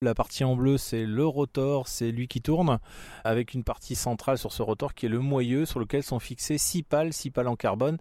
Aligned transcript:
La 0.00 0.14
partie 0.14 0.44
en 0.44 0.54
bleu, 0.54 0.78
c'est 0.78 1.04
le 1.04 1.26
rotor, 1.26 1.88
c'est 1.88 2.12
lui 2.12 2.28
qui 2.28 2.40
tourne, 2.40 2.78
avec 3.24 3.52
une 3.52 3.64
partie 3.64 3.96
centrale 3.96 4.38
sur 4.38 4.52
ce 4.52 4.62
rotor 4.62 4.94
qui 4.94 5.06
est 5.06 5.08
le 5.08 5.18
moyeu 5.18 5.66
sur 5.66 5.80
lequel 5.80 6.04
sont 6.04 6.20
fixés 6.20 6.56
six 6.56 6.84
pales, 6.84 7.12
six 7.12 7.32
pales 7.32 7.48
en 7.48 7.56
carbone. 7.56 7.98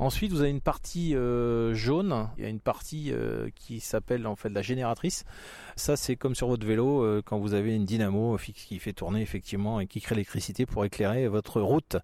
Ensuite, 0.00 0.32
vous 0.32 0.40
avez 0.40 0.50
une 0.50 0.60
partie 0.60 1.14
euh, 1.14 1.72
jaune, 1.72 2.28
il 2.36 2.42
y 2.42 2.46
a 2.48 2.50
une 2.50 2.58
partie 2.58 3.12
euh, 3.12 3.48
qui 3.54 3.78
s'appelle 3.78 4.26
en 4.26 4.34
fait 4.34 4.48
la 4.48 4.60
génératrice. 4.60 5.24
Ça, 5.76 5.96
c'est 5.96 6.16
comme 6.16 6.34
sur 6.34 6.48
votre 6.48 6.66
vélo 6.66 7.04
euh, 7.04 7.22
quand 7.24 7.38
vous 7.38 7.54
avez 7.54 7.76
une 7.76 7.84
dynamo 7.84 8.36
fixe 8.36 8.64
qui 8.64 8.80
fait 8.80 8.92
tourner 8.92 9.22
effectivement 9.22 9.78
et 9.78 9.86
qui 9.86 10.00
crée 10.00 10.16
l'électricité 10.16 10.66
pour 10.66 10.84
éclairer 10.84 11.28
votre 11.28 11.60
route. 11.60 11.96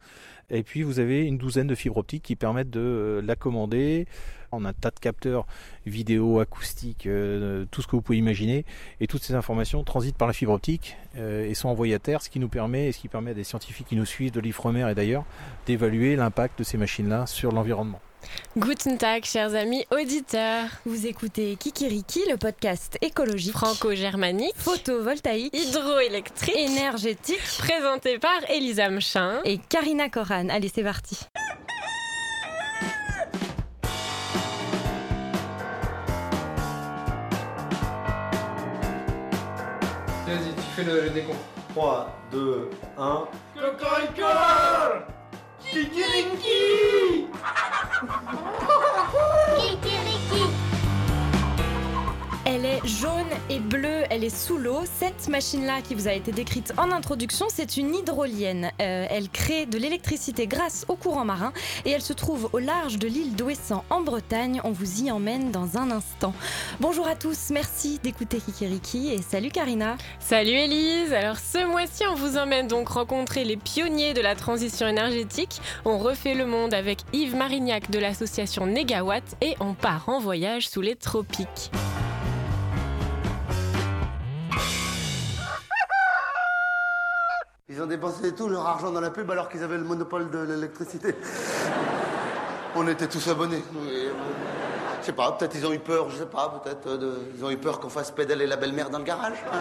Et 0.50 0.62
puis, 0.62 0.84
vous 0.84 1.00
avez 1.00 1.25
une 1.25 1.36
douzaine 1.36 1.66
de 1.66 1.75
fibres 1.75 1.96
optiques 1.96 2.22
qui 2.22 2.36
permettent 2.36 2.71
de 2.71 3.21
la 3.25 3.34
commander, 3.34 4.07
on 4.52 4.64
a 4.64 4.70
un 4.70 4.72
tas 4.72 4.91
de 4.91 4.98
capteurs 4.98 5.46
vidéo, 5.86 6.41
acoustiques, 6.41 7.07
euh, 7.07 7.66
tout 7.70 7.82
ce 7.82 7.86
que 7.86 7.95
vous 7.95 8.02
pouvez 8.02 8.18
imaginer. 8.18 8.64
Et 9.00 9.07
toutes 9.07 9.22
ces 9.22 9.34
informations 9.34 9.82
transitent 9.84 10.16
par 10.16 10.27
la 10.29 10.34
fibre 10.34 10.52
optique 10.52 10.96
et 11.16 11.54
sont 11.54 11.68
envoyées 11.68 11.94
à 11.94 11.99
terre, 11.99 12.22
ce 12.22 12.30
qui 12.30 12.38
nous 12.38 12.49
permet, 12.49 12.88
et 12.88 12.93
ce 12.93 12.99
qui 12.99 13.08
permet 13.08 13.32
à 13.32 13.35
des 13.35 13.43
scientifiques 13.43 13.88
qui 13.88 13.96
nous 13.96 14.04
suivent 14.04 14.30
de 14.30 14.41
l'IFREMER 14.41 14.88
et 14.91 14.94
d'ailleurs, 14.94 15.25
d'évaluer 15.66 16.14
l'impact 16.14 16.61
de 16.61 16.64
ces 16.64 16.79
machines-là 16.79 17.27
sur 17.27 17.50
l'environnement. 17.50 17.79
Guten 18.57 18.98
Tag, 18.98 19.25
chers 19.25 19.54
amis 19.54 19.84
auditeurs. 19.90 20.68
Vous 20.84 21.07
écoutez 21.07 21.57
Kikiriki, 21.57 22.21
le 22.29 22.36
podcast 22.36 22.98
écologique, 23.00 23.52
franco-germanique, 23.52 24.54
photovoltaïque, 24.57 25.54
hydroélectrique, 25.57 26.57
énergétique, 26.57 27.40
présenté 27.58 28.18
par 28.18 28.38
Elisa 28.48 28.90
Mchin 28.90 29.40
et 29.44 29.58
Karina 29.58 30.08
Koran. 30.08 30.48
Allez, 30.50 30.71
c'est 30.72 30.82
parti. 30.82 31.18
Vas-y, 40.27 40.55
tu 40.55 40.62
fais 40.77 40.84
le, 40.84 41.02
le 41.02 41.10
décompte. 41.10 41.38
3, 41.74 42.12
2, 42.33 42.70
1. 42.98 43.28
Kikiriki 45.70 46.60
Kikiriki 49.56 50.09
Elle 52.52 52.64
est 52.64 52.84
jaune 52.84 53.28
et 53.48 53.60
bleue, 53.60 54.02
elle 54.10 54.24
est 54.24 54.36
sous 54.36 54.58
l'eau. 54.58 54.80
Cette 54.98 55.28
machine-là 55.28 55.82
qui 55.82 55.94
vous 55.94 56.08
a 56.08 56.12
été 56.12 56.32
décrite 56.32 56.72
en 56.78 56.90
introduction, 56.90 57.46
c'est 57.48 57.76
une 57.76 57.94
hydrolienne. 57.94 58.72
Euh, 58.82 59.06
elle 59.08 59.28
crée 59.28 59.66
de 59.66 59.78
l'électricité 59.78 60.48
grâce 60.48 60.84
au 60.88 60.96
courant 60.96 61.24
marin 61.24 61.52
et 61.84 61.90
elle 61.90 62.02
se 62.02 62.12
trouve 62.12 62.50
au 62.52 62.58
large 62.58 62.98
de 62.98 63.06
l'île 63.06 63.36
d'Ouessant 63.36 63.84
en 63.88 64.00
Bretagne. 64.00 64.60
On 64.64 64.72
vous 64.72 65.02
y 65.02 65.12
emmène 65.12 65.52
dans 65.52 65.78
un 65.78 65.92
instant. 65.92 66.34
Bonjour 66.80 67.06
à 67.06 67.14
tous, 67.14 67.50
merci 67.50 68.00
d'écouter 68.02 68.38
Kikiriki 68.38 69.12
et 69.12 69.22
salut 69.22 69.50
Karina. 69.50 69.96
Salut 70.18 70.50
Elise. 70.50 71.12
Alors 71.12 71.38
ce 71.38 71.64
mois-ci, 71.64 72.02
on 72.10 72.16
vous 72.16 72.36
emmène 72.36 72.66
donc 72.66 72.88
rencontrer 72.88 73.44
les 73.44 73.58
pionniers 73.58 74.12
de 74.12 74.22
la 74.22 74.34
transition 74.34 74.88
énergétique. 74.88 75.60
On 75.84 75.98
refait 75.98 76.34
le 76.34 76.46
monde 76.46 76.74
avec 76.74 76.98
Yves 77.12 77.36
Marignac 77.36 77.92
de 77.92 78.00
l'association 78.00 78.66
Negawatt 78.66 79.36
et 79.40 79.54
on 79.60 79.74
part 79.74 80.08
en 80.08 80.18
voyage 80.18 80.68
sous 80.68 80.80
les 80.80 80.96
tropiques. 80.96 81.70
Ils 87.81 87.84
ont 87.84 87.86
dépensé 87.86 88.34
tout 88.34 88.47
leur 88.47 88.67
argent 88.67 88.91
dans 88.91 89.00
la 89.00 89.09
pub 89.09 89.31
alors 89.31 89.48
qu'ils 89.48 89.62
avaient 89.64 89.78
le 89.78 89.84
monopole 89.84 90.28
de 90.31 90.41
l'électricité. 90.41 91.14
On 92.77 92.86
était 92.86 93.06
tous 93.06 93.27
abonnés. 93.28 93.64
Je 95.00 95.06
sais 95.06 95.12
pas, 95.12 95.33
peut-être 95.33 95.55
ils 95.55 95.64
ont 95.67 95.73
eu 95.73 95.78
peur, 95.78 96.11
je 96.11 96.17
sais 96.19 96.27
pas, 96.27 96.61
peut-être 96.62 96.86
euh, 96.89 96.98
de- 96.98 97.14
ils 97.39 97.42
ont 97.42 97.48
eu 97.51 97.56
peur 97.56 97.81
qu'on 97.81 97.89
fasse 97.89 98.11
pédaler 98.11 98.47
la 98.47 98.56
belle-mère 98.56 98.91
dans 98.91 98.98
le 98.98 99.05
garage. 99.05 99.39
hein. 99.51 99.56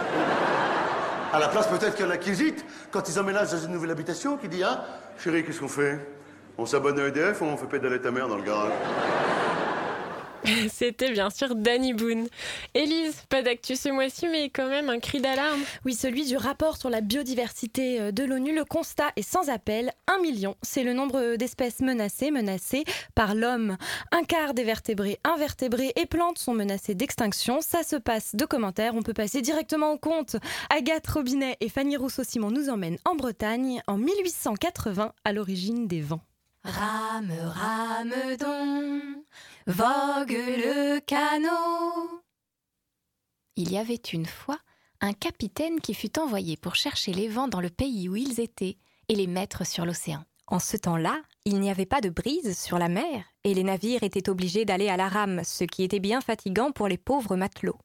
À 1.31 1.39
la 1.39 1.47
place, 1.47 1.67
peut-être 1.67 1.95
qu'il 1.95 2.05
y 2.05 2.09
en 2.09 2.11
a 2.11 2.17
qui 2.17 2.31
hésitent 2.31 2.65
quand 2.91 3.07
ils 3.07 3.17
emménagent 3.17 3.51
dans 3.53 3.57
une 3.61 3.71
nouvelle 3.71 3.91
habitation, 3.91 4.35
qui 4.35 4.49
dit 4.49 4.65
Hein, 4.65 4.81
chérie, 5.17 5.45
qu'est-ce 5.45 5.61
qu'on 5.61 5.69
fait? 5.69 6.05
On 6.57 6.65
s'abonne 6.65 6.99
à 6.99 7.05
EDF 7.07 7.39
ou 7.41 7.45
on 7.45 7.55
fait 7.55 7.67
pédaler 7.67 8.01
ta 8.01 8.11
mère 8.11 8.27
dans 8.27 8.35
le 8.35 8.43
garage? 8.43 8.73
C'était 10.71 11.11
bien 11.11 11.29
sûr 11.29 11.55
Danny 11.55 11.93
Boone. 11.93 12.27
Elise, 12.73 13.23
pas 13.29 13.41
d'actu 13.41 13.75
ce 13.75 13.89
mois-ci, 13.89 14.27
mais 14.27 14.49
quand 14.49 14.67
même 14.67 14.89
un 14.89 14.99
cri 14.99 15.21
d'alarme. 15.21 15.59
Oui, 15.85 15.93
celui 15.93 16.25
du 16.25 16.37
rapport 16.37 16.77
sur 16.77 16.89
la 16.89 17.01
biodiversité 17.01 17.99
euh, 17.99 18.11
de 18.11 18.23
l'ONU. 18.23 18.55
Le 18.55 18.65
constat 18.65 19.11
est 19.15 19.21
sans 19.21 19.49
appel. 19.49 19.91
Un 20.07 20.19
million, 20.19 20.55
c'est 20.61 20.83
le 20.83 20.93
nombre 20.93 21.35
d'espèces 21.35 21.81
menacées, 21.81 22.31
menacées 22.31 22.83
par 23.15 23.35
l'homme. 23.35 23.77
Un 24.11 24.23
quart 24.23 24.53
des 24.53 24.63
vertébrés, 24.63 25.19
invertébrés 25.23 25.93
et 25.95 26.05
plantes 26.05 26.37
sont 26.37 26.53
menacés 26.53 26.95
d'extinction. 26.95 27.61
Ça 27.61 27.83
se 27.83 27.95
passe 27.95 28.35
de 28.35 28.45
commentaires. 28.45 28.95
On 28.95 29.01
peut 29.01 29.13
passer 29.13 29.41
directement 29.41 29.91
au 29.91 29.97
compte. 29.97 30.37
Agathe 30.69 31.07
Robinet 31.07 31.57
et 31.59 31.69
Fanny 31.69 31.97
Rousseau-Simon 31.97 32.51
nous 32.51 32.69
emmènent 32.69 32.99
en 33.05 33.15
Bretagne 33.15 33.81
en 33.87 33.97
1880 33.97 35.13
à 35.23 35.33
l'origine 35.33 35.87
des 35.87 36.01
vents. 36.01 36.21
Rame, 36.63 37.31
rame 37.31 38.37
donc, 38.37 39.25
vogue 39.65 40.31
le 40.31 40.99
canot. 40.99 42.21
Il 43.55 43.71
y 43.71 43.77
avait 43.77 43.95
une 43.95 44.25
fois 44.25 44.59
un 44.99 45.13
capitaine 45.13 45.79
qui 45.79 45.93
fut 45.93 46.19
envoyé 46.19 46.57
pour 46.57 46.75
chercher 46.75 47.13
les 47.13 47.29
vents 47.29 47.47
dans 47.47 47.61
le 47.61 47.69
pays 47.69 48.09
où 48.09 48.17
ils 48.17 48.41
étaient 48.41 48.77
et 49.07 49.15
les 49.15 49.27
mettre 49.27 49.65
sur 49.65 49.85
l'océan. 49.85 50.23
En 50.47 50.59
ce 50.59 50.75
temps-là, 50.75 51.21
il 51.45 51.59
n'y 51.59 51.71
avait 51.71 51.85
pas 51.85 52.01
de 52.01 52.09
brise 52.09 52.59
sur 52.59 52.77
la 52.77 52.89
mer 52.89 53.23
et 53.43 53.53
les 53.53 53.63
navires 53.63 54.03
étaient 54.03 54.29
obligés 54.29 54.65
d'aller 54.65 54.89
à 54.89 54.97
la 54.97 55.07
rame, 55.07 55.43
ce 55.45 55.63
qui 55.63 55.83
était 55.83 55.99
bien 55.99 56.19
fatigant 56.19 56.71
pour 56.71 56.87
les 56.87 56.97
pauvres 56.97 57.37
matelots. 57.37 57.79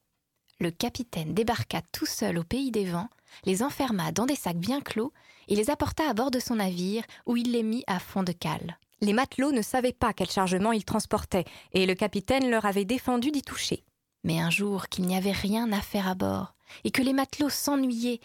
Le 0.58 0.70
capitaine 0.70 1.34
débarqua 1.34 1.82
tout 1.92 2.06
seul 2.06 2.38
au 2.38 2.44
pays 2.44 2.70
des 2.70 2.86
vents, 2.86 3.10
les 3.44 3.62
enferma 3.62 4.12
dans 4.12 4.26
des 4.26 4.36
sacs 4.36 4.58
bien 4.58 4.80
clos 4.80 5.12
et 5.48 5.56
les 5.56 5.70
apporta 5.70 6.08
à 6.08 6.14
bord 6.14 6.30
de 6.30 6.40
son 6.40 6.56
navire 6.56 7.04
où 7.26 7.36
il 7.36 7.52
les 7.52 7.62
mit 7.62 7.84
à 7.86 7.98
fond 7.98 8.22
de 8.22 8.32
cale. 8.32 8.78
Les 9.00 9.12
matelots 9.12 9.52
ne 9.52 9.62
savaient 9.62 9.92
pas 9.92 10.12
quel 10.12 10.30
chargement 10.30 10.72
ils 10.72 10.84
transportaient 10.84 11.44
et 11.72 11.86
le 11.86 11.94
capitaine 11.94 12.50
leur 12.50 12.64
avait 12.64 12.84
défendu 12.84 13.30
d'y 13.30 13.42
toucher. 13.42 13.84
Mais 14.22 14.40
un 14.40 14.50
jour 14.50 14.88
qu'il 14.88 15.06
n'y 15.06 15.16
avait 15.16 15.32
rien 15.32 15.70
à 15.72 15.80
faire 15.80 16.08
à 16.08 16.14
bord 16.14 16.54
et 16.84 16.90
que 16.90 17.02
les 17.02 17.12
matelots 17.12 17.50
s'ennuyaient, 17.50 18.20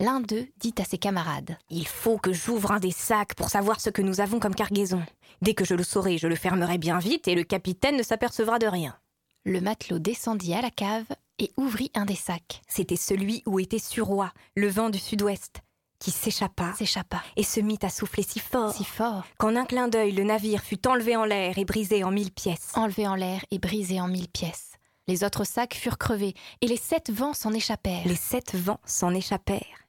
l'un 0.00 0.20
d'eux 0.20 0.48
dit 0.58 0.74
à 0.78 0.84
ses 0.84 0.98
camarades 0.98 1.56
Il 1.70 1.86
faut 1.86 2.18
que 2.18 2.32
j'ouvre 2.32 2.72
un 2.72 2.80
des 2.80 2.90
sacs 2.90 3.34
pour 3.34 3.48
savoir 3.48 3.80
ce 3.80 3.90
que 3.90 4.02
nous 4.02 4.20
avons 4.20 4.40
comme 4.40 4.54
cargaison. 4.54 5.02
Dès 5.42 5.54
que 5.54 5.64
je 5.64 5.74
le 5.74 5.84
saurai, 5.84 6.18
je 6.18 6.26
le 6.26 6.36
fermerai 6.36 6.78
bien 6.78 6.98
vite 6.98 7.28
et 7.28 7.34
le 7.34 7.44
capitaine 7.44 7.96
ne 7.96 8.02
s'apercevra 8.02 8.58
de 8.58 8.66
rien. 8.66 8.96
Le 9.44 9.60
matelot 9.60 9.98
descendit 9.98 10.54
à 10.54 10.62
la 10.62 10.70
cave 10.70 11.06
et 11.38 11.50
ouvrit 11.56 11.90
un 11.94 12.06
des 12.06 12.14
sacs. 12.14 12.62
C'était 12.68 12.96
celui 12.96 13.42
où 13.46 13.60
était 13.60 13.78
Suroît, 13.78 14.32
le 14.56 14.68
vent 14.68 14.90
du 14.90 14.98
sud-ouest, 14.98 15.60
qui 16.04 16.10
s'échappa, 16.10 16.74
s'échappa 16.76 17.22
et 17.34 17.42
se 17.42 17.60
mit 17.60 17.78
à 17.80 17.88
souffler 17.88 18.22
si 18.22 18.38
fort, 18.38 18.74
si 18.74 18.84
fort, 18.84 19.24
qu'en 19.38 19.56
un 19.56 19.64
clin 19.64 19.88
d'œil, 19.88 20.12
le 20.12 20.22
navire 20.22 20.62
fut 20.62 20.86
enlevé 20.86 21.16
en 21.16 21.24
l'air 21.24 21.56
et 21.56 21.64
brisé 21.64 22.04
en 22.04 22.10
mille 22.10 22.30
pièces. 22.30 22.72
Enlevé 22.74 23.08
en 23.08 23.14
l'air 23.14 23.42
et 23.50 23.58
brisé 23.58 24.02
en 24.02 24.08
mille 24.08 24.28
pièces. 24.28 24.72
Les 25.08 25.24
autres 25.24 25.44
sacs 25.44 25.72
furent 25.74 25.96
crevés 25.96 26.34
et 26.60 26.66
les 26.66 26.76
sept 26.76 27.10
vents 27.10 27.32
s'en 27.32 27.54
échappèrent. 27.54 28.06
Les 28.06 28.16
sept 28.16 28.54
vents 28.54 28.80
s'en 28.84 29.14
échappèrent. 29.14 29.88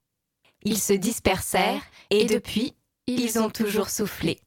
Ils 0.63 0.79
se 0.79 0.93
dispersèrent 0.93 1.83
et 2.09 2.23
depuis, 2.25 2.75
ils 3.07 3.37
ont 3.37 3.49
toujours 3.49 3.89
soufflé. 3.89 4.39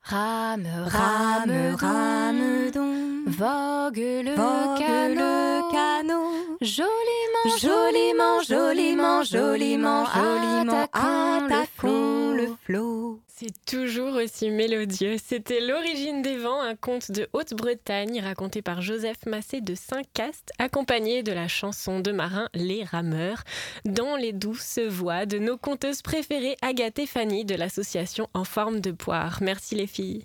Rame, 0.00 0.66
rame, 0.86 1.76
rame 1.76 2.70
donc, 2.70 3.28
vogue 3.28 3.96
le 3.96 4.34
canot, 4.78 5.70
canot, 5.70 6.23
joliment, 6.64 7.58
joliment, 7.60 8.42
joliment, 8.42 9.22
joliment, 9.22 10.04
joliment, 10.06 10.88
attaquons 10.92 12.32
le 12.32 12.48
flot. 12.64 13.20
C'est 13.36 13.52
toujours 13.66 14.14
aussi 14.14 14.50
mélodieux. 14.50 15.16
C'était 15.22 15.60
L'origine 15.60 16.22
des 16.22 16.36
vents, 16.36 16.62
un 16.62 16.76
conte 16.76 17.10
de 17.10 17.28
Haute-Bretagne 17.32 18.20
raconté 18.20 18.62
par 18.62 18.80
Joseph 18.80 19.26
Massé 19.26 19.60
de 19.60 19.74
Saint-Cast, 19.74 20.52
accompagné 20.58 21.22
de 21.22 21.32
la 21.32 21.48
chanson 21.48 22.00
de 22.00 22.12
marin 22.12 22.48
Les 22.54 22.84
Rameurs, 22.84 23.42
dans 23.84 24.16
les 24.16 24.32
douces 24.32 24.78
voix 24.78 25.26
de 25.26 25.38
nos 25.38 25.58
conteuses 25.58 26.00
préférées 26.00 26.56
Agathe 26.62 27.00
et 27.00 27.06
Fanny 27.06 27.44
de 27.44 27.56
l'association 27.56 28.28
En 28.34 28.44
forme 28.44 28.80
de 28.80 28.92
poire. 28.92 29.38
Merci 29.42 29.74
les 29.74 29.88
filles. 29.88 30.24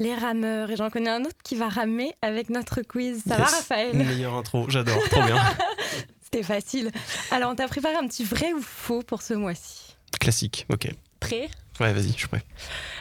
Les 0.00 0.14
rameurs, 0.14 0.70
et 0.70 0.76
j'en 0.76 0.88
connais 0.88 1.10
un 1.10 1.20
autre 1.20 1.36
qui 1.44 1.56
va 1.56 1.68
ramer 1.68 2.14
avec 2.22 2.48
notre 2.48 2.80
quiz. 2.80 3.22
Ça 3.28 3.36
va. 3.36 3.44
Raphaël 3.44 3.94
Meilleure 3.94 4.34
intro, 4.34 4.64
j'adore, 4.68 4.98
trop 5.10 5.22
bien. 5.22 5.36
C'était 6.22 6.42
facile. 6.42 6.90
Alors 7.30 7.50
on 7.50 7.54
t'a 7.54 7.68
préparé 7.68 7.96
un 7.96 8.06
petit 8.08 8.24
vrai 8.24 8.52
ou 8.54 8.62
faux 8.62 9.02
pour 9.02 9.20
ce 9.20 9.34
mois-ci? 9.34 9.94
Classique, 10.18 10.66
ok. 10.72 10.88
Prêt? 11.20 11.50
Ouais, 11.80 11.92
vas-y, 11.92 12.12
je 12.12 12.18
suis 12.18 12.28
prêt. 12.28 12.42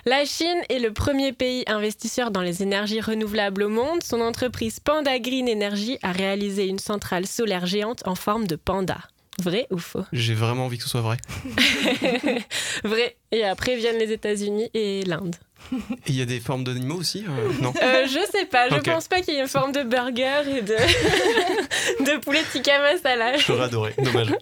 La 0.05 0.25
Chine 0.25 0.61
est 0.69 0.79
le 0.79 0.91
premier 0.91 1.31
pays 1.31 1.63
investisseur 1.67 2.31
dans 2.31 2.41
les 2.41 2.63
énergies 2.63 3.01
renouvelables 3.01 3.63
au 3.63 3.69
monde. 3.69 4.03
Son 4.03 4.19
entreprise 4.19 4.79
Panda 4.81 5.19
Green 5.19 5.49
Energy 5.49 5.97
a 6.01 6.11
réalisé 6.11 6.67
une 6.67 6.79
centrale 6.79 7.27
solaire 7.27 7.65
géante 7.65 8.05
en 8.07 8.15
forme 8.15 8.45
de 8.45 8.57
panda. 8.57 8.99
Vrai 9.41 9.67
ou 9.71 9.77
faux? 9.77 10.03
J'ai 10.11 10.33
vraiment 10.33 10.65
envie 10.65 10.77
que 10.77 10.83
ce 10.83 10.89
soit 10.89 11.01
vrai. 11.01 11.17
Vrai. 12.83 13.15
Et 13.31 13.45
après 13.45 13.77
viennent 13.77 13.97
les 13.97 14.11
États-Unis 14.11 14.69
et 14.73 15.03
l'Inde. 15.05 15.35
Il 16.07 16.15
y 16.15 16.21
a 16.21 16.25
des 16.25 16.39
formes 16.39 16.63
d'animaux 16.63 16.95
aussi 16.95 17.25
euh, 17.27 17.49
Non 17.61 17.73
Euh, 17.81 18.05
je 18.07 18.19
sais 18.31 18.45
pas, 18.45 18.69
je 18.69 18.75
Ok. 18.75 18.85
pense 18.85 19.07
pas 19.07 19.21
qu'il 19.21 19.33
y 19.33 19.37
ait 19.37 19.41
une 19.41 19.47
forme 19.47 19.71
de 19.71 19.83
burger 19.83 20.41
et 20.57 20.61
de, 20.61 20.75
de 22.05 22.19
poulet 22.19 22.43
tikka 22.51 22.79
masala. 22.81 23.37
J'aurais 23.37 23.65
adoré, 23.65 23.93
dommage. 24.03 24.33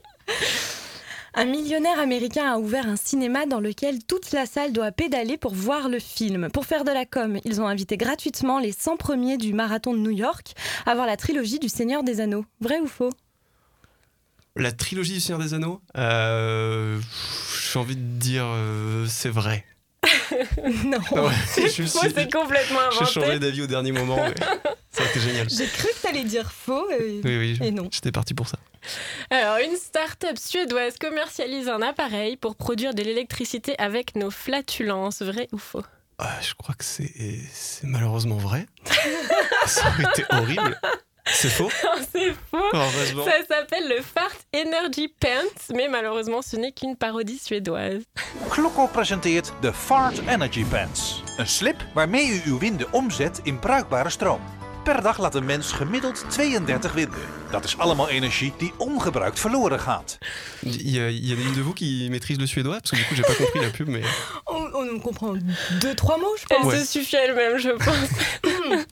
Un 1.34 1.46
millionnaire 1.46 2.00
américain 2.00 2.52
a 2.52 2.58
ouvert 2.58 2.88
un 2.88 2.96
cinéma 2.96 3.46
dans 3.46 3.60
lequel 3.60 4.04
toute 4.04 4.32
la 4.32 4.48
salle 4.48 4.74
doit 4.74 4.92
pédaler 4.92 5.38
pour 5.38 5.54
voir 5.54 5.88
le 5.88 6.00
film. 6.00 6.50
Pour 6.52 6.66
faire 6.66 6.84
de 6.84 6.92
la 6.92 7.06
com, 7.06 7.40
ils 7.46 7.62
ont 7.62 7.68
invité 7.68 7.96
gratuitement 7.96 8.58
les 8.58 8.72
100 8.72 8.98
premiers 8.98 9.38
du 9.38 9.54
marathon 9.54 9.94
de 9.94 10.00
New 10.00 10.10
York 10.12 10.54
à 10.88 10.96
voir 10.96 11.06
la 11.06 11.16
trilogie 11.16 11.60
du 11.60 11.70
Seigneur 11.70 12.02
des 12.04 12.22
Anneaux. 12.22 12.46
Vrai 12.60 12.80
ou 12.80 12.88
faux? 12.88 13.12
La 14.56 14.72
trilogie 14.72 15.14
du 15.14 15.20
Seigneur 15.20 15.40
des 15.40 15.54
Anneaux? 15.54 15.80
Euh, 15.96 16.98
J'ai 17.72 17.78
envie 17.78 17.96
de 17.96 18.02
dire 18.20 18.46
euh, 18.48 19.06
c'est 19.08 19.30
vrai. 19.30 19.64
Non. 20.86 20.98
Ouais, 21.12 21.34
je 21.56 21.62
me 21.82 21.88
Faux, 21.88 22.00
suis- 22.00 22.12
c'est 22.16 22.32
complètement 22.32 22.80
J'ai 22.92 23.00
changé 23.06 23.22
inventé. 23.24 23.40
d'avis 23.40 23.62
au 23.64 23.68
dernier 23.68 23.92
moment, 23.92 24.18
mais 24.18 24.36
ça 24.92 25.04
a 25.04 25.06
été 25.08 25.20
génial. 25.20 25.50
J'ai 25.50 25.66
cru 25.68 25.88
que 25.88 26.02
t'allais 26.02 26.24
dire 26.24 26.52
faux. 26.52 26.90
et- 26.92 27.22
Oui, 27.24 27.38
oui, 27.38 27.58
Et 27.62 27.72
non. 27.72 27.90
j'étais 27.92 28.12
parti 28.12 28.34
pour 28.34 28.48
ça. 28.48 28.58
Alors, 29.30 29.58
une 29.58 29.76
start-up 29.76 30.38
suédoise 30.38 30.98
commercialise 30.98 31.68
un 31.68 31.82
appareil 31.82 32.38
pour 32.38 32.56
produire 32.56 32.94
de 32.94 33.02
l'électricité 33.04 33.76
avec 33.80 34.16
nos 34.16 34.32
flatulences. 34.32 35.22
Vrai 35.22 35.48
ou 35.52 35.58
faux? 35.58 35.84
Ah, 36.20 36.40
je 36.42 36.54
crois 36.54 36.74
que 36.76 36.84
c'est 36.86 37.12
c'est 37.54 37.86
malheureusement 37.88 38.38
vrai. 38.38 38.66
ça 39.68 39.88
aurait 39.90 40.04
été 40.04 40.24
horrible. 40.30 40.80
C'est 41.34 41.50
faux 41.50 41.70
C'est 42.14 42.34
faux 42.52 42.58
Heureusement. 42.74 43.26
Ça 43.26 43.32
s'appelle 43.48 43.88
le 43.90 44.02
Fart 44.02 44.36
Energy 44.56 45.08
Pants, 45.20 45.74
mais 45.76 45.88
malheureusement 45.88 46.42
ce 46.42 46.56
n'est 46.56 46.72
qu'une 46.72 46.96
parodie 46.96 47.38
suédoise. 47.40 48.04
Klokko 48.50 48.88
presenteert 48.88 49.52
de 49.62 49.72
Fart 49.72 50.14
Energy 50.28 50.64
Pants. 50.64 51.24
Een 51.38 51.48
slip 51.48 51.76
waarmee 51.94 52.28
u 52.28 52.42
uw 52.46 52.60
winden 52.60 52.88
omzet 52.94 53.40
in 53.44 53.60
bruikbare 53.60 54.10
stroom. 54.10 54.40
Per 54.84 55.02
dag 55.02 55.18
laat 55.18 55.36
een 55.36 55.46
mens 55.46 55.72
gemiddeld 55.72 56.26
32 56.30 56.94
winden. 56.94 57.20
Dat 57.52 57.64
is 57.64 57.78
allemaal 57.78 58.10
energie 58.10 58.54
die 58.58 58.74
ongebruikt 58.78 59.40
verloren 59.40 59.80
gaat. 59.80 60.18
Il 60.62 60.90
y, 60.90 61.00
a, 61.00 61.08
il 61.08 61.26
y 61.28 61.32
a 61.34 61.54
de 61.56 61.62
vous 61.62 61.74
qui 61.74 62.08
maîtrise 62.10 62.38
le 62.40 62.46
suédois 62.48 62.80
Parce 62.80 62.90
que 62.92 62.96
du 62.98 63.04
coup, 63.06 63.16
j'ai 63.16 63.24
pas 63.24 63.36
compris 63.36 63.60
la 63.62 63.70
pub, 63.70 63.88
mais. 63.88 64.04
On, 64.46 64.70
on 64.74 65.00
comprend 65.00 65.36
deux, 65.82 65.94
trois 65.96 66.18
mots, 66.18 66.36
je 66.38 66.46
Elle 66.50 66.58
pense. 66.62 66.74
Ouais. 66.74 66.80
se 66.80 66.86
suffit 66.86 67.16
elle-même, 67.16 67.58
je 67.58 67.70
pense. 67.72 68.10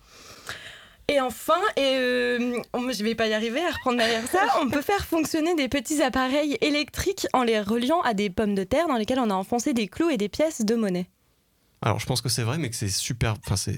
Et 1.07 1.21
enfin, 1.21 1.59
et 1.77 1.97
euh, 1.99 2.61
je 2.73 3.03
vais 3.03 3.13
pas 3.13 3.27
y 3.27 3.33
arriver 3.33 3.61
à 3.63 3.69
reprendre 3.71 3.97
derrière 3.97 4.25
ça, 4.27 4.39
on 4.61 4.69
peut 4.69 4.81
faire 4.81 5.05
fonctionner 5.05 5.53
des 5.55 5.67
petits 5.69 6.01
appareils 6.01 6.57
électriques 6.61 7.27
en 7.33 7.43
les 7.43 7.59
reliant 7.59 8.01
à 8.01 8.13
des 8.15 8.29
pommes 8.31 8.55
de 8.55 8.63
terre 8.63 8.87
dans 8.87 8.95
lesquelles 8.95 9.19
on 9.19 9.29
a 9.29 9.35
enfoncé 9.35 9.73
des 9.73 9.87
clous 9.87 10.09
et 10.09 10.17
des 10.17 10.29
pièces 10.29 10.61
de 10.65 10.73
monnaie. 10.73 11.05
Alors, 11.83 11.99
je 11.99 12.07
pense 12.07 12.21
que 12.21 12.29
c'est 12.29 12.41
vrai, 12.41 12.57
mais 12.57 12.69
que 12.71 12.75
c'est 12.75 12.87
super. 12.89 13.35
Enfin, 13.45 13.55
c'est 13.55 13.77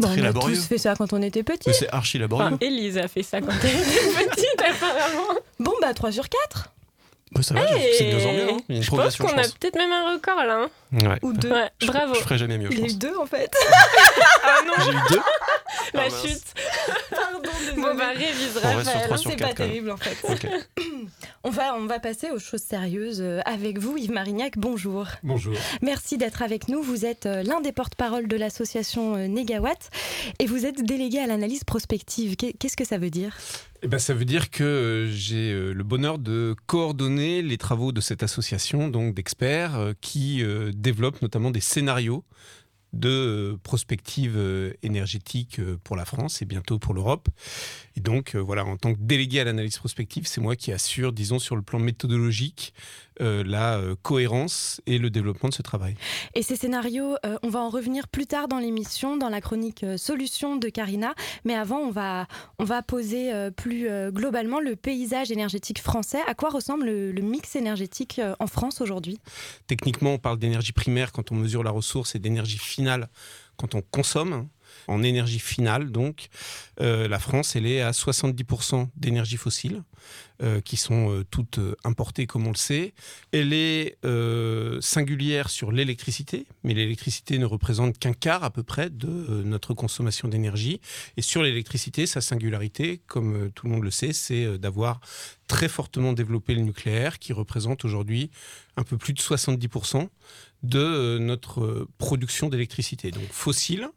Bon, 0.00 0.08
très 0.08 0.16
on 0.20 0.22
a 0.22 0.26
laborieux. 0.28 0.54
tous 0.56 0.66
fait 0.66 0.78
ça 0.78 0.94
quand 0.96 1.12
on 1.12 1.20
était 1.20 1.42
petits. 1.42 1.68
Mais 1.68 1.74
c'est 1.74 1.90
archi 1.90 2.16
laborieux. 2.18 2.46
Enfin, 2.46 2.56
Élise 2.62 2.96
a 2.96 3.08
fait 3.08 3.22
ça 3.22 3.42
quand 3.42 3.52
elle 3.62 3.68
était 3.76 4.30
petite, 4.30 4.62
apparemment. 4.66 5.38
Bon, 5.58 5.72
bah 5.82 5.92
3 5.92 6.12
sur 6.12 6.28
4 6.30 6.72
Bah, 7.34 7.42
ça 7.42 7.54
va, 7.54 7.60
Hey 7.62 7.94
c'est 7.98 8.04
de 8.10 8.16
mieux 8.16 8.26
en 8.26 8.32
mieux. 8.32 8.50
hein. 8.52 8.56
Il 8.68 8.74
y 8.74 8.78
a 8.78 8.78
une 8.78 8.82
Je 8.84 8.90
pense 8.90 9.16
qu'on 9.16 9.26
a 9.28 9.42
peut-être 9.42 9.76
même 9.76 9.92
un 9.92 10.12
record 10.14 10.44
là. 10.44 10.62
hein. 10.64 10.70
Ouais. 10.92 11.18
ou 11.22 11.32
2. 11.32 11.50
Ouais, 11.50 11.70
Je, 11.80 11.86
bravo. 11.88 12.14
je 12.14 12.20
ferai 12.20 12.38
jamais 12.38 12.56
mieux, 12.58 12.68
je 12.70 12.76
Il 12.76 12.80
y 12.80 12.84
a 12.84 12.86
eu 12.86 12.94
deux 12.94 13.16
en 13.16 13.26
fait. 13.26 13.52
Ah 14.46 14.60
non, 14.66 14.72
J'ai 14.84 14.92
eu 14.92 15.00
deux 15.10 15.20
la 15.94 16.02
Ah, 16.02 16.08
chute. 16.10 16.42
Pardon, 17.10 17.50
Bon 17.76 17.94
bah 17.96 18.08
révise 18.14 18.56
Raphaël. 18.62 19.18
sur 19.18 19.30
c'est 19.30 19.36
pas 19.36 19.52
terrible 19.54 19.90
en 19.90 19.96
fait. 19.96 20.16
On 21.46 21.50
va, 21.50 21.74
on 21.76 21.84
va 21.86 21.98
passer 21.98 22.30
aux 22.30 22.38
choses 22.38 22.62
sérieuses 22.62 23.20
euh, 23.20 23.40
avec 23.44 23.78
vous, 23.78 23.98
Yves 23.98 24.10
Marignac. 24.12 24.56
Bonjour. 24.56 25.06
Bonjour. 25.22 25.52
Merci 25.82 26.16
d'être 26.16 26.40
avec 26.42 26.68
nous. 26.68 26.82
Vous 26.82 27.04
êtes 27.04 27.26
euh, 27.26 27.42
l'un 27.42 27.60
des 27.60 27.72
porte-parole 27.72 28.28
de 28.28 28.36
l'association 28.38 29.16
euh, 29.16 29.26
Negawatt 29.26 29.90
et 30.38 30.46
vous 30.46 30.64
êtes 30.64 30.82
délégué 30.82 31.18
à 31.18 31.26
l'analyse 31.26 31.62
prospective. 31.64 32.36
Qu'est- 32.36 32.54
Qu'est-ce 32.58 32.76
que 32.78 32.86
ça 32.86 32.96
veut 32.96 33.10
dire? 33.10 33.36
Eh 33.84 33.86
ben, 33.86 33.98
ça 33.98 34.14
veut 34.14 34.24
dire 34.24 34.48
que 34.48 34.64
euh, 34.64 35.10
j'ai 35.10 35.52
euh, 35.52 35.74
le 35.74 35.84
bonheur 35.84 36.18
de 36.18 36.56
coordonner 36.64 37.42
les 37.42 37.58
travaux 37.58 37.92
de 37.92 38.00
cette 38.00 38.22
association, 38.22 38.88
donc 38.88 39.14
d'experts 39.14 39.76
euh, 39.76 39.92
qui 40.00 40.42
développent 40.74 41.20
notamment 41.20 41.50
des 41.50 41.60
scénarios 41.60 42.24
de 42.94 43.58
prospective 43.62 44.38
énergétique 44.82 45.60
pour 45.82 45.96
la 45.96 46.06
France 46.06 46.40
et 46.40 46.46
bientôt 46.46 46.78
pour 46.78 46.94
l'Europe. 46.94 47.28
Et 47.96 48.00
donc, 48.00 48.34
euh, 48.34 48.40
voilà, 48.40 48.64
en 48.64 48.76
tant 48.76 48.92
que 48.92 48.98
délégué 48.98 49.40
à 49.40 49.44
l'analyse 49.44 49.78
prospective, 49.78 50.26
c'est 50.26 50.40
moi 50.40 50.56
qui 50.56 50.72
assure, 50.72 51.12
disons, 51.12 51.38
sur 51.38 51.54
le 51.54 51.62
plan 51.62 51.78
méthodologique, 51.78 52.74
euh, 53.20 53.44
la 53.46 53.78
euh, 53.78 53.94
cohérence 54.02 54.80
et 54.86 54.98
le 54.98 55.10
développement 55.10 55.48
de 55.48 55.54
ce 55.54 55.62
travail. 55.62 55.94
Et 56.34 56.42
ces 56.42 56.56
scénarios, 56.56 57.16
on 57.42 57.48
va 57.48 57.60
en 57.60 57.68
revenir 57.68 58.08
plus 58.08 58.26
tard 58.26 58.48
dans 58.48 58.58
l'émission, 58.58 59.16
dans 59.16 59.28
la 59.28 59.40
chronique 59.40 59.84
Solutions 59.96 60.56
de 60.56 60.68
Karina. 60.68 61.14
Mais 61.44 61.54
avant, 61.54 61.78
on 61.78 61.90
va, 61.90 62.26
on 62.58 62.64
va 62.64 62.82
poser 62.82 63.30
plus 63.56 63.88
globalement 64.10 64.60
le 64.60 64.76
paysage 64.76 65.30
énergétique 65.30 65.80
français. 65.80 66.18
À 66.26 66.34
quoi 66.34 66.50
ressemble 66.50 66.86
le, 66.86 67.12
le 67.12 67.22
mix 67.22 67.56
énergétique 67.56 68.20
en 68.38 68.46
France 68.46 68.80
aujourd'hui? 68.80 69.18
Techniquement, 69.66 70.14
on 70.14 70.18
parle 70.18 70.38
d'énergie 70.38 70.72
primaire 70.72 71.12
quand 71.12 71.30
on 71.30 71.36
mesure 71.36 71.62
la 71.62 71.70
ressource 71.70 72.14
et 72.14 72.18
d'énergie 72.18 72.58
finale 72.58 73.08
quand 73.56 73.74
on 73.74 73.82
consomme. 73.82 74.48
En 74.88 75.02
énergie 75.02 75.38
finale, 75.38 75.90
donc, 75.90 76.28
euh, 76.80 77.08
la 77.08 77.18
France, 77.18 77.56
elle 77.56 77.66
est 77.66 77.80
à 77.80 77.92
70% 77.92 78.88
d'énergie 78.96 79.36
fossile, 79.36 79.82
euh, 80.42 80.60
qui 80.60 80.76
sont 80.76 81.10
euh, 81.10 81.24
toutes 81.30 81.60
importées, 81.84 82.26
comme 82.26 82.46
on 82.46 82.50
le 82.50 82.56
sait. 82.56 82.94
Elle 83.32 83.52
est 83.52 83.96
singulière 84.80 85.48
sur 85.50 85.72
l'électricité, 85.72 86.46
mais 86.62 86.74
l'électricité 86.74 87.38
ne 87.38 87.46
représente 87.46 87.98
qu'un 87.98 88.12
quart 88.12 88.44
à 88.44 88.50
peu 88.50 88.62
près 88.62 88.90
de 88.90 89.42
notre 89.44 89.74
consommation 89.74 90.28
d'énergie. 90.28 90.80
Et 91.16 91.22
sur 91.22 91.42
l'électricité, 91.42 92.06
sa 92.06 92.20
singularité, 92.20 93.00
comme 93.06 93.50
tout 93.54 93.66
le 93.66 93.72
monde 93.72 93.84
le 93.84 93.90
sait, 93.90 94.12
c'est 94.12 94.58
d'avoir 94.58 95.00
très 95.46 95.68
fortement 95.68 96.12
développé 96.12 96.54
le 96.54 96.62
nucléaire, 96.62 97.18
qui 97.18 97.32
représente 97.32 97.84
aujourd'hui 97.84 98.30
un 98.76 98.82
peu 98.82 98.96
plus 98.96 99.12
de 99.12 99.20
70% 99.20 100.08
de 100.62 101.18
notre 101.20 101.86
production 101.98 102.48
d'électricité. 102.48 103.10
Donc 103.10 103.28
fossile, 103.30 103.88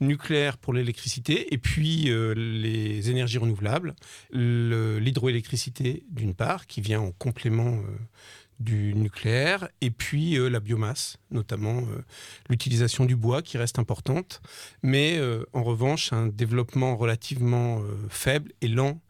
nucléaire 0.00 0.56
pour 0.58 0.72
l'électricité, 0.72 1.52
et 1.52 1.58
puis 1.58 2.10
euh, 2.10 2.32
les 2.34 3.10
énergies 3.10 3.38
renouvelables, 3.38 3.94
le- 4.30 4.98
l'hydroélectricité 4.98 6.02
d'une 6.10 6.34
part, 6.34 6.66
qui 6.66 6.80
vient 6.80 7.00
en 7.00 7.12
complément 7.12 7.74
euh, 7.74 7.82
du 8.58 8.94
nucléaire, 8.94 9.68
et 9.80 9.90
puis 9.90 10.36
euh, 10.38 10.48
la 10.48 10.60
biomasse, 10.60 11.16
notamment 11.30 11.82
l'utilisation 12.48 13.04
du 13.04 13.16
bois 13.16 13.42
qui 13.42 13.56
reste 13.58 13.78
importante, 13.78 14.42
mais 14.82 15.18
en 15.52 15.62
revanche 15.62 16.12
un 16.12 16.26
développement 16.26 16.96
relativement 16.96 17.82
faible 18.08 18.52
et 18.60 18.68
lent 18.68 19.00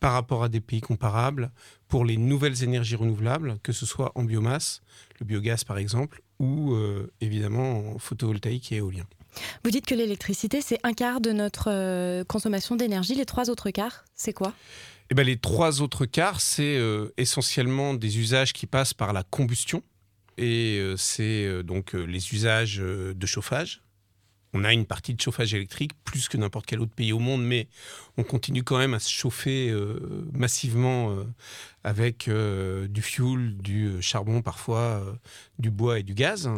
par 0.00 0.12
rapport 0.12 0.42
à 0.42 0.48
des 0.48 0.60
pays 0.60 0.80
comparables 0.80 1.50
pour 1.88 2.04
les 2.04 2.16
nouvelles 2.16 2.62
énergies 2.62 2.96
renouvelables, 2.96 3.58
que 3.62 3.72
ce 3.72 3.86
soit 3.86 4.12
en 4.14 4.24
biomasse, 4.24 4.82
le 5.18 5.26
biogaz 5.26 5.64
par 5.64 5.78
exemple, 5.78 6.22
ou 6.38 6.74
évidemment 7.20 7.94
en 7.94 7.98
photovoltaïque 7.98 8.72
et 8.72 8.76
éolien. 8.76 9.04
Vous 9.64 9.70
dites 9.70 9.86
que 9.86 9.94
l'électricité, 9.94 10.60
c'est 10.60 10.78
un 10.82 10.92
quart 10.92 11.20
de 11.20 11.32
notre 11.32 11.70
euh, 11.70 12.24
consommation 12.24 12.76
d'énergie. 12.76 13.14
Les 13.14 13.26
trois 13.26 13.50
autres 13.50 13.70
quarts, 13.70 14.04
c'est 14.14 14.32
quoi? 14.32 14.52
Eh 15.10 15.14
ben, 15.14 15.24
les 15.24 15.36
trois 15.36 15.82
autres 15.82 16.06
quarts, 16.06 16.40
c'est 16.40 16.76
euh, 16.76 17.12
essentiellement 17.16 17.94
des 17.94 18.18
usages 18.18 18.52
qui 18.52 18.66
passent 18.66 18.94
par 18.94 19.12
la 19.12 19.22
combustion. 19.22 19.82
Et 20.38 20.78
euh, 20.78 20.96
c'est 20.96 21.62
donc 21.62 21.92
les 21.92 22.32
usages 22.32 22.78
de 22.78 23.26
chauffage. 23.26 23.82
On 24.52 24.64
a 24.64 24.72
une 24.72 24.84
partie 24.84 25.14
de 25.14 25.20
chauffage 25.20 25.54
électrique, 25.54 25.92
plus 26.02 26.28
que 26.28 26.36
n'importe 26.36 26.66
quel 26.66 26.80
autre 26.80 26.92
pays 26.92 27.12
au 27.12 27.20
monde, 27.20 27.44
mais 27.44 27.68
on 28.16 28.24
continue 28.24 28.64
quand 28.64 28.78
même 28.78 28.94
à 28.94 28.98
se 28.98 29.08
chauffer 29.08 29.70
euh, 29.70 30.28
massivement 30.32 31.12
euh, 31.12 31.24
avec 31.84 32.26
euh, 32.26 32.88
du 32.88 33.00
fuel, 33.00 33.56
du 33.58 34.02
charbon 34.02 34.42
parfois, 34.42 35.04
du 35.60 35.70
bois 35.70 36.00
et 36.00 36.02
du 36.02 36.14
gaz. 36.14 36.50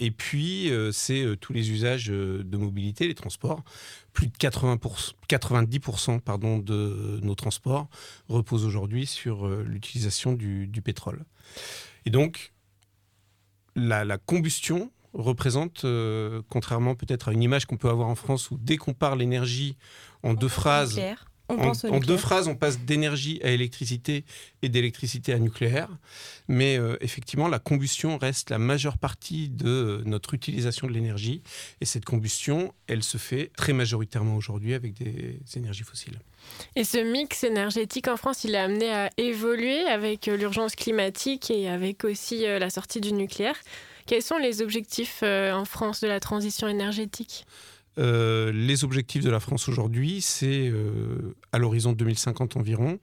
Et 0.00 0.10
puis, 0.10 0.70
c'est 0.92 1.24
tous 1.40 1.52
les 1.52 1.70
usages 1.70 2.06
de 2.06 2.56
mobilité, 2.56 3.06
les 3.06 3.14
transports. 3.14 3.62
Plus 4.12 4.26
de 4.26 4.32
80%, 4.32 5.12
90% 5.28 6.20
pardon, 6.20 6.58
de 6.58 7.20
nos 7.22 7.34
transports 7.34 7.88
reposent 8.28 8.64
aujourd'hui 8.64 9.06
sur 9.06 9.48
l'utilisation 9.48 10.32
du, 10.32 10.68
pétrole. 10.82 11.24
Et 12.06 12.10
donc, 12.10 12.52
la 13.76 14.18
combustion 14.18 14.90
représente, 15.14 15.84
euh, 15.84 16.42
contrairement 16.48 16.94
peut-être 16.94 17.28
à 17.28 17.32
une 17.32 17.42
image 17.42 17.66
qu'on 17.66 17.76
peut 17.76 17.88
avoir 17.88 18.08
en 18.08 18.14
France 18.14 18.50
où 18.50 18.58
dès 18.60 18.76
qu'on 18.76 18.94
parle 18.94 19.22
énergie 19.22 19.76
en 20.22 20.34
deux 20.34 20.48
phrases. 20.48 21.00
On 21.50 21.58
en, 21.58 21.98
deux 22.00 22.16
phrases, 22.16 22.48
on 22.48 22.54
passe 22.54 22.80
d'énergie 22.80 23.38
à 23.44 23.50
électricité 23.50 24.24
et 24.62 24.70
d'électricité 24.70 25.30
à 25.34 25.38
nucléaire. 25.38 25.90
Mais 26.48 26.78
euh, 26.78 26.96
effectivement, 27.02 27.48
la 27.48 27.58
combustion 27.58 28.16
reste 28.16 28.48
la 28.48 28.58
majeure 28.58 28.96
partie 28.96 29.50
de 29.50 30.02
notre 30.06 30.32
utilisation 30.32 30.86
de 30.86 30.92
l'énergie. 30.92 31.42
Et 31.82 31.84
cette 31.84 32.06
combustion, 32.06 32.72
elle 32.86 33.02
se 33.02 33.18
fait 33.18 33.52
très 33.58 33.74
majoritairement 33.74 34.36
aujourd'hui 34.36 34.72
avec 34.72 34.94
des 34.94 35.38
énergies 35.54 35.82
fossiles. 35.82 36.18
Et 36.76 36.84
ce 36.84 36.96
mix 36.96 37.44
énergétique 37.44 38.08
en 38.08 38.16
France, 38.16 38.44
il 38.44 38.54
est 38.54 38.58
amené 38.58 38.90
à 38.90 39.10
évoluer 39.18 39.84
avec 39.84 40.28
euh, 40.28 40.38
l'urgence 40.38 40.74
climatique 40.74 41.50
et 41.50 41.68
avec 41.68 42.04
aussi 42.04 42.46
la 42.46 42.70
sortie 42.70 43.02
du 43.02 43.12
nucléaire. 43.12 43.56
Quels 44.06 44.22
sont 44.22 44.36
les 44.36 44.60
objectifs 44.60 45.20
euh, 45.22 45.52
en 45.52 45.64
France 45.64 46.00
de 46.00 46.08
la 46.08 46.20
transition 46.20 46.68
énergétique? 46.68 47.46
Euh, 47.98 48.52
les 48.52 48.84
objectifs 48.84 49.24
de 49.24 49.30
la 49.30 49.40
France 49.40 49.68
aujourd'hui, 49.68 50.20
c'est 50.20 50.68
euh, 50.68 51.34
à 51.52 51.58
l'horizon 51.58 51.92
2050 51.92 52.56
environ, 52.56 52.98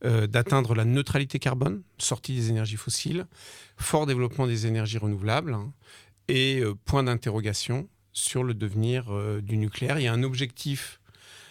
d'atteindre 0.00 0.76
la 0.76 0.84
neutralité 0.84 1.40
carbone, 1.40 1.82
sortie 1.98 2.32
des 2.32 2.50
énergies 2.50 2.76
fossiles, 2.76 3.26
fort 3.76 4.06
développement 4.06 4.46
des 4.46 4.68
énergies 4.68 4.98
renouvelables 4.98 5.54
hein, 5.54 5.72
et 6.28 6.62
point 6.84 7.02
d'interrogation 7.02 7.88
sur 8.12 8.44
le 8.44 8.54
devenir 8.54 9.06
du 9.42 9.56
nucléaire. 9.56 9.98
Il 9.98 10.04
y 10.04 10.06
a 10.06 10.12
un 10.12 10.22
objectif 10.22 11.00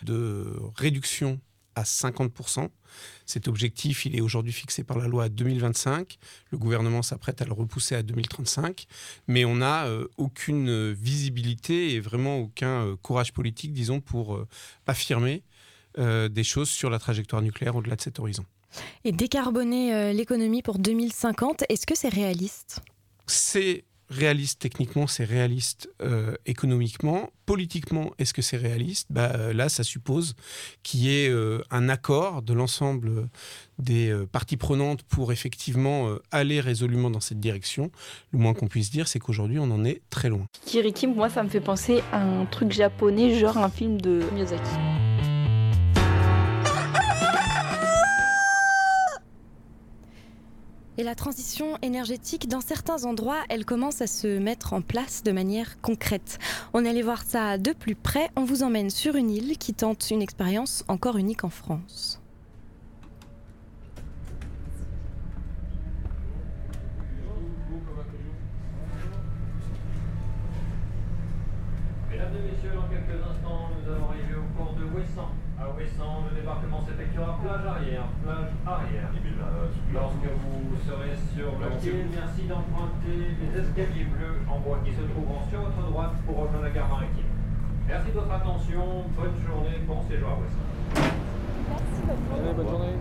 de 0.02 0.46
réduction 0.78 1.42
à 1.78 1.84
50%. 1.84 2.70
Cet 3.26 3.48
objectif, 3.48 4.06
il 4.06 4.16
est 4.16 4.22
aujourd'hui 4.22 4.52
fixé 4.52 4.84
par 4.84 4.98
la 4.98 5.08
loi 5.08 5.26
à 5.26 5.30
2025. 5.30 6.18
Le 6.52 6.58
gouvernement 6.58 7.04
s'apprête 7.04 7.42
à 7.42 7.46
le 7.46 7.54
repousser 7.54 7.96
à 7.96 8.02
2035. 8.02 8.88
Mais 9.28 9.46
on 9.46 9.58
n'a 9.58 9.86
euh, 9.86 10.08
aucune 10.18 10.70
euh, 10.70 10.96
visibilité 10.98 11.94
et 11.94 12.00
vraiment 12.00 12.40
aucun 12.40 12.86
euh, 12.86 12.96
courage 12.96 13.32
politique, 13.34 13.74
disons, 13.74 14.02
pour 14.02 14.36
euh, 14.36 14.48
affirmer 14.88 15.44
des 16.30 16.44
choses 16.44 16.70
sur 16.70 16.92
la 16.92 17.00
trajectoire 17.00 17.42
nucléaire 17.42 17.76
au-delà 17.76 17.96
de 17.96 18.02
cet 18.02 18.20
horizon. 18.20 18.46
Et 19.04 19.12
décarboner 19.12 20.14
l'économie 20.14 20.62
pour 20.62 20.78
2050, 20.78 21.64
est-ce 21.70 21.88
que 21.88 21.96
c'est 21.98 22.10
réaliste? 22.10 22.82
C'est 23.26 23.84
réaliste 24.10 24.60
techniquement, 24.60 25.08
c'est 25.08 25.24
réaliste 25.24 25.90
euh, 26.02 26.36
économiquement. 26.46 27.30
Politiquement, 27.46 28.12
est-ce 28.20 28.34
que 28.34 28.42
c'est 28.42 28.58
réaliste? 28.58 29.08
Bah, 29.10 29.32
euh, 29.36 29.54
Là, 29.54 29.70
ça 29.70 29.84
suppose 29.84 30.36
qu'il 30.84 31.02
y 31.02 31.24
ait 31.24 31.30
euh, 31.30 31.62
un 31.72 31.90
accord 31.90 32.42
de 32.42 32.54
l'ensemble 32.54 33.28
des 33.80 34.16
parties 34.32 34.58
prenantes 34.58 35.04
pour 35.04 35.32
effectivement 35.32 36.16
aller 36.32 36.60
résolument 36.60 37.12
dans 37.12 37.20
cette 37.20 37.40
direction. 37.40 37.92
Le 38.32 38.40
moins 38.40 38.54
qu'on 38.54 38.68
puisse 38.68 38.90
dire, 38.90 39.08
c'est 39.08 39.20
qu'aujourd'hui, 39.20 39.60
on 39.60 39.70
en 39.70 39.86
est 39.86 40.02
très 40.10 40.30
loin. 40.30 40.48
Kiriki, 40.66 41.06
moi, 41.06 41.30
ça 41.30 41.44
me 41.44 41.50
fait 41.50 41.62
penser 41.62 42.02
à 42.12 42.22
un 42.24 42.46
truc 42.46 42.72
japonais, 42.72 43.38
genre 43.40 43.58
un 43.58 43.70
film 43.70 44.02
de 44.02 44.24
Miyazaki. 44.34 45.07
Et 51.00 51.04
la 51.04 51.14
transition 51.14 51.78
énergétique, 51.84 52.50
dans 52.50 52.60
certains 52.60 53.06
endroits, 53.06 53.44
elle 53.50 53.66
commence 53.66 54.02
à 54.02 54.08
se 54.08 54.40
mettre 54.40 54.74
en 54.74 54.82
place 54.82 55.22
de 55.22 55.32
manière 55.32 55.80
concrète. 55.80 56.40
On 56.74 56.84
est 56.84 56.90
allé 56.90 57.04
voir 57.04 57.22
ça 57.22 57.60
de 57.60 57.72
plus 57.72 57.94
près. 57.94 58.32
On 58.36 58.46
vous 58.46 58.64
emmène 58.64 58.90
sur 58.90 59.16
une 59.16 59.30
île 59.30 59.60
qui 59.60 59.76
tente 59.76 60.10
une 60.10 60.24
expérience 60.24 60.84
encore 60.88 61.18
unique 61.18 61.44
en 61.44 61.50
France. 61.50 62.20
Mesdames 72.10 72.34
et 72.36 72.52
messieurs, 72.52 72.72
dans 72.74 72.90
quelques 72.90 73.22
instants, 73.22 73.70
nous 73.78 73.94
allons 73.94 74.06
arriver 74.10 74.34
au 74.34 74.58
port 74.58 74.74
de 74.74 74.86
Ouessant. 74.86 75.30
À 75.60 75.70
Ouessant, 75.76 76.24
le 76.28 76.40
débarquement 76.40 76.84
s'effectuera 76.88 77.40
plage 77.44 77.66
arrière, 77.68 78.08
plage 78.24 78.50
arrière. 78.66 79.12
Lorsque 79.94 80.18
vous 80.18 80.57
sur 81.38 81.52
le 81.60 81.70
quai, 81.80 82.06
merci 82.16 82.48
d'emprunter 82.48 83.38
les 83.40 83.62
escaliers 83.62 84.06
bleus 84.06 84.42
en 84.50 84.60
bois 84.60 84.80
qui 84.84 84.92
se 84.92 85.02
trouveront 85.02 85.48
sur 85.50 85.62
votre 85.62 85.92
droite 85.92 86.14
pour 86.26 86.38
rejoindre 86.38 86.64
la 86.64 86.72
gare 86.72 86.90
maritime. 86.90 87.26
Merci 87.88 88.08
de 88.08 88.14
votre 88.14 88.32
attention, 88.32 89.04
bonne 89.16 89.36
journée, 89.46 89.78
bon 89.86 90.02
séjour 90.10 90.30
à 90.30 90.34
Ouessant. 90.34 91.14
Allez, 92.34 92.54
bonne 92.54 92.70
journée. 92.70 92.94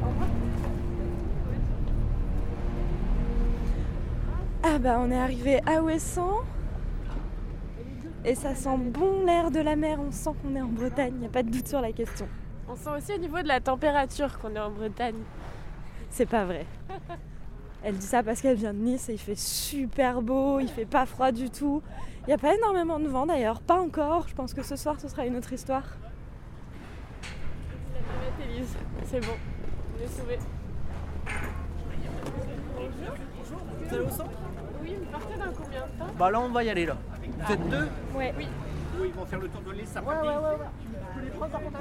Ah 4.63 4.79
bah 4.79 4.99
on 5.01 5.11
est 5.11 5.19
arrivé 5.19 5.61
à 5.65 5.83
Ouessant 5.83 6.41
et 8.25 8.35
ça 8.35 8.55
sent 8.55 8.77
bon 8.77 9.25
l'air 9.25 9.51
de 9.51 9.61
la 9.61 9.77
mer, 9.77 9.99
on 9.99 10.11
sent 10.11 10.31
qu'on 10.43 10.55
est 10.57 10.61
en 10.61 10.69
Bretagne, 10.69 11.13
il 11.15 11.21
n'y 11.21 11.27
a 11.27 11.31
pas 11.31 11.43
de 11.43 11.51
doute 11.51 11.69
sur 11.69 11.81
la 11.81 11.93
question. 11.93 12.29
On 12.69 12.77
sent 12.77 12.91
aussi 12.99 13.13
au 13.15 13.19
niveau 13.19 13.41
de 13.41 13.49
la 13.49 13.61
température 13.61 14.39
qu'on 14.39 14.55
est 14.55 14.61
en 14.61 14.71
Bretagne. 14.71 15.23
C'est 16.11 16.27
pas 16.27 16.45
vrai. 16.45 16.67
Elle 17.83 17.97
dit 17.97 18.07
ça 18.07 18.23
parce 18.23 18.41
qu'elle 18.41 18.57
vient 18.57 18.73
de 18.75 18.79
Nice 18.79 19.09
et 19.09 19.13
il 19.13 19.19
fait 19.19 19.39
super 19.39 20.21
beau, 20.23 20.59
il 20.61 20.69
fait 20.69 20.87
pas 20.87 21.07
froid 21.07 21.31
du 21.31 21.51
tout. 21.51 21.83
Il 22.23 22.29
n'y 22.29 22.35
a 22.35 22.39
pas 22.39 22.55
énormément 22.55 22.99
de 22.99 23.07
vent 23.07 23.27
d'ailleurs, 23.27 23.61
pas 23.61 23.81
encore. 23.81 24.27
Je 24.29 24.35
pense 24.35 24.55
que 24.55 24.63
ce 24.63 24.75
soir 24.77 25.01
ce 25.01 25.09
sera 25.09 25.25
une 25.27 25.37
autre 25.37 25.53
histoire. 25.53 25.85
La 27.95 28.01
navette 28.01 28.51
Élise, 28.51 28.77
c'est 29.05 29.21
bon, 29.21 29.35
on 29.97 30.05
est 30.05 30.09
sauvés. 30.09 30.39
Vous 33.85 33.95
allez 33.95 34.05
au 34.05 34.11
centre? 34.11 34.31
Oui, 34.83 34.97
vous 34.99 35.07
partez 35.11 35.39
dans 35.39 35.53
combien 35.53 35.81
de 35.81 35.99
temps? 35.99 36.13
Bah 36.19 36.31
là 36.31 36.41
on 36.41 36.49
va 36.49 36.65
y 36.65 36.71
aller 36.71 36.87
là. 36.87 36.97
Vous 37.23 37.53
êtes 37.53 37.69
deux? 37.69 37.89
Ouais. 38.17 38.35
Oui. 38.37 38.49
Oui, 38.99 39.09
ils 39.09 39.21
vont 39.21 39.27
faire 39.27 39.41
le 39.41 39.49
tour 39.49 39.61
de 39.61 39.73
l'île, 39.73 39.87
ça 39.87 40.01
Ouais, 40.01 40.09
ouais, 40.09 40.57
les 41.23 41.31
prendre 41.31 41.53
par 41.53 41.61
contre 41.61 41.77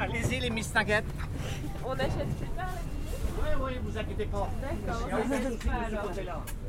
Allez-y 0.00 0.40
les 0.40 0.50
Miss 0.50 0.72
Tinguettes. 0.72 1.04
On 1.86 1.92
achète 1.92 2.36
plus 2.36 2.48
tard 2.48 2.66
la 2.66 2.99
Oui, 3.42 3.48
oui, 3.62 3.72
vous 3.82 3.98
inquiétez 3.98 4.26
pas. 4.26 4.48
D'accord. 4.60 5.08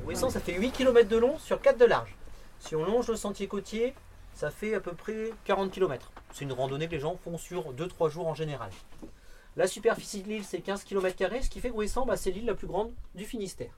Ouessant, 0.05 0.29
ça 0.29 0.39
fait 0.39 0.53
8 0.53 0.71
km 0.71 1.09
de 1.09 1.17
long 1.17 1.37
sur 1.39 1.61
4 1.61 1.77
de 1.77 1.85
large. 1.85 2.15
Si 2.59 2.75
on 2.75 2.85
longe 2.85 3.07
le 3.07 3.15
sentier 3.15 3.47
côtier, 3.47 3.93
ça 4.33 4.51
fait 4.51 4.75
à 4.75 4.79
peu 4.79 4.93
près 4.93 5.31
40 5.45 5.71
km. 5.71 6.11
C'est 6.31 6.45
une 6.45 6.53
randonnée 6.53 6.87
que 6.87 6.93
les 6.93 6.99
gens 6.99 7.17
font 7.17 7.37
sur 7.37 7.73
2-3 7.73 8.09
jours 8.09 8.27
en 8.27 8.33
général. 8.33 8.69
La 9.57 9.67
superficie 9.67 10.21
de 10.21 10.29
l'île, 10.29 10.45
c'est 10.45 10.61
15 10.61 10.83
km, 10.83 11.43
ce 11.43 11.49
qui 11.49 11.59
fait 11.59 11.69
que 11.69 11.75
Ouessant, 11.75 12.05
bah, 12.05 12.15
c'est 12.15 12.31
l'île 12.31 12.45
la 12.45 12.55
plus 12.55 12.67
grande 12.67 12.93
du 13.15 13.25
Finistère. 13.25 13.77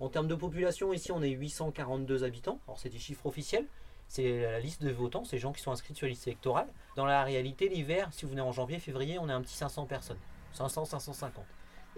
En 0.00 0.08
termes 0.08 0.28
de 0.28 0.36
population, 0.36 0.92
ici, 0.92 1.10
on 1.10 1.22
est 1.22 1.30
842 1.30 2.22
habitants. 2.22 2.60
Alors, 2.66 2.78
c'est 2.78 2.88
des 2.88 2.98
chiffres 2.98 3.26
officiels. 3.26 3.66
C'est 4.06 4.42
la 4.42 4.60
liste 4.60 4.82
de 4.82 4.90
votants, 4.90 5.24
c'est 5.24 5.36
les 5.36 5.40
gens 5.40 5.52
qui 5.52 5.60
sont 5.60 5.72
inscrits 5.72 5.94
sur 5.94 6.06
la 6.06 6.10
liste 6.10 6.26
électorale. 6.26 6.68
Dans 6.96 7.04
la 7.04 7.24
réalité, 7.24 7.68
l'hiver, 7.68 8.08
si 8.12 8.24
vous 8.24 8.30
venez 8.30 8.40
en 8.40 8.52
janvier, 8.52 8.78
février, 8.78 9.18
on 9.18 9.28
est 9.28 9.32
un 9.32 9.42
petit 9.42 9.56
500 9.56 9.86
personnes. 9.86 10.18
500, 10.52 10.86
550. 10.86 11.44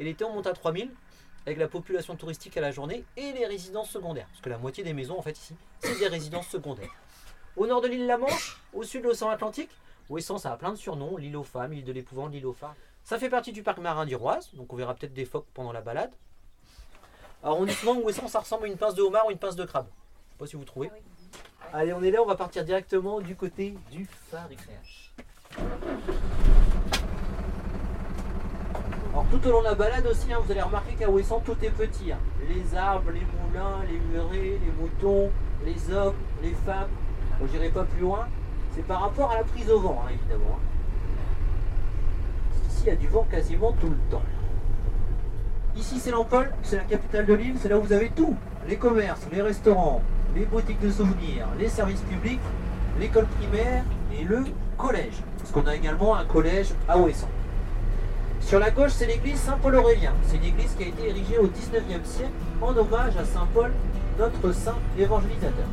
Et 0.01 0.05
l'été, 0.05 0.25
on 0.25 0.33
monte 0.33 0.47
à 0.47 0.55
3000 0.55 0.91
avec 1.47 1.59
la 1.59 1.69
population 1.69 2.17
touristique 2.17 2.57
à 2.57 2.61
la 2.61 2.71
journée 2.71 3.05
et 3.17 3.33
les 3.33 3.47
résidences 3.47 3.91
secondaires. 3.91 4.27
Parce 4.29 4.41
que 4.41 4.49
la 4.49 4.59
moitié 4.59 4.83
des 4.83 4.95
maisons, 4.95 5.19
en 5.19 5.23
fait, 5.23 5.39
ici, 5.39 5.55
c'est 5.81 5.99
des 5.99 6.09
résidences 6.09 6.49
secondaires. 6.49 6.91
Au 7.57 7.67
nord 7.67 7.83
de 7.83 7.89
l'île 7.89 8.07
La 8.07 8.17
Manche, 8.17 8.61
au 8.73 8.83
sud 8.83 9.03
de 9.03 9.09
l'océan 9.09 9.29
Atlantique, 9.29 9.71
Ouessant, 10.09 10.39
ça 10.39 10.53
a 10.53 10.57
plein 10.57 10.73
de 10.73 10.77
surnoms 10.77 11.17
l'île 11.17 11.37
aux 11.37 11.45
femmes, 11.45 11.73
l'île 11.73 11.85
de 11.85 11.93
l'épouvante, 11.93 12.33
l'île 12.33 12.47
aux 12.47 12.53
phares. 12.53 12.75
Ça 13.05 13.19
fait 13.19 13.29
partie 13.29 13.53
du 13.53 13.63
parc 13.63 13.79
marin 13.79 14.07
d'Iroise, 14.07 14.51
donc 14.55 14.73
on 14.73 14.77
verra 14.77 14.95
peut-être 14.95 15.15
des 15.15 15.25
phoques 15.25 15.47
pendant 15.55 15.73
la 15.73 15.83
balade. 15.83 16.11
Arrondissement 17.43 17.93
Ouessant, 17.99 18.27
ça 18.27 18.41
ressemble 18.41 18.65
à 18.65 18.69
une 18.69 18.77
pince 18.77 18.95
de 18.95 19.03
homard 19.03 19.27
ou 19.29 19.31
une 19.31 19.39
pince 19.39 19.55
de 19.55 19.65
crabe. 19.65 19.87
Je 19.87 20.33
sais 20.33 20.39
pas 20.39 20.47
si 20.47 20.57
vous 20.57 20.65
trouvez. 20.65 20.91
Allez, 21.73 21.93
on 21.93 22.03
est 22.03 22.11
là, 22.11 22.23
on 22.23 22.27
va 22.27 22.35
partir 22.35 22.65
directement 22.65 23.21
du 23.21 23.37
côté 23.37 23.77
du 23.93 24.05
phare 24.31 24.49
du 24.49 24.57
créage. 24.57 25.15
Tout 29.31 29.47
au 29.47 29.53
long 29.53 29.61
de 29.61 29.65
la 29.65 29.75
balade 29.75 30.07
aussi, 30.07 30.33
hein, 30.33 30.39
vous 30.45 30.51
allez 30.51 30.61
remarquer 30.61 30.95
qu'à 30.95 31.09
Ouessant, 31.09 31.41
tout 31.45 31.57
est 31.63 31.71
petit. 31.71 32.11
hein. 32.11 32.19
Les 32.49 32.77
arbres, 32.77 33.11
les 33.13 33.21
moulins, 33.21 33.77
les 33.89 33.99
murets, 33.99 34.59
les 34.59 34.73
moutons, 34.81 35.31
les 35.65 35.95
hommes, 35.95 36.15
les 36.43 36.51
femmes. 36.67 36.89
Bon, 37.39 37.47
j'irai 37.51 37.69
pas 37.69 37.85
plus 37.85 38.01
loin. 38.01 38.27
C'est 38.75 38.85
par 38.85 39.01
rapport 39.03 39.31
à 39.31 39.37
la 39.37 39.45
prise 39.45 39.71
au 39.71 39.79
vent, 39.81 40.03
hein, 40.05 40.11
évidemment. 40.13 40.59
Ici, 42.69 42.83
il 42.85 42.89
y 42.89 42.91
a 42.91 42.97
du 42.97 43.07
vent 43.07 43.27
quasiment 43.31 43.73
tout 43.81 43.89
le 43.91 43.97
temps. 44.11 44.23
Ici, 45.77 46.01
c'est 46.01 46.11
Lampol, 46.11 46.51
c'est 46.63 46.77
la 46.77 46.85
capitale 46.85 47.27
de 47.27 47.35
l'île, 47.35 47.55
c'est 47.61 47.69
là 47.69 47.79
où 47.79 47.83
vous 47.83 47.93
avez 47.93 48.11
tout. 48.11 48.35
Les 48.69 48.77
commerces, 48.77 49.27
les 49.31 49.43
restaurants, 49.43 50.03
les 50.35 50.45
boutiques 50.45 50.81
de 50.81 50.91
souvenirs, 50.91 51.47
les 51.59 51.69
services 51.69 52.01
publics, 52.03 52.41
l'école 52.99 53.27
primaire 53.27 53.85
et 54.13 54.25
le 54.25 54.45
collège. 54.77 55.23
Parce 55.39 55.53
qu'on 55.53 55.67
a 55.67 55.77
également 55.77 56.17
un 56.17 56.25
collège 56.25 56.75
à 56.89 56.99
Ouessant. 56.99 57.29
Sur 58.41 58.59
la 58.59 58.71
gauche, 58.71 58.93
c'est 58.93 59.07
l'église 59.07 59.39
Saint-Paul-Aurélien. 59.41 60.13
C'est 60.27 60.37
une 60.37 60.45
église 60.45 60.75
qui 60.77 60.85
a 60.85 60.89
été 60.89 61.09
érigée 61.09 61.39
au 61.39 61.47
19e 61.47 62.05
siècle 62.05 62.33
en 62.61 62.77
hommage 62.77 63.17
à 63.17 63.25
Saint 63.25 63.47
Paul, 63.55 63.71
notre 64.19 64.53
saint 64.53 64.79
évangélisateur. 64.99 65.67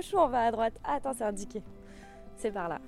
Gauche 0.00 0.14
ou 0.14 0.18
on 0.18 0.28
va 0.28 0.46
à 0.46 0.50
droite 0.50 0.74
Ah, 0.84 0.94
attends, 0.94 1.12
c'est 1.12 1.24
indiqué. 1.24 1.62
C'est 2.36 2.50
par 2.50 2.68
là. 2.68 2.80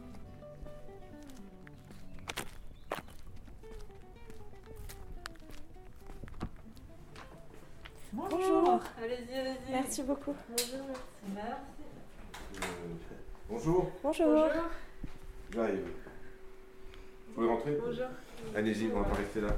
Bonjour. 8.12 8.81
Allez-y, 9.02 9.35
allez-y. 9.35 9.73
Merci 9.73 10.02
beaucoup. 10.02 10.35
Bonjour. 10.49 10.87
Bonjour. 13.49 13.92
Bonjour. 14.02 14.49
J'arrive. 15.52 15.87
Vous 17.28 17.35
pouvez 17.35 17.49
rentrer? 17.49 17.78
Bonjour. 17.85 18.07
Allez-y, 18.54 18.90
on 18.92 19.00
va 19.00 19.09
pas 19.09 19.16
rester 19.16 19.40
là. 19.40 19.57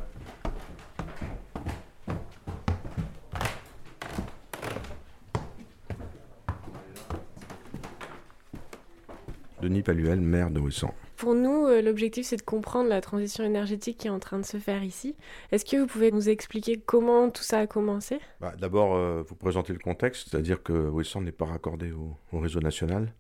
Denis 9.65 9.83
Paluel, 9.83 10.21
maire 10.21 10.51
de 10.51 10.61
Ouessant. 10.61 10.95
Pour 11.17 11.35
nous, 11.35 11.65
euh, 11.67 11.81
l'objectif, 11.81 12.27
c'est 12.27 12.37
de 12.37 12.43
comprendre 12.43 12.91
la 12.91 13.01
transition 13.01 13.45
énergétique 13.45 13.97
qui 13.97 14.09
est 14.09 14.11
en 14.11 14.19
train 14.19 14.39
de 14.39 14.45
se 14.45 14.59
faire 14.59 14.85
ici. 14.85 15.17
Est-ce 15.53 15.65
que 15.65 15.79
vous 15.79 15.87
pouvez 15.87 16.11
nous 16.13 16.29
expliquer 16.29 16.77
comment 16.77 17.31
tout 17.31 17.43
ça 17.43 17.61
a 17.61 17.67
commencé? 17.67 18.19
Bah, 18.43 18.53
D'abord, 18.59 18.95
euh, 18.95 19.23
vous 19.27 19.35
présenter 19.37 19.73
le 19.73 19.79
contexte, 19.79 20.29
c'est-à-dire 20.29 20.63
que 20.63 20.75
Ouessant 20.91 21.23
n'est 21.23 21.33
pas 21.33 21.47
raccordé 21.47 21.93
au, 21.93 22.15
au 22.33 22.41
réseau 22.41 22.61
national 22.61 23.11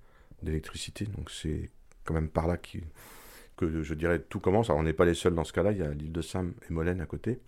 d'électricité, 0.42 1.06
donc 1.06 1.30
c'est 1.30 1.70
quand 2.04 2.12
même 2.12 2.28
par 2.28 2.46
là 2.46 2.58
qui- 2.58 2.82
que 3.56 3.82
je 3.82 3.94
dirais 3.94 4.18
tout 4.18 4.38
commence. 4.38 4.68
Alors 4.68 4.80
on 4.80 4.84
n'est 4.84 4.92
pas 4.92 5.06
les 5.06 5.14
seuls 5.14 5.34
dans 5.34 5.44
ce 5.44 5.54
cas-là, 5.54 5.72
il 5.72 5.78
y 5.78 5.82
a 5.82 5.88
l'île 5.94 6.12
de 6.12 6.20
Sam 6.20 6.52
et 6.68 6.72
Molène 6.74 7.00
à 7.00 7.06
côté. 7.06 7.40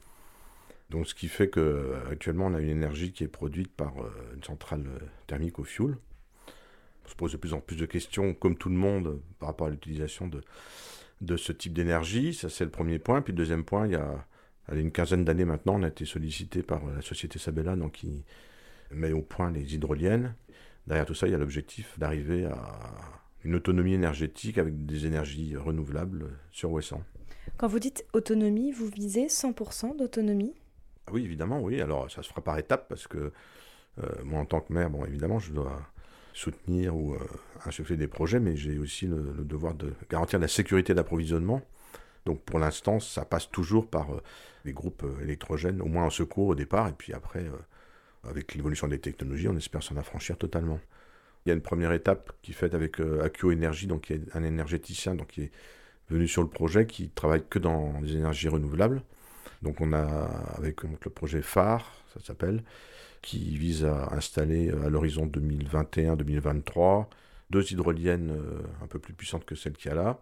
Donc 0.88 1.06
ce 1.06 1.14
qui 1.14 1.28
fait 1.28 1.48
que 1.50 1.60
euh, 1.60 2.32
on 2.38 2.54
a 2.54 2.60
une 2.60 2.70
énergie 2.70 3.12
qui 3.12 3.24
est 3.24 3.28
produite 3.28 3.70
par 3.72 3.92
une 4.34 4.42
centrale 4.42 4.84
thermique 5.26 5.58
au 5.58 5.64
fioul. 5.64 5.98
On 7.06 7.08
se 7.08 7.14
pose 7.14 7.32
de 7.32 7.36
plus 7.36 7.54
en 7.54 7.60
plus 7.60 7.76
de 7.76 7.86
questions, 7.86 8.34
comme 8.34 8.56
tout 8.56 8.68
le 8.68 8.75
monde, 8.75 9.20
par 9.38 9.48
rapport 9.48 9.68
à 9.68 9.70
l'utilisation 9.70 10.26
de, 10.26 10.42
de 11.20 11.36
ce 11.36 11.52
type 11.52 11.72
d'énergie. 11.72 12.34
Ça 12.34 12.48
c'est 12.48 12.64
le 12.64 12.70
premier 12.70 12.98
point. 12.98 13.22
Puis 13.22 13.32
le 13.32 13.38
deuxième 13.38 13.64
point, 13.64 13.86
il 13.86 13.92
y 13.92 13.96
a 13.96 14.26
allez, 14.68 14.80
une 14.80 14.92
quinzaine 14.92 15.25
d'années 15.25 15.44
maintenant, 15.44 15.76
on 15.76 15.82
a 15.82 15.88
été 15.88 16.04
sollicité 16.04 16.62
par 16.62 16.84
la 16.84 17.02
société 17.02 17.38
Sabella, 17.38 17.76
donc 17.76 17.92
qui 17.92 18.25
met 18.90 19.12
au 19.12 19.22
point 19.22 19.50
les 19.50 19.75
hydroliennes. 19.75 20.34
Derrière 20.86 21.06
tout 21.06 21.14
ça, 21.14 21.26
il 21.26 21.32
y 21.32 21.34
a 21.34 21.38
l'objectif 21.38 21.98
d'arriver 21.98 22.46
à 22.46 22.78
une 23.44 23.54
autonomie 23.54 23.94
énergétique 23.94 24.58
avec 24.58 24.86
des 24.86 25.06
énergies 25.06 25.56
renouvelables 25.56 26.26
sur 26.50 26.70
Ouessant. 26.72 27.02
Quand 27.56 27.68
vous 27.68 27.78
dites 27.78 28.04
autonomie, 28.12 28.72
vous 28.72 28.88
visez 28.88 29.26
100% 29.26 29.96
d'autonomie? 29.96 30.54
Ah 31.06 31.12
Oui, 31.12 31.25
évidemment, 31.25 31.60
oui. 31.60 31.80
Alors, 31.80 32.10
ça 32.10 32.22
se 32.22 32.28
fera 32.28 32.42
par 32.42 32.58
étapes 32.58 32.88
parce 32.88 33.06
que 33.06 33.32
euh, 34.02 34.06
moi, 34.25 34.40
en 34.40 34.44
tant 34.44 34.60
que 34.60 34.72
maire, 34.72 34.90
bon, 34.90 35.04
évidemment, 35.04 35.38
je 35.38 35.52
dois 35.52 35.80
soutenir 36.36 36.94
ou 36.94 37.14
euh, 37.14 37.18
insuffler 37.64 37.96
des 37.96 38.08
projets, 38.08 38.40
mais 38.40 38.56
j'ai 38.56 38.78
aussi 38.78 39.06
le, 39.06 39.34
devoir 39.38 39.74
de 39.74 39.94
garantir 40.10 40.38
la 40.38 40.48
sécurité 40.48 40.92
d'approvisionnement. 40.92 41.62
Donc, 42.26 42.42
pour 42.42 42.58
l'instant, 42.58 43.00
ça 43.00 43.24
passe 43.24 43.50
toujours 43.50 43.88
par 43.88 44.12
euh, 44.12 44.22
les 44.66 44.74
groupes 44.74 45.02
euh, 45.02 45.22
électrogènes, 45.22 45.80
au 45.80 45.86
moins 45.86 46.04
en 46.04 46.10
secours 46.10 46.48
au 46.48 46.54
départ, 46.54 46.88
et 46.88 46.92
puis 46.92 47.14
après, 47.14 47.46
avec 48.28 48.54
l'évolution 48.54 48.86
des 48.86 48.98
technologies, 48.98 49.48
on 49.48 49.56
espère 49.56 49.82
s'en 49.82 49.96
affranchir 49.96 50.36
totalement. 50.36 50.78
Il 51.44 51.48
y 51.48 51.52
a 51.52 51.54
une 51.54 51.62
première 51.62 51.92
étape 51.92 52.32
qui 52.42 52.50
est 52.50 52.54
faite 52.54 52.74
avec 52.74 53.00
Accio 53.00 53.50
Énergie, 53.50 53.86
donc 53.86 54.02
qui 54.02 54.12
est 54.14 54.20
un 54.34 54.42
énergéticien 54.42 55.16
qui 55.16 55.42
est 55.42 55.50
venu 56.10 56.28
sur 56.28 56.42
le 56.42 56.48
projet, 56.48 56.86
qui 56.86 57.08
travaille 57.08 57.44
que 57.48 57.58
dans 57.58 57.94
les 58.02 58.16
énergies 58.16 58.48
renouvelables. 58.48 59.00
Donc 59.66 59.80
on 59.80 59.92
a 59.92 60.04
avec 60.56 60.85
le 60.85 61.11
projet 61.11 61.42
phare, 61.42 61.92
ça 62.14 62.20
s'appelle, 62.20 62.62
qui 63.20 63.56
vise 63.56 63.85
à 63.85 64.14
installer 64.14 64.70
euh, 64.70 64.87
à 64.87 64.90
l'horizon 64.90 65.26
2021-2023 65.26 67.06
deux 67.50 67.73
hydroliennes 67.73 68.30
euh, 68.30 68.62
un 68.80 68.87
peu 68.87 69.00
plus 69.00 69.12
puissantes 69.12 69.44
que 69.44 69.56
celle 69.56 69.73
qu'il 69.73 69.88
y 69.88 69.92
a 69.92 69.96
là, 69.96 70.20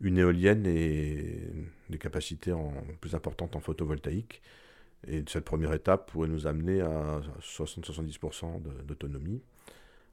une 0.00 0.18
éolienne 0.18 0.66
et 0.66 1.42
des 1.90 1.98
capacités 1.98 2.52
plus 3.00 3.14
importantes 3.14 3.54
en 3.54 3.60
photovoltaïque. 3.60 4.42
Et 5.06 5.22
cette 5.28 5.44
première 5.44 5.72
étape 5.74 6.10
pourrait 6.10 6.26
nous 6.28 6.48
amener 6.48 6.80
à 6.80 7.20
60-70% 7.40 8.62
de- 8.62 8.82
d'autonomie. 8.82 9.42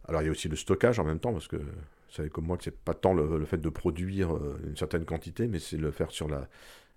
Alors 0.08 0.22
il 0.22 0.26
y 0.26 0.28
a 0.28 0.32
aussi 0.32 0.48
le 0.48 0.56
stockage 0.56 1.00
en 1.00 1.06
même 1.06 1.20
temps, 1.20 1.34
parce 1.34 1.48
que 1.48 1.58
vous 1.58 2.16
savez 2.16 2.30
comme 2.30 2.46
moi 2.46 2.58
que 2.58 2.64
c'est 2.66 2.78
pas 2.78 2.94
tant 2.94 3.14
le, 3.16 3.40
le 3.40 3.46
fait 3.46 3.58
de 3.58 3.70
produire 3.70 4.36
euh, 4.36 4.60
une 4.68 4.78
certaine 4.78 5.06
quantité, 5.06 5.48
mais 5.48 5.58
c'est 5.58 5.78
le 5.78 5.90
faire 5.90 6.12
sur 6.12 6.28
la, 6.28 6.48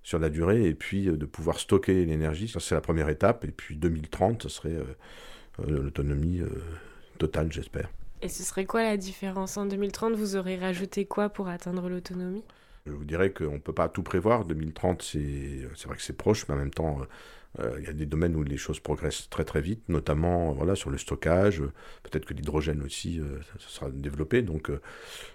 sur 0.03 0.19
la 0.19 0.31
durée 0.31 0.67
et 0.67 0.75
puis 0.75 1.09
euh, 1.09 1.17
de 1.17 1.27
pouvoir 1.27 1.59
stocker 1.59 2.05
l'énergie. 2.05 2.49
Ça 2.49 2.61
c'est 2.61 2.75
la 2.75 2.81
première 2.81 3.09
étape. 3.09 3.45
Et 3.45 3.51
puis 3.51 3.77
2030, 3.77 4.45
ce 4.45 4.49
serait 4.49 4.71
euh, 4.71 4.85
euh, 5.61 5.83
l'autonomie 5.83 6.43
totale, 7.19 7.53
j'espère. 7.53 7.91
Et 8.21 8.29
ce 8.29 8.43
serait 8.43 8.67
quoi 8.67 8.83
la 8.83 8.97
différence? 8.97 9.57
En 9.57 9.67
2030, 9.67 10.15
vous 10.15 10.37
aurez 10.37 10.57
rajouté 10.57 11.05
quoi 11.07 11.29
pour 11.29 11.49
atteindre 11.49 11.89
l'autonomie? 11.89 12.45
Je 12.87 12.93
vous 12.93 13.05
dirais 13.05 13.31
qu'on 13.31 13.55
ne 13.55 13.59
peut 13.59 13.73
pas 13.73 13.89
tout 13.89 14.03
prévoir. 14.03 14.45
2030, 14.45 15.03
c'est 15.03 15.87
vrai 15.87 15.97
que 15.97 16.03
c'est 16.03 16.17
proche, 16.17 16.47
mais 16.49 16.55
en 16.55 16.59
même 16.59 16.71
temps, 16.71 16.99
il 17.59 17.85
y 17.85 17.89
a 17.89 17.93
des 17.93 18.07
domaines 18.07 18.35
où 18.35 18.43
les 18.43 18.57
choses 18.57 18.81
progressent 18.81 19.29
très 19.29 19.45
très 19.45 19.61
vite, 19.61 19.89
notamment 19.89 20.51
euh, 20.51 20.55
voilà, 20.55 20.75
sur 20.75 20.91
le 20.91 20.99
stockage. 20.99 21.61
Euh, 21.61 21.73
Peut-être 22.03 22.25
que 22.25 22.35
l'hydrogène 22.35 22.83
aussi, 22.83 23.21
euh, 23.21 23.41
ça, 23.59 23.69
sera 23.69 23.91
développé. 23.91 24.43
Donc, 24.43 24.71
euh, 24.71 24.81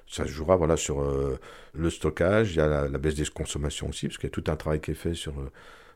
ça 0.07 0.23
se 0.25 0.29
jouera 0.31 0.55
voilà, 0.55 0.77
sur 0.77 1.01
euh, 1.01 1.39
le 1.73 1.89
stockage. 1.89 2.53
Il 2.53 2.57
y 2.57 2.61
a 2.61 2.87
la, 2.87 2.97
baisse 2.97 3.15
des 3.15 3.25
consommations 3.25 3.89
aussi, 3.89 4.07
parce 4.07 4.17
qu'il 4.17 4.29
y 4.29 4.31
a 4.31 4.35
tout 4.41 4.51
un 4.51 4.55
travail 4.55 4.81
qui 4.81 4.91
est 4.91 4.95
fait 4.95 5.13
sur 5.13 5.39
euh, 5.39 5.51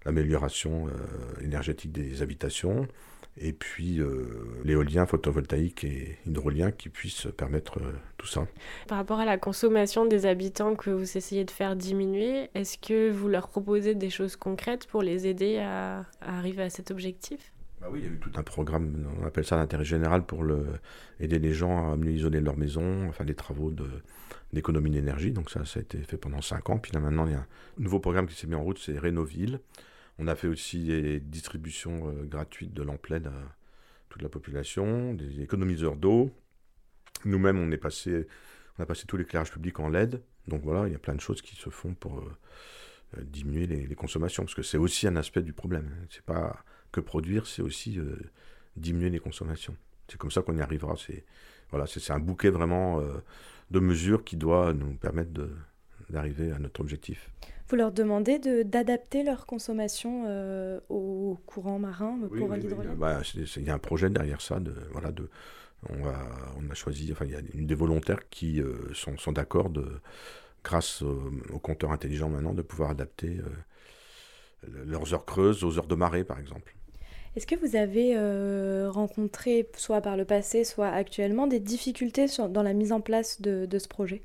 l'amélioration 0.06 0.88
euh, 0.88 1.44
énergétique 1.44 1.92
des 1.92 2.22
habitations. 2.22 2.88
Et 3.38 3.54
puis 3.54 4.00
euh, 4.00 4.26
l'éolien, 4.64 5.06
photovoltaïque 5.06 5.84
et 5.86 6.18
hydrolien 6.26 6.72
qui 6.72 6.90
puissent 6.90 7.28
permettre 7.38 7.80
euh, 7.80 7.94
tout 8.18 8.28
ça. 8.28 8.46
Par 8.88 8.98
rapport 8.98 9.20
à 9.20 9.26
la 9.26 9.38
consommation 9.38 10.06
des 10.06 10.26
habitants 10.26 10.76
que 10.76 10.90
vous 10.90 11.18
essayez 11.18 11.46
de 11.46 11.52
faire 11.52 11.76
diminuer, 11.76 12.50
est-ce 12.56 12.78
que 12.78 13.10
vous 13.10 13.30
leur 13.30 13.48
proposez 13.48 13.96
des 13.96 14.10
choses 14.10 14.36
concrètes 14.36 14.86
pour 14.86 15.02
les 15.02 15.28
aider 15.28 15.60
à, 15.60 16.00
à 16.22 16.38
arriver 16.38 16.64
à 16.64 16.70
cet 16.70 16.92
objectif? 16.92 17.54
Bah 17.80 17.88
oui, 17.90 18.02
il 18.04 18.06
y 18.06 18.10
a 18.10 18.12
eu 18.12 18.20
tout 18.20 18.32
un 18.36 18.44
programme, 18.44 19.08
on 19.20 19.26
appelle 19.26 19.46
ça 19.46 19.56
l'intérêt 19.56 19.86
général 19.86 20.24
pour 20.24 20.44
le, 20.44 20.66
aider 21.20 21.40
les 21.40 21.54
gens 21.54 21.92
à 21.92 21.98
mieux 21.98 22.12
isoler 22.12 22.40
leur 22.40 22.56
maison, 22.56 23.08
enfin 23.08 23.24
des 23.26 23.34
travaux 23.34 23.72
de, 23.72 23.88
d'économie 24.54 24.92
d'énergie. 24.92 25.32
Donc 25.32 25.50
ça, 25.50 25.66
ça 25.66 25.80
a 25.80 25.82
été 25.82 25.98
fait 26.00 26.18
pendant 26.18 26.42
5 26.42 26.70
ans. 26.70 26.78
Puis 26.78 26.92
là 26.92 27.00
maintenant, 27.00 27.26
il 27.26 27.32
y 27.32 27.36
a 27.36 27.40
un 27.40 27.48
nouveau 27.80 28.00
programme 28.00 28.28
qui 28.28 28.36
s'est 28.36 28.46
mis 28.46 28.56
en 28.56 28.64
route, 28.64 28.78
c'est 28.78 29.00
Rénoville. 29.00 29.58
On 30.22 30.28
a 30.28 30.36
fait 30.36 30.48
aussi 30.48 30.86
des 30.86 31.20
distributions 31.20 32.08
euh, 32.08 32.26
gratuites 32.26 32.76
de 32.76 32.84
LED 33.10 33.26
à 33.26 33.56
toute 34.08 34.22
la 34.22 34.30
population, 34.30 35.16
des 35.16 35.42
économiseurs 35.42 35.96
d'eau. 35.96 36.30
Nous-mêmes, 37.26 37.58
on 37.58 37.72
est 37.72 37.78
passé, 37.78 38.28
on 38.78 38.84
a 38.84 38.86
passé 38.86 39.06
tout 39.08 39.18
l'éclairage 39.18 39.52
public 39.52 39.80
en 39.80 39.90
LED. 39.90 40.22
Donc 40.48 40.62
voilà, 40.62 40.88
il 40.88 40.92
y 40.92 40.96
a 40.96 41.00
plein 41.00 41.16
de 41.16 41.22
choses 41.22 41.42
qui 41.42 41.56
se 41.56 41.72
font 41.72 41.96
pour 41.96 42.20
euh, 42.20 42.38
euh, 43.18 43.24
diminuer 43.24 43.66
les, 43.66 43.96
consommations, 43.96 44.44
parce 44.44 44.54
que 44.54 44.62
c'est 44.62 44.78
aussi 44.78 45.08
un 45.08 45.16
aspect 45.16 45.42
du 45.42 45.54
problème. 45.54 45.90
C'est 46.12 46.24
pas 46.24 46.64
que 46.92 47.02
produire, 47.02 47.48
c'est 47.48 47.64
aussi 47.64 47.98
diminuer 48.76 49.10
les 49.10 49.20
consommations. 49.20 49.76
C'est 50.08 50.20
comme 50.20 50.30
ça 50.30 50.44
qu'on 50.44 50.56
y 50.56 50.62
arrivera. 50.62 50.98
C'est 50.98 51.26
voilà, 51.72 51.88
c'est 51.88 52.12
un 52.12 52.20
bouquet 52.20 52.50
vraiment 52.50 53.02
de 53.72 53.80
mesures 53.80 54.24
qui 54.24 54.36
doit 54.36 54.74
nous 54.74 54.94
permettre 54.96 55.32
d'arriver 56.10 56.52
à 56.52 56.60
notre 56.60 56.82
objectif. 56.82 57.30
Vous 57.72 57.78
leur 57.78 57.94
demandez 57.94 58.38
de- 58.38 58.64
d'adapter 58.64 59.24
leur 59.24 59.46
consommation 59.46 60.26
euh, 60.28 60.82
au 60.90 61.40
courant 61.46 61.80
marin 61.80 62.20
Oui, 62.30 62.40
pour 62.40 62.50
oui, 62.50 62.60
Bah, 62.98 63.22
Il 63.34 63.64
y 63.64 63.70
a 63.70 63.74
un 63.74 63.80
projet 63.80 64.10
derrière 64.10 64.42
ça. 64.42 64.60
De, 64.60 64.74
voilà, 64.92 65.14
de, 65.14 65.30
on, 65.90 66.06
a 66.06 66.74
choisi, 66.74 67.10
enfin, 67.14 67.24
il 67.24 67.32
y 67.32 67.36
a 67.36 67.40
une 67.54 67.68
des 67.68 67.76
volontaires 67.76 68.28
qui 68.30 68.62
euh, 68.62 68.94
sont, 68.94 69.18
sont 69.18 69.32
d'accord, 69.32 69.72
grâce 70.66 71.02
au, 71.02 71.32
au 71.54 71.60
compteur 71.60 71.94
intelligent 71.94 72.28
maintenant, 72.28 72.54
de 72.54 72.62
pouvoir 72.62 72.90
adapter 72.90 73.38
euh, 73.40 74.68
le- 74.68 74.84
leurs 74.84 75.14
heures 75.14 75.26
creuses 75.26 75.64
aux 75.64 75.78
heures 75.78 75.88
de 75.88 75.96
marée, 75.96 76.26
par 76.26 76.40
exemple. 76.40 76.76
Est-ce 77.38 77.48
que 77.48 77.56
vous 77.56 77.78
avez 77.78 78.18
euh, 78.18 78.90
rencontré, 78.92 79.70
soit 79.78 80.02
par 80.02 80.18
le 80.18 80.26
passé, 80.26 80.66
soit 80.66 80.90
actuellement, 80.90 81.48
des 81.48 81.62
difficultés 81.62 82.28
sur- 82.28 82.50
dans 82.50 82.64
la 82.64 82.74
mise 82.74 82.92
en 82.92 83.00
place 83.00 83.42
de, 83.42 83.66
de 83.66 83.80
ce 83.80 83.88
projet? 83.88 84.24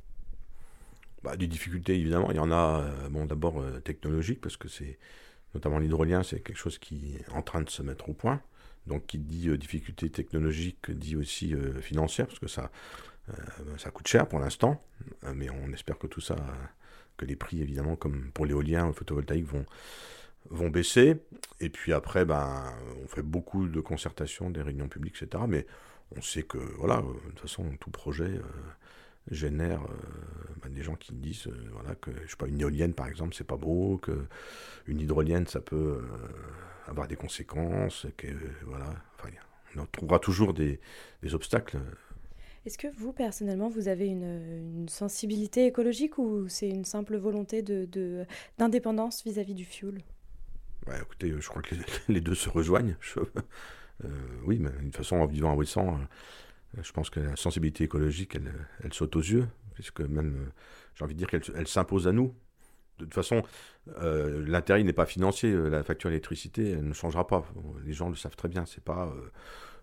Bah, 1.27 1.37
des 1.37 1.49
difficultés, 1.49 1.97
évidemment. 1.97 2.31
Il 2.31 2.37
y 2.37 2.39
en 2.39 2.53
a, 2.53 2.83
euh, 2.85 3.09
bon, 3.09 3.27
d'abord 3.27 3.61
euh, 3.61 3.81
technologiques, 3.81 4.41
parce 4.41 4.57
que 4.57 4.69
c'est, 4.69 4.97
notamment 5.55 5.81
l'hydrolien, 5.81 6.23
c'est 6.23 6.39
quelque 6.39 6.57
chose 6.57 6.79
qui 6.79 7.17
est 7.17 7.33
en 7.33 7.43
train 7.43 7.63
de 7.63 7.69
se 7.69 7.83
mettre 7.83 8.09
au 8.09 8.13
point. 8.13 8.41
Donc, 8.87 9.09
qui 9.09 9.19
dit 9.19 9.49
euh, 9.49 9.59
difficulté 9.59 10.09
technologique, 10.09 10.89
dit 10.89 11.17
aussi 11.17 11.53
euh, 11.53 11.81
financière, 11.81 12.29
parce 12.29 12.39
que 12.39 12.47
ça, 12.47 12.71
euh, 13.31 13.33
ça 13.77 13.91
coûte 13.91 14.07
cher 14.07 14.29
pour 14.29 14.39
l'instant. 14.39 14.81
Euh, 15.25 15.33
mais 15.35 15.51
on 15.51 15.73
espère 15.73 15.99
que 15.99 16.07
tout 16.07 16.21
ça, 16.21 16.37
que 17.17 17.25
les 17.25 17.35
prix, 17.35 17.61
évidemment, 17.61 17.97
comme 17.97 18.31
pour 18.31 18.47
l'éolien 18.47 18.87
le 18.87 18.93
photovoltaïque, 18.93 19.47
vont, 19.47 19.67
vont 20.51 20.71
baisser. 20.71 21.17
Et 21.59 21.71
puis 21.71 21.93
après, 21.93 22.25
ben, 22.25 22.73
on 23.03 23.09
fait 23.09 23.23
beaucoup 23.23 23.67
de 23.67 23.81
concertations, 23.81 24.49
des 24.49 24.63
réunions 24.63 24.87
publiques, 24.87 25.21
etc. 25.21 25.43
Mais 25.49 25.67
on 26.17 26.23
sait 26.23 26.45
que, 26.45 26.59
voilà, 26.79 26.99
de 26.99 27.31
toute 27.31 27.41
façon, 27.41 27.65
tout 27.81 27.91
projet 27.91 28.31
génère 29.31 29.83
euh, 29.83 29.89
ben, 30.63 30.73
des 30.73 30.83
gens 30.83 30.95
qui 30.97 31.15
disent, 31.15 31.47
euh, 31.49 31.69
voilà, 31.73 31.95
que, 31.97 32.11
je 32.25 32.31
sais 32.31 32.37
pas, 32.37 32.47
une 32.49 32.61
éolienne, 32.61 32.95
par 32.95 33.09
exemple, 33.09 33.35
c'est 33.35 33.47
pas 33.47 33.57
beau, 33.57 33.99
que 33.99 34.27
une 34.87 35.01
hydrolienne, 35.01 35.47
ça 35.47 35.61
peut 35.61 35.77
euh, 36.03 36.09
avoir 36.89 37.09
des 37.09 37.17
conséquences, 37.17 38.07
que, 38.17 38.29
voilà, 38.67 38.87
enfin, 39.19 39.31
on 39.77 39.87
trouvera 39.87 40.19
toujours 40.19 40.55
des, 40.55 40.81
des 41.23 41.35
obstacles. 41.35 41.79
Est-ce 42.67 42.77
que 42.79 42.89
vous, 42.89 43.13
personnellement, 43.13 43.69
vous 43.71 43.89
avez 43.89 44.07
une, 44.09 44.25
une 44.83 44.89
sensibilité 44.89 45.67
écologique 45.67 46.19
ou 46.19 46.49
c'est 46.49 46.69
une 46.69 46.85
simple 46.85 47.17
volonté 47.17 47.63
d'indépendance 47.63 47.91
de, 47.91 48.27
d'indépendance 48.59 49.25
vis-à-vis 49.25 49.55
du 49.55 49.65
fuel 49.65 50.03
Ouais, 50.87 50.99
écoutez, 51.01 51.35
je 51.39 51.49
crois 51.49 51.63
que 51.63 51.75
les, 52.09 52.21
deux 52.21 52.35
se 52.35 52.49
rejoignent. 52.49 52.97
Je- 53.01 53.21
euh, 54.05 54.09
oui, 54.45 54.59
mais 54.61 54.71
d'une 54.81 54.93
façon, 54.93 55.17
en 55.17 55.27
vivant 55.27 55.53
à 55.53 55.55
euh, 55.95 56.05
je 56.83 56.93
pense 56.93 57.11
que 57.11 57.21
la 57.21 57.37
sensibilité 57.37 57.85
écologique, 57.85 58.35
elle, 58.37 58.53
elle 58.83 58.93
saute 58.93 59.17
aux 59.17 59.21
yeux, 59.23 59.47
puisque 59.75 60.01
même, 60.01 60.37
euh, 60.37 60.51
j'ai 60.95 61.05
envie 61.05 61.15
de 61.15 61.19
dire 61.19 61.29
qu'elle 61.29 61.43
elle 61.55 61.67
s'impose 61.69 62.07
à 62.09 62.13
nous. 62.13 62.35
De 62.99 63.05
toute 63.05 63.15
façon, 63.15 63.43
euh, 63.99 64.45
l'intérêt 64.47 64.83
n'est 64.83 64.93
pas 64.95 65.05
financier. 65.07 65.51
euh, 65.53 65.69
La 65.69 65.83
facture 65.83 66.09
d'électricité, 66.11 66.71
elle 66.71 66.89
ne 66.89 66.95
changera 66.95 67.27
pas. 67.27 67.45
Les 67.85 67.93
gens 67.93 68.09
le 68.09 68.15
savent 68.17 68.37
très 68.37 68.49
bien. 68.49 68.65
C'est 68.67 68.83
pas 68.83 69.07
euh, 69.15 69.31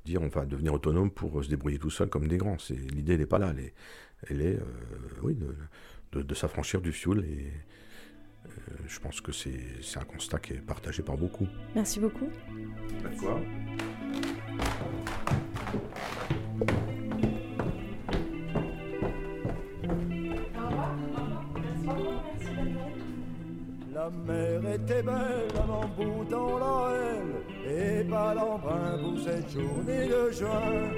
dire 0.05 0.21
on 0.21 0.29
va 0.29 0.45
devenir 0.45 0.73
autonome 0.73 1.11
pour 1.11 1.39
euh, 1.39 1.43
se 1.43 1.49
débrouiller 1.49 1.77
tout 1.79 1.91
seul 1.91 2.09
comme 2.09 2.27
des 2.27 2.37
grands. 2.37 2.57
C'est 2.57 2.73
l'idée 2.73 3.17
n'est 3.17 3.27
pas 3.27 3.37
là. 3.39 3.53
Elle 3.55 3.63
est, 3.65 3.73
elle 4.29 4.41
est 4.41 4.55
euh, 4.55 4.63
oui, 5.21 5.35
de, 5.35 5.55
de- 6.13 6.21
de 6.23 6.33
s'affranchir 6.33 6.81
du 6.81 6.91
fuel. 6.91 7.19
Et 7.25 7.51
euh, 8.47 8.49
je 8.87 8.99
pense 8.99 9.21
que 9.21 9.31
c'est 9.31 9.61
c'est 9.83 9.99
un 9.99 10.05
constat 10.05 10.39
qui 10.39 10.53
est 10.53 10.61
partagé 10.61 11.03
par 11.03 11.15
beaucoup. 11.17 11.47
Merci 11.75 11.99
beaucoup. 11.99 12.29
Pas 13.03 13.39
La 24.03 24.09
mer 24.09 24.73
était 24.73 25.01
belle 25.01 25.61
en 25.69 25.87
bout 25.95 26.25
dans 26.29 26.57
la 26.57 26.91
haine 26.93 27.35
et 27.65 28.03
pas 28.03 28.33
l'embrun 28.33 28.97
pour 29.01 29.17
cette 29.23 29.49
journée 29.49 30.07
de 30.07 30.29
juin. 30.29 30.91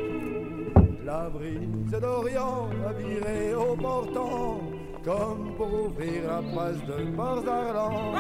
La 1.06 1.30
brise 1.30 1.92
d'Orient 2.02 2.68
a 2.84 2.94
viré 2.94 3.54
au 3.54 3.76
portant 3.76 4.60
comme 5.04 5.54
pour 5.56 5.72
ouvrir 5.86 6.24
la 6.28 6.42
passe 6.56 6.84
de 6.88 7.04
Mars 7.16 7.44
d'Arlan. 7.44 8.16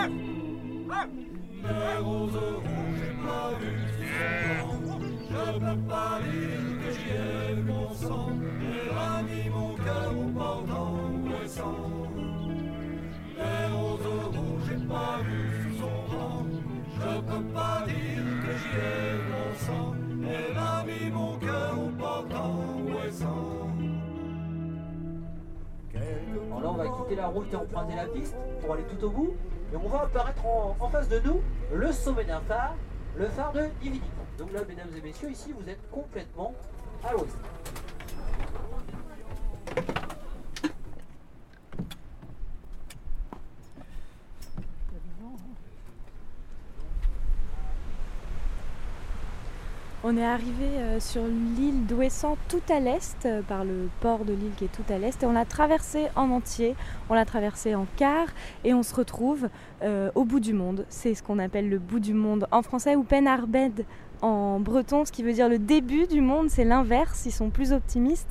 Les 1.63 2.03
roses 2.03 2.35
rouges, 2.35 2.99
j'ai 2.99 3.27
pas 3.27 3.49
vu 3.59 3.73
je 5.27 5.59
peux 5.59 5.81
pas 5.89 6.19
dire 6.31 6.61
que 6.81 6.91
j'y 6.93 7.09
ai 7.09 7.55
mon 7.63 7.91
sang, 7.93 8.29
a 8.95 9.23
mis 9.23 9.49
mon 9.49 9.73
cœur 9.83 10.11
au 10.15 10.29
portant 10.29 10.93
ouessant. 11.25 11.94
Alors 26.47 26.61
là, 26.61 26.69
on 26.69 26.73
va 26.73 26.85
quitter 26.85 27.15
la 27.15 27.27
route 27.27 27.51
et 27.51 27.55
emprunter 27.55 27.95
la 27.95 28.05
piste 28.05 28.35
pour 28.61 28.73
aller 28.73 28.83
tout 28.83 29.05
au 29.05 29.09
bout. 29.09 29.33
Et 29.73 29.77
on 29.77 29.87
va 29.87 30.03
apparaître 30.03 30.45
en, 30.45 30.89
face 30.89 31.09
de 31.09 31.19
nous 31.19 31.41
le 31.73 31.91
sommet 31.91 32.23
d'un 32.23 32.41
phare, 32.41 32.75
le 33.17 33.25
phare 33.27 33.53
de 33.53 33.63
Divinique. 33.81 34.03
Donc 34.37 34.51
là, 34.53 34.61
mesdames 34.67 34.89
et 34.95 35.01
messieurs, 35.01 35.31
ici, 35.31 35.53
vous 35.57 35.69
êtes 35.69 35.89
complètement 35.89 36.53
à 37.03 37.13
l'ouest. 37.13 37.37
On 50.07 50.17
est 50.17 50.23
arrivé 50.23 50.67
euh, 50.77 50.99
sur 50.99 51.23
l'île 51.57 51.87
d'Ouessant 51.87 52.37
tout 52.47 52.61
à 52.69 52.79
l'est, 52.79 53.25
euh, 53.25 53.41
par 53.41 53.65
le 53.65 53.89
port 54.01 54.23
de 54.23 54.33
l'île 54.33 54.51
qui 54.55 54.65
est 54.65 54.71
tout 54.71 54.83
à 54.93 54.99
l'est, 54.99 55.23
et 55.23 55.25
on 55.25 55.31
l'a 55.31 55.45
traversé 55.45 56.09
en 56.15 56.29
entier, 56.29 56.75
on 57.09 57.15
l'a 57.15 57.25
traversé 57.25 57.73
en 57.73 57.87
quart, 57.97 58.27
et 58.63 58.75
on 58.75 58.83
se 58.83 58.93
retrouve 58.93 59.49
euh, 59.81 60.11
au 60.13 60.23
bout 60.23 60.39
du 60.39 60.53
monde. 60.53 60.85
C'est 60.89 61.15
ce 61.15 61.23
qu'on 61.23 61.39
appelle 61.39 61.71
le 61.71 61.79
bout 61.79 61.99
du 61.99 62.13
monde 62.13 62.47
en 62.51 62.61
français, 62.61 62.95
ou 62.95 63.01
Penarbed 63.01 63.83
en 64.21 64.59
breton, 64.59 65.05
ce 65.05 65.11
qui 65.11 65.23
veut 65.23 65.33
dire 65.33 65.49
le 65.49 65.57
début 65.57 66.05
du 66.05 66.21
monde, 66.21 66.51
c'est 66.51 66.65
l'inverse, 66.65 67.25
ils 67.25 67.31
sont 67.31 67.49
plus 67.49 67.73
optimistes, 67.73 68.29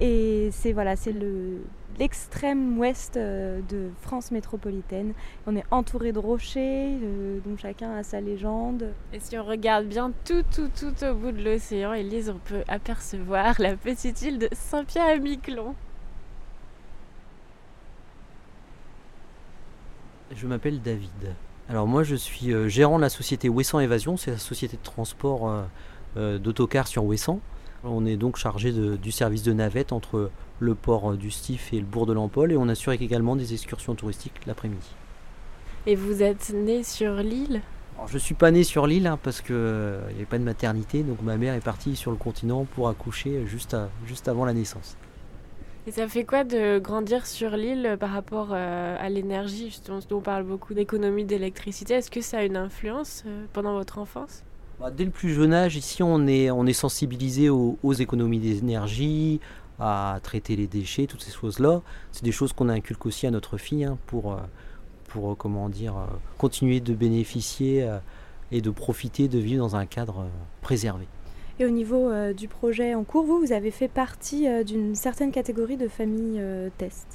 et 0.00 0.50
c'est 0.52 0.74
voilà, 0.74 0.94
c'est 0.94 1.12
le 1.12 1.62
l'extrême 1.98 2.78
ouest 2.78 3.16
euh, 3.16 3.60
de 3.68 3.90
France 4.00 4.30
métropolitaine. 4.30 5.12
On 5.46 5.56
est 5.56 5.64
entouré 5.70 6.12
de 6.12 6.18
rochers, 6.18 6.98
euh, 7.02 7.38
dont 7.44 7.56
chacun 7.56 7.92
a 7.96 8.02
sa 8.02 8.20
légende. 8.20 8.92
Et 9.12 9.20
si 9.20 9.36
on 9.38 9.44
regarde 9.44 9.86
bien 9.86 10.12
tout, 10.24 10.42
tout, 10.54 10.68
tout 10.78 11.04
au 11.04 11.14
bout 11.14 11.32
de 11.32 11.42
l'océan, 11.42 11.92
Elise, 11.92 12.30
on 12.30 12.38
peut 12.38 12.64
apercevoir 12.68 13.54
la 13.60 13.76
petite 13.76 14.22
île 14.22 14.38
de 14.38 14.48
Saint-Pierre-et-Miquelon. 14.52 15.74
Je 20.34 20.46
m'appelle 20.46 20.80
David. 20.80 21.34
Alors 21.68 21.86
moi 21.86 22.02
je 22.02 22.14
suis 22.16 22.52
euh, 22.52 22.68
gérant 22.68 22.96
de 22.96 23.02
la 23.02 23.08
société 23.08 23.48
Ouessant 23.48 23.78
Évasion, 23.80 24.16
c'est 24.16 24.32
la 24.32 24.38
société 24.38 24.76
de 24.76 24.82
transport 24.82 25.48
euh, 25.48 25.62
euh, 26.16 26.38
d'autocars 26.38 26.86
sur 26.88 27.04
Ouessant. 27.04 27.40
On 27.84 28.04
est 28.04 28.16
donc 28.16 28.36
chargé 28.36 28.72
de- 28.72 28.96
du 28.96 29.12
service 29.12 29.42
de 29.42 29.52
navette 29.52 29.92
entre 29.92 30.30
le 30.60 30.74
port 30.74 31.12
euh, 31.12 31.16
du 31.16 31.30
Stif 31.30 31.72
et 31.72 31.78
le 31.78 31.86
bourg 31.86 32.06
de 32.06 32.12
l'Empole 32.12 32.52
et 32.52 32.56
on 32.56 32.68
assure 32.68 32.92
également 32.92 33.36
des 33.36 33.52
excursions 33.52 33.94
touristiques 33.94 34.46
l'après-midi. 34.46 34.88
Et 35.86 35.96
vous 35.96 36.22
êtes 36.22 36.52
né 36.54 36.82
sur 36.82 37.14
l'île? 37.16 37.60
Alors 37.96 38.08
je 38.08 38.18
suis 38.18 38.34
pas 38.34 38.50
né 38.50 38.64
sur 38.64 38.86
l'île 38.86 39.06
hein, 39.06 39.18
parce 39.22 39.40
qu'il 39.40 39.54
n'y 39.54 40.16
avait 40.16 40.24
pas 40.28 40.38
de 40.38 40.44
maternité, 40.44 41.02
donc 41.02 41.22
ma 41.22 41.36
mère 41.36 41.54
est 41.54 41.60
partie 41.60 41.94
sur 41.96 42.10
le 42.10 42.16
continent 42.16 42.66
pour 42.74 42.88
accoucher 42.88 43.46
juste, 43.46 43.74
à- 43.74 43.88
juste 44.06 44.28
avant 44.28 44.44
la 44.44 44.52
naissance. 44.52 44.96
Et 45.86 45.90
ça 45.90 46.08
fait 46.08 46.24
quoi 46.24 46.44
de 46.44 46.78
grandir 46.78 47.26
sur 47.26 47.50
l'île 47.50 47.98
par 48.00 48.10
rapport 48.10 48.48
euh, 48.52 48.96
à 48.98 49.08
l'énergie 49.10 49.66
Justement, 49.66 49.98
on 50.10 50.20
parle 50.20 50.44
beaucoup 50.44 50.72
d'économie 50.72 51.24
d'électricité? 51.26 51.94
Est-ce 51.94 52.10
que 52.10 52.22
ça 52.22 52.38
a 52.38 52.44
une 52.44 52.56
influence 52.56 53.22
euh, 53.26 53.44
pendant 53.52 53.74
votre 53.74 53.98
enfance? 53.98 54.42
Bah, 54.80 54.90
dès 54.90 55.04
le 55.04 55.10
plus 55.10 55.34
jeune 55.34 55.52
âge, 55.52 55.76
ici, 55.76 56.02
on 56.02 56.26
est, 56.26 56.50
on 56.50 56.66
est 56.66 56.72
sensibilisé 56.72 57.50
aux, 57.50 57.78
aux 57.82 57.92
économies 57.92 58.40
d'énergie, 58.40 59.40
à 59.78 60.18
traiter 60.22 60.56
les 60.56 60.66
déchets, 60.66 61.06
toutes 61.06 61.22
ces 61.22 61.32
choses-là. 61.32 61.82
C'est 62.12 62.24
des 62.24 62.32
choses 62.32 62.52
qu'on 62.52 62.68
inculque 62.68 63.06
aussi 63.06 63.26
à 63.26 63.30
notre 63.30 63.56
fille 63.56 63.84
hein, 63.84 63.98
pour, 64.06 64.32
euh, 64.32 64.36
pour 65.08 65.32
euh, 65.32 65.34
comment 65.34 65.68
dire, 65.68 65.96
euh, 65.96 66.06
continuer 66.38 66.80
de 66.80 66.94
bénéficier 66.94 67.88
et 68.52 68.60
de 68.60 68.70
profiter 68.70 69.28
de 69.28 69.38
vivre 69.38 69.64
dans 69.64 69.76
un 69.76 69.86
cadre 69.86 70.26
préservé. 70.60 71.06
Et 71.60 71.64
au 71.64 71.70
niveau 71.70 72.10
euh, 72.10 72.32
du 72.32 72.48
projet 72.48 72.94
en 72.94 73.04
cours, 73.04 73.24
vous, 73.24 73.38
vous 73.38 73.52
avez 73.52 73.70
fait 73.70 73.86
partie 73.86 74.48
euh, 74.48 74.64
d'une 74.64 74.96
certaine 74.96 75.30
catégorie 75.30 75.76
de 75.76 75.86
familles 75.86 76.40
euh, 76.40 76.68
test? 76.78 77.06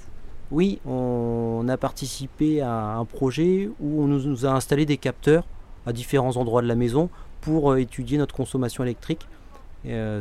Oui, 0.50 0.80
on 0.86 1.65
a 1.67 1.78
participé 1.78 2.62
à 2.62 2.95
un 2.95 3.06
projet 3.06 3.69
où 3.82 4.02
on 4.02 4.08
nous, 4.08 4.45
a 4.45 4.52
installé 4.52 4.86
des 4.86 4.98
capteurs 4.98 5.45
à 5.86 5.91
différents 5.91 6.38
endroits 6.38 6.62
de 6.62 6.67
la 6.67 6.76
maison 6.76 7.10
pour 7.41 7.76
étudier 7.76 8.17
notre 8.17 8.34
consommation 8.34 8.84
électrique 8.84 9.28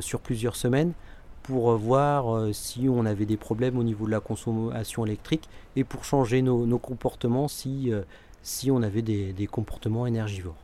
sur 0.00 0.20
plusieurs 0.20 0.54
semaines, 0.54 0.92
pour 1.48 1.70
euh, 1.70 1.76
voir 1.76 2.36
euh, 2.36 2.52
si 2.52 2.88
on 2.90 3.06
avait 3.06 3.24
des 3.24 3.38
problèmes 3.38 3.78
au 3.78 3.82
niveau 3.82 4.04
de 4.04 4.10
la 4.10 4.20
consommation 4.20 5.06
électrique 5.06 5.48
et 5.76 5.84
pour 5.84 6.04
changer 6.04 6.42
nos, 6.42 6.66
nos 6.66 6.78
comportements 6.78 7.48
si, 7.48 7.90
euh, 7.90 8.02
si 8.42 8.70
on 8.70 8.82
avait 8.82 9.00
des, 9.00 9.32
des 9.32 9.46
comportements 9.46 10.06
énergivores. 10.06 10.56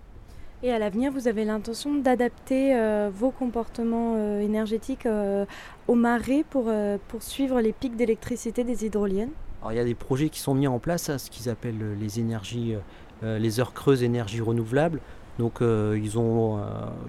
Et 0.62 0.70
à 0.70 0.78
l'avenir, 0.78 1.10
vous 1.10 1.26
avez 1.26 1.44
l'intention 1.46 1.94
d'adapter 1.94 2.76
euh, 2.76 3.10
vos 3.12 3.30
comportements 3.30 4.14
euh, 4.16 4.40
énergétiques 4.40 5.06
euh, 5.06 5.46
aux 5.88 5.94
marées 5.94 6.44
pour, 6.48 6.70
pour 7.08 7.22
suivre 7.22 7.60
les 7.62 7.72
pics 7.72 7.96
d'électricité 7.96 8.62
des 8.62 8.84
hydroliennes? 8.84 9.32
Alors 9.60 9.72
il 9.72 9.76
y 9.76 9.80
a 9.80 9.84
des 9.84 9.94
projets 9.94 10.28
qui 10.28 10.40
sont 10.40 10.54
mis 10.54 10.66
en 10.66 10.78
place, 10.78 11.08
hein, 11.08 11.16
ce 11.16 11.30
qu'ils 11.30 11.48
appellent 11.48 11.98
les 11.98 12.20
énergies, 12.20 12.74
les 13.22 13.60
heures 13.60 13.72
creuses 13.72 14.02
énergies 14.02 14.42
renouvelables. 14.42 15.00
Donc 15.38 15.60
ils, 15.60 16.18
ont, 16.18 16.60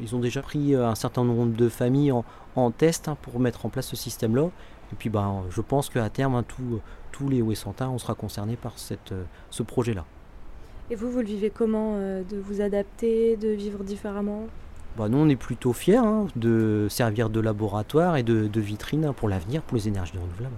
ils 0.01 0.15
ont 0.15 0.19
déjà 0.19 0.41
pris 0.41 0.73
un 0.73 0.95
certain 0.95 1.25
nombre 1.25 1.53
de 1.53 1.67
familles 1.67 2.13
en, 2.13 2.23
en 2.56 2.72
test 2.72 3.08
hein, 3.08 3.18
pour 3.22 3.39
mettre 3.39 3.65
en 3.65 3.70
place 3.70 3.88
ce 3.88 3.96
système-là. 3.96 4.50
Et 4.91 4.96
puis 4.98 5.10
ben, 5.10 5.44
je 5.50 5.62
pense 5.62 5.89
qu'à 5.89 6.10
terme, 6.10 6.36
hein, 6.36 6.44
tous- 6.48 6.80
tous 7.12 7.30
les 7.30 7.41
Ouessantins, 7.41 7.89
on 7.89 7.98
sera 7.98 8.13
concernés 8.13 8.56
par 8.56 8.78
cette, 8.78 9.12
euh, 9.12 9.24
ce 9.50 9.63
projet-là. 9.63 10.06
Et 10.91 10.96
vous, 10.96 11.10
vous 11.10 11.20
le 11.20 11.26
vivez 11.26 11.50
comment 11.50 11.94
euh, 11.96 12.22
De 12.30 12.38
vous 12.38 12.62
adapter, 12.62 13.38
de 13.38 13.50
vivre 13.50 13.84
différemment? 13.84 14.44
Bah, 14.98 15.10
nous, 15.10 15.18
on 15.18 15.28
est 15.28 15.36
plutôt 15.36 15.74
fiers 15.74 15.98
hein, 15.98 16.28
de 16.36 16.88
servir 16.89 17.30
de 17.30 17.39
laboratoire 17.39 18.18
et 18.18 18.24
de, 18.24 18.48
de 18.48 18.62
vitrine 18.62 19.12
pour 19.15 19.28
l'avenir, 19.28 19.62
pour 19.62 19.76
les 19.78 19.88
énergies 19.88 20.13
renouvelables. 20.18 20.56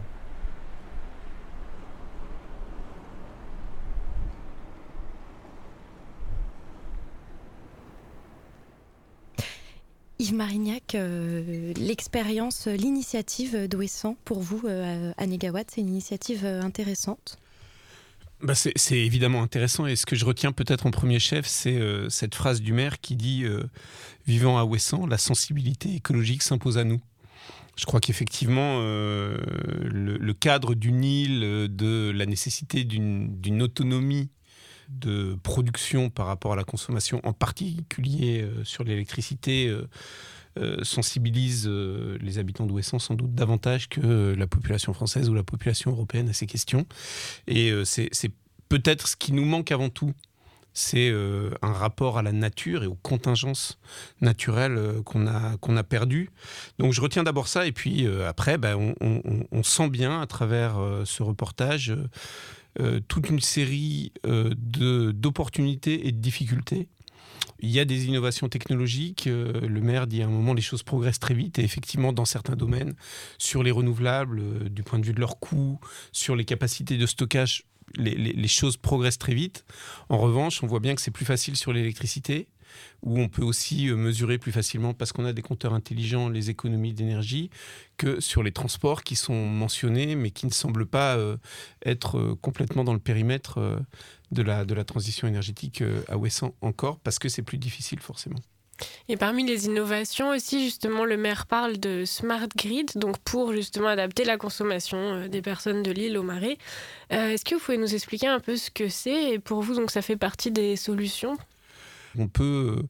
Yves 10.20 10.34
Marignac, 10.34 10.96
euh, 10.96 11.74
l'expérience, 11.76 12.68
euh, 12.68 12.76
l'initiative 12.76 13.68
d'Ouessant, 13.68 14.18
pour 14.26 14.40
vous, 14.40 14.64
euh, 14.66 15.12
à 15.16 15.28
Négawatt, 15.28 15.70
c'est 15.70 15.82
une 15.82 15.90
initiative 15.90 16.44
intéressante? 16.46 17.38
Bah, 18.42 18.54
c'est 18.56 18.98
évidemment 18.98 19.42
intéressant 19.42 19.88
et 19.88 19.96
ce 19.96 20.06
que 20.06 20.16
je 20.16 20.24
retiens 20.24 20.52
peut-être 20.52 20.86
en 20.86 20.92
premier 20.92 21.18
chef, 21.18 21.48
c'est 21.48 21.80
cette 22.10 22.36
phrase 22.36 22.62
du 22.62 22.72
maire 22.72 23.02
qui 23.02 23.16
dit 23.16 23.46
Vivant 24.28 24.60
à 24.60 24.64
Ouessant, 24.64 25.08
la 25.08 25.18
sensibilité 25.18 25.96
écologique 25.96 26.44
s'impose 26.44 26.78
à 26.78 26.84
nous. 26.84 27.02
Je 27.78 27.86
crois 27.86 28.00
qu'effectivement, 28.00 28.80
le, 28.80 30.34
cadre 30.34 30.76
d'une 30.76 31.04
île, 31.04 31.40
de 31.68 32.12
la 32.12 32.28
nécessité 32.28 32.84
d'une 32.84 33.42
d'une 33.42 33.64
autonomie 33.64 34.30
de 34.90 35.38
production 35.44 36.10
par 36.10 36.28
rapport 36.28 36.54
à 36.54 36.56
la 36.56 36.64
consommation, 36.64 37.20
en 37.24 37.34
particulier 37.34 38.42
euh, 38.42 38.64
sur 38.64 38.84
l'électricité, 38.84 39.68
euh, 39.68 39.88
euh, 40.58 40.84
sensibilise 40.84 41.68
les 41.68 42.40
habitants 42.40 42.66
d'Ouessant 42.66 42.98
sans 42.98 43.14
doute 43.14 43.36
davantage 43.36 43.90
que 43.90 44.34
la 44.36 44.48
population 44.48 44.92
française 44.92 45.30
ou 45.30 45.36
la 45.36 45.44
population 45.44 45.92
européenne 45.92 46.30
à 46.30 46.34
ces 46.34 46.48
questions. 46.48 46.88
Et 47.46 47.72
c'est 47.86 48.32
peut-être 48.68 49.08
ce 49.08 49.16
qui 49.16 49.34
nous 49.34 49.46
manque 49.46 49.72
avant 49.72 49.90
tout. 49.90 50.14
C'est 50.74 51.12
un 51.62 51.74
rapport 51.74 52.18
à 52.18 52.24
la 52.24 52.32
nature 52.32 52.84
et 52.84 52.88
aux 52.88 52.98
contingences 53.04 53.78
naturelles 54.20 55.04
qu'on 55.06 55.28
a, 55.28 55.58
qu'on 55.58 55.78
a 55.78 55.84
perdues. 55.84 56.32
Donc 56.80 56.92
je 56.92 57.02
retiens 57.02 57.24
d'abord 57.24 57.48
ça, 57.48 57.68
et 57.68 57.72
puis 57.72 58.08
après, 58.28 58.58
ben, 58.58 58.96
on, 59.00 59.64
sent 59.64 59.90
bien 59.90 60.22
à 60.22 60.26
travers 60.26 60.80
ce 61.06 61.22
reportage 61.22 61.96
euh, 62.80 63.00
toute 63.08 63.30
une 63.30 63.40
série 63.40 64.12
euh, 64.26 64.54
d'opportunités 64.56 66.08
et 66.08 66.12
de 66.12 66.18
difficultés. 66.18 66.88
Il 67.60 67.70
y 67.70 67.80
a 67.80 67.86
des 67.86 68.06
innovations 68.06 68.50
technologiques. 68.50 69.26
euh, 69.28 69.68
le 69.68 69.82
maire 69.82 70.06
dit 70.06 70.22
à 70.22 70.26
un 70.26 70.30
moment 70.30 70.54
les 70.54 70.62
choses 70.62 70.84
progressent 70.84 71.20
très 71.20 71.34
vite 71.34 71.58
et 71.60 71.64
effectivement 71.64 72.14
dans 72.14 72.26
certains 72.26 72.56
domaines, 72.56 72.94
sur 73.38 73.64
les 73.64 73.72
renouvelables, 73.72 74.70
du 74.70 74.84
point 74.84 75.00
de 75.00 75.06
vue 75.06 75.14
de 75.14 75.20
leur 75.20 75.40
coût, 75.40 75.80
sur 76.12 76.36
les 76.36 76.46
capacités 76.46 76.98
de 76.98 77.06
stockage, 77.06 77.64
les 77.96 78.48
choses 78.48 78.78
progressent 78.78 79.18
très 79.18 79.34
vite. 79.34 79.66
En 80.10 80.18
revanche, 80.18 80.62
on 80.62 80.68
voit 80.68 80.82
bien 80.82 80.94
que 80.94 81.02
c'est 81.02 81.10
plus 81.10 81.26
facile 81.26 81.56
sur 81.56 81.74
l'électricité 81.74 82.48
où 83.04 83.20
on 83.20 83.30
peut 83.30 83.44
aussi 83.44 83.90
euh, 83.90 83.96
mesurer 83.96 84.38
plus 84.38 84.52
facilement 84.52 84.94
parce 84.94 85.12
qu'on 85.12 85.26
a 85.26 85.34
des 85.34 85.42
compteurs 85.42 85.74
intelligents 85.74 86.30
les 86.30 86.50
économies 86.50 86.94
d'énergie 86.94 87.50
que 87.98 88.20
sur 88.20 88.44
les 88.44 88.52
transports 88.52 89.04
qui 89.04 89.16
sont 89.16 89.46
mentionnés 89.46 90.16
mais 90.16 90.32
qui 90.32 90.46
ne 90.46 90.52
semblent 90.52 90.86
pas 90.86 91.16
euh, 91.18 91.38
être 91.86 92.18
euh, 92.18 92.36
complètement 92.42 92.84
dans 92.84 92.94
le 92.94 93.00
périmètre 93.00 93.80
de, 94.32 94.42
la, 94.42 94.66
de 94.66 94.74
la 94.74 94.84
transition 94.84 95.28
énergétique 95.28 95.84
à 96.08 96.18
Ouessant 96.18 96.54
encore 96.62 97.00
parce 97.00 97.20
que 97.20 97.30
c'est 97.30 97.42
plus 97.42 97.58
difficile 97.58 98.00
forcément. 98.00 98.40
Et 99.10 99.18
parmi 99.18 99.44
les 99.44 99.66
innovations 99.66 100.30
aussi, 100.30 100.64
justement, 100.64 101.04
le 101.04 101.18
maire 101.18 101.48
parle 101.48 101.80
de 101.80 102.06
smart 102.06 102.48
grid, 102.56 102.92
donc 102.96 103.18
pour 103.20 103.52
justement 103.52 103.88
adapter 103.88 104.24
la 104.24 104.38
consommation 104.38 105.28
des 105.28 105.42
personnes 105.42 105.82
de 105.82 105.90
l'île 105.90 106.16
au 106.18 106.24
marais. 106.24 106.58
Est-ce 107.10 107.44
que 107.44 107.56
vous 107.56 107.62
pouvez 107.62 107.80
nous 107.80 107.96
expliquer 107.96 108.28
un 108.28 108.40
peu 108.40 108.56
ce 108.56 108.70
que 108.70 108.88
c'est? 108.88 109.32
Et 109.32 109.40
pour 109.40 109.62
vous, 109.62 109.74
donc 109.74 109.90
ça 109.90 110.04
fait 110.04 110.18
partie 110.18 110.52
des 110.52 110.76
solutions? 110.76 111.38
On 112.18 112.28
peut 112.28 112.84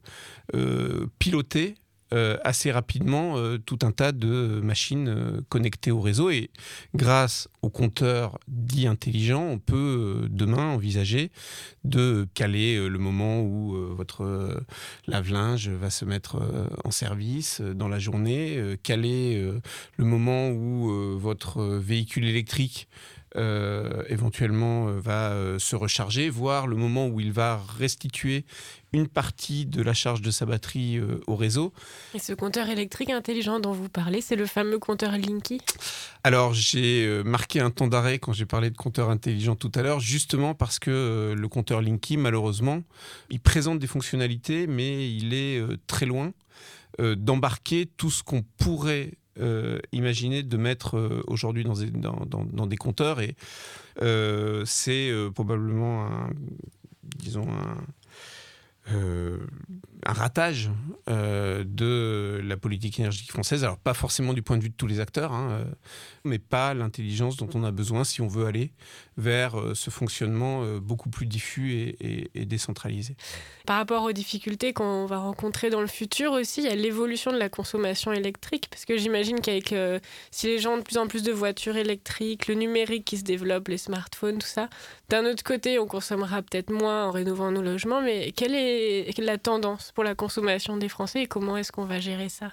euh, 0.54 1.06
piloter 1.18 1.74
euh, 2.14 2.38
assez 2.42 2.72
rapidement 2.72 3.36
euh, 3.36 3.58
tout 3.58 3.80
un 3.82 3.92
tas 3.92 4.12
de 4.12 4.60
machines 4.62 5.08
euh, 5.08 5.40
connectées 5.50 5.90
au 5.90 6.00
réseau. 6.00 6.30
Et 6.30 6.50
grâce 6.94 7.48
aux 7.60 7.68
compteurs 7.68 8.38
dits 8.48 8.86
intelligents, 8.86 9.44
on 9.44 9.58
peut 9.58 10.22
euh, 10.24 10.28
demain 10.30 10.70
envisager 10.70 11.30
de 11.84 12.26
caler 12.32 12.76
euh, 12.76 12.88
le 12.88 12.98
moment 12.98 13.42
où 13.42 13.76
euh, 13.76 13.92
votre 13.94 14.24
euh, 14.24 14.58
lave-linge 15.06 15.68
va 15.68 15.90
se 15.90 16.06
mettre 16.06 16.36
euh, 16.36 16.66
en 16.82 16.90
service 16.90 17.60
euh, 17.60 17.74
dans 17.74 17.88
la 17.88 17.98
journée, 17.98 18.56
euh, 18.56 18.76
caler 18.82 19.36
euh, 19.36 19.60
le 19.98 20.06
moment 20.06 20.48
où 20.48 20.90
euh, 20.90 21.14
votre 21.14 21.58
euh, 21.60 21.78
véhicule 21.78 22.24
électrique 22.24 22.88
euh, 23.36 24.04
éventuellement 24.08 24.88
euh, 24.88 25.00
va 25.00 25.32
euh, 25.32 25.58
se 25.58 25.76
recharger, 25.76 26.30
voir 26.30 26.66
le 26.66 26.76
moment 26.76 27.08
où 27.08 27.20
il 27.20 27.30
va 27.30 27.60
restituer 27.78 28.46
une 28.94 29.06
partie 29.06 29.66
de 29.66 29.82
la 29.82 29.92
charge 29.92 30.22
de 30.22 30.30
sa 30.30 30.46
batterie 30.46 30.98
au 31.26 31.36
réseau. 31.36 31.74
Et 32.14 32.18
ce 32.18 32.32
compteur 32.32 32.70
électrique 32.70 33.10
intelligent 33.10 33.60
dont 33.60 33.72
vous 33.72 33.90
parlez, 33.90 34.22
c'est 34.22 34.34
le 34.34 34.46
fameux 34.46 34.78
compteur 34.78 35.12
Linky? 35.12 35.60
Alors 36.24 36.54
j'ai 36.54 37.22
marqué 37.22 37.60
un 37.60 37.70
temps 37.70 37.86
d'arrêt 37.86 38.18
quand 38.18 38.32
j'ai 38.32 38.46
parlé 38.46 38.70
de 38.70 38.76
compteur 38.78 39.10
intelligent 39.10 39.56
tout 39.56 39.70
à 39.74 39.82
l'heure, 39.82 40.00
justement 40.00 40.54
parce 40.54 40.78
que 40.78 41.34
le 41.36 41.48
compteur 41.48 41.82
Linky, 41.82 42.16
malheureusement, 42.16 42.82
il 43.28 43.40
présente 43.40 43.78
des 43.78 43.86
fonctionnalités, 43.86 44.66
mais 44.66 45.12
il 45.12 45.34
est 45.34 45.62
très 45.86 46.06
loin 46.06 46.32
d'embarquer 46.98 47.90
tout 47.98 48.10
ce 48.10 48.22
qu'on 48.22 48.42
pourrait 48.56 49.17
euh, 49.40 49.78
imaginer 49.92 50.42
de 50.42 50.56
mettre 50.56 50.96
euh, 50.96 51.22
aujourd'hui 51.26 51.64
dans, 51.64 51.74
des- 51.74 52.76
compteurs. 52.76 53.20
Et 53.20 53.34
euh, 54.02 54.64
c'est 54.66 55.10
probablement 55.34 56.06
un, 56.06 56.30
disons, 57.18 57.46
un, 57.48 57.76
un 60.06 60.12
ratage 60.12 60.70
euh, 61.08 61.64
de 61.66 62.40
la 62.44 62.56
politique 62.56 62.98
énergétique 62.98 63.32
française. 63.32 63.64
Alors 63.64 63.78
pas 63.78 63.94
forcément 63.94 64.32
du 64.32 64.42
point 64.42 64.56
de 64.56 64.62
vue 64.62 64.68
de 64.68 64.74
tous 64.74 64.86
les 64.86 65.00
acteurs, 65.00 65.32
hein, 65.32 65.50
euh, 65.50 65.64
mais 66.24 66.38
pas 66.38 66.74
l'intelligence 66.74 67.36
dont 67.36 67.48
on 67.54 67.64
a 67.64 67.70
besoin 67.70 68.04
si 68.04 68.20
on 68.20 68.28
veut 68.28 68.46
aller 68.46 68.72
vers 69.16 69.58
euh, 69.58 69.74
ce 69.74 69.90
fonctionnement 69.90 70.62
beaucoup 70.78 71.10
plus 71.10 71.26
diffus 71.26 71.96
et, 72.00 72.46
décentralisé. 72.46 73.16
Par 73.66 73.76
rapport 73.76 74.04
aux 74.04 74.12
difficultés 74.12 74.72
qu'on 74.72 75.06
va 75.06 75.18
rencontrer 75.18 75.70
dans 75.70 75.80
le 75.80 75.86
futur 75.86 76.32
aussi, 76.32 76.60
il 76.62 76.66
y 76.66 76.70
a 76.70 76.74
l'évolution 76.74 77.32
de 77.32 77.36
la 77.36 77.48
consommation 77.48 78.12
électrique, 78.12 78.68
parce 78.70 78.84
que 78.84 78.96
j'imagine 78.96 79.40
qu'avec 79.40 79.74
si 80.30 80.46
les 80.46 80.58
gens 80.58 80.74
ont 80.74 80.78
de 80.78 80.82
plus 80.82 80.98
en 80.98 81.06
plus 81.06 81.22
de 81.22 81.32
voitures 81.32 81.76
électriques, 81.76 82.46
le 82.46 82.54
numérique 82.54 83.04
qui 83.04 83.18
se 83.18 83.24
développe, 83.24 83.68
les 83.68 83.78
smartphones, 83.78 84.38
tout 84.38 84.46
ça, 84.46 84.68
d'un 85.08 85.26
autre 85.26 85.42
côté, 85.42 85.78
on 85.78 85.86
consommera 85.86 86.42
peut-être 86.42 86.70
moins 86.70 87.06
en 87.06 87.10
rénovant 87.10 87.50
nos 87.50 87.62
logements, 87.62 88.00
mais 88.00 88.32
quelle 88.32 88.54
est 88.54 89.18
la 89.18 89.38
tendance 89.38 89.87
pour 89.92 90.04
la 90.04 90.14
consommation 90.14 90.76
des 90.76 90.88
Français 90.88 91.22
et 91.22 91.26
comment 91.26 91.56
est-ce 91.56 91.72
qu'on 91.72 91.84
va 91.84 92.00
gérer 92.00 92.28
ça? 92.28 92.52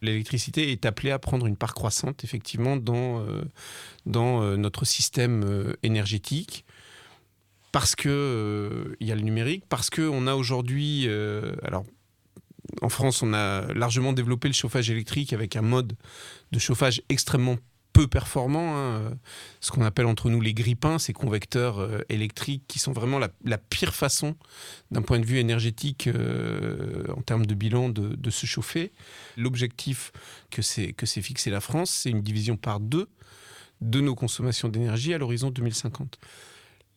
L'électricité 0.00 0.72
est 0.72 0.84
appelée 0.84 1.12
à 1.12 1.18
prendre 1.18 1.46
une 1.46 1.56
part 1.56 1.74
croissante, 1.74 2.24
effectivement, 2.24 2.76
dans, 2.76 3.20
euh, 3.20 3.42
dans 4.04 4.42
euh, 4.42 4.56
notre 4.56 4.84
système 4.84 5.44
euh, 5.44 5.74
énergétique. 5.84 6.64
Parce 7.70 7.94
que 7.94 8.08
euh, 8.08 8.96
il 9.00 9.06
y 9.06 9.12
a 9.12 9.14
le 9.14 9.22
numérique, 9.22 9.64
parce 9.68 9.90
qu'on 9.90 10.26
a 10.26 10.34
aujourd'hui, 10.34 11.08
alors 11.62 11.84
en 12.82 12.88
France, 12.88 13.22
on 13.22 13.32
a 13.32 13.72
largement 13.74 14.12
développé 14.12 14.48
le 14.48 14.54
chauffage 14.54 14.90
électrique 14.90 15.32
avec 15.32 15.56
un 15.56 15.62
mode 15.62 15.94
de 16.52 16.58
chauffage 16.58 17.02
extrêmement 17.08 17.56
peu 17.92 18.06
performant, 18.06 18.76
hein, 18.76 19.18
ce 19.60 19.70
qu'on 19.70 19.82
appelle 19.82 20.06
entre 20.06 20.30
nous 20.30 20.40
les 20.40 20.54
grippins, 20.54 20.98
ces 20.98 21.12
convecteurs 21.12 21.78
euh, 21.78 22.00
électriques 22.08 22.64
qui 22.66 22.78
sont 22.78 22.92
vraiment 22.92 23.18
la, 23.18 23.58
pire 23.58 23.94
façon 23.94 24.36
d'un 24.90 25.02
point 25.02 25.18
de 25.18 25.26
vue 25.26 25.38
énergétique 25.38 26.06
euh, 26.06 27.04
en 27.16 27.22
termes 27.22 27.46
de 27.46 27.54
bilan 27.54 27.88
de, 27.88 28.30
se 28.30 28.46
chauffer. 28.46 28.92
L'objectif 29.36 30.12
que 30.50 30.62
s'est 30.62 30.92
que 30.92 31.06
fixé 31.06 31.50
la 31.50 31.60
France, 31.60 31.90
c'est 31.90 32.10
une 32.10 32.22
division 32.22 32.56
par 32.56 32.80
deux 32.80 33.08
de 33.80 34.00
nos 34.00 34.14
consommations 34.14 34.68
d'énergie 34.68 35.12
à 35.12 35.18
l'horizon 35.18 35.50
2050. 35.50 36.18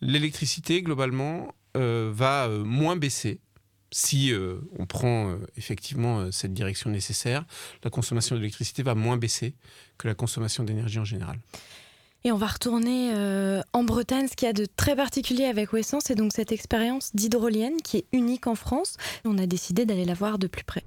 L'électricité, 0.02 0.82
globalement, 0.82 1.54
euh, 1.76 2.12
va 2.14 2.48
moins 2.50 2.96
baisser 2.96 3.42
si 3.92 4.32
euh, 4.32 4.58
on 4.78 4.86
prend 4.86 5.30
euh, 5.30 5.38
effectivement 5.58 6.20
euh, 6.20 6.32
cette 6.32 6.54
direction 6.54 6.90
nécessaire. 6.90 7.46
La 7.84 7.90
consommation 7.90 8.36
d'électricité 8.36 8.84
va 8.84 8.96
moins 8.96 9.18
baisser 9.18 9.56
que 9.98 10.08
la 10.08 10.16
consommation 10.16 10.64
d'énergie 10.64 11.00
en 11.00 11.06
général. 11.06 11.40
Et 12.26 12.32
on 12.32 12.38
va 12.38 12.48
retourner 12.48 13.14
euh, 13.14 13.62
en 13.72 13.84
Bretagne. 13.84 14.28
Ce 14.28 14.36
qu'il 14.36 14.48
y 14.48 14.50
a 14.50 14.54
de 14.54 14.66
très 14.66 14.96
particulier 14.96 15.46
avec 15.46 15.72
Ouessant, 15.74 16.00
c'est 16.04 16.16
donc 16.16 16.34
cette 16.34 16.52
expérience 16.52 17.16
d'hydrolienne 17.16 17.78
qui 17.84 17.98
est 17.98 18.06
unique 18.14 18.48
en 18.48 18.56
France. 18.56 18.98
On 19.26 19.38
a 19.38 19.46
décidé 19.46 19.86
d'aller 19.86 20.06
la 20.06 20.16
voir 20.16 20.40
de 20.40 20.48
plus 20.48 20.64
près. 20.64 20.84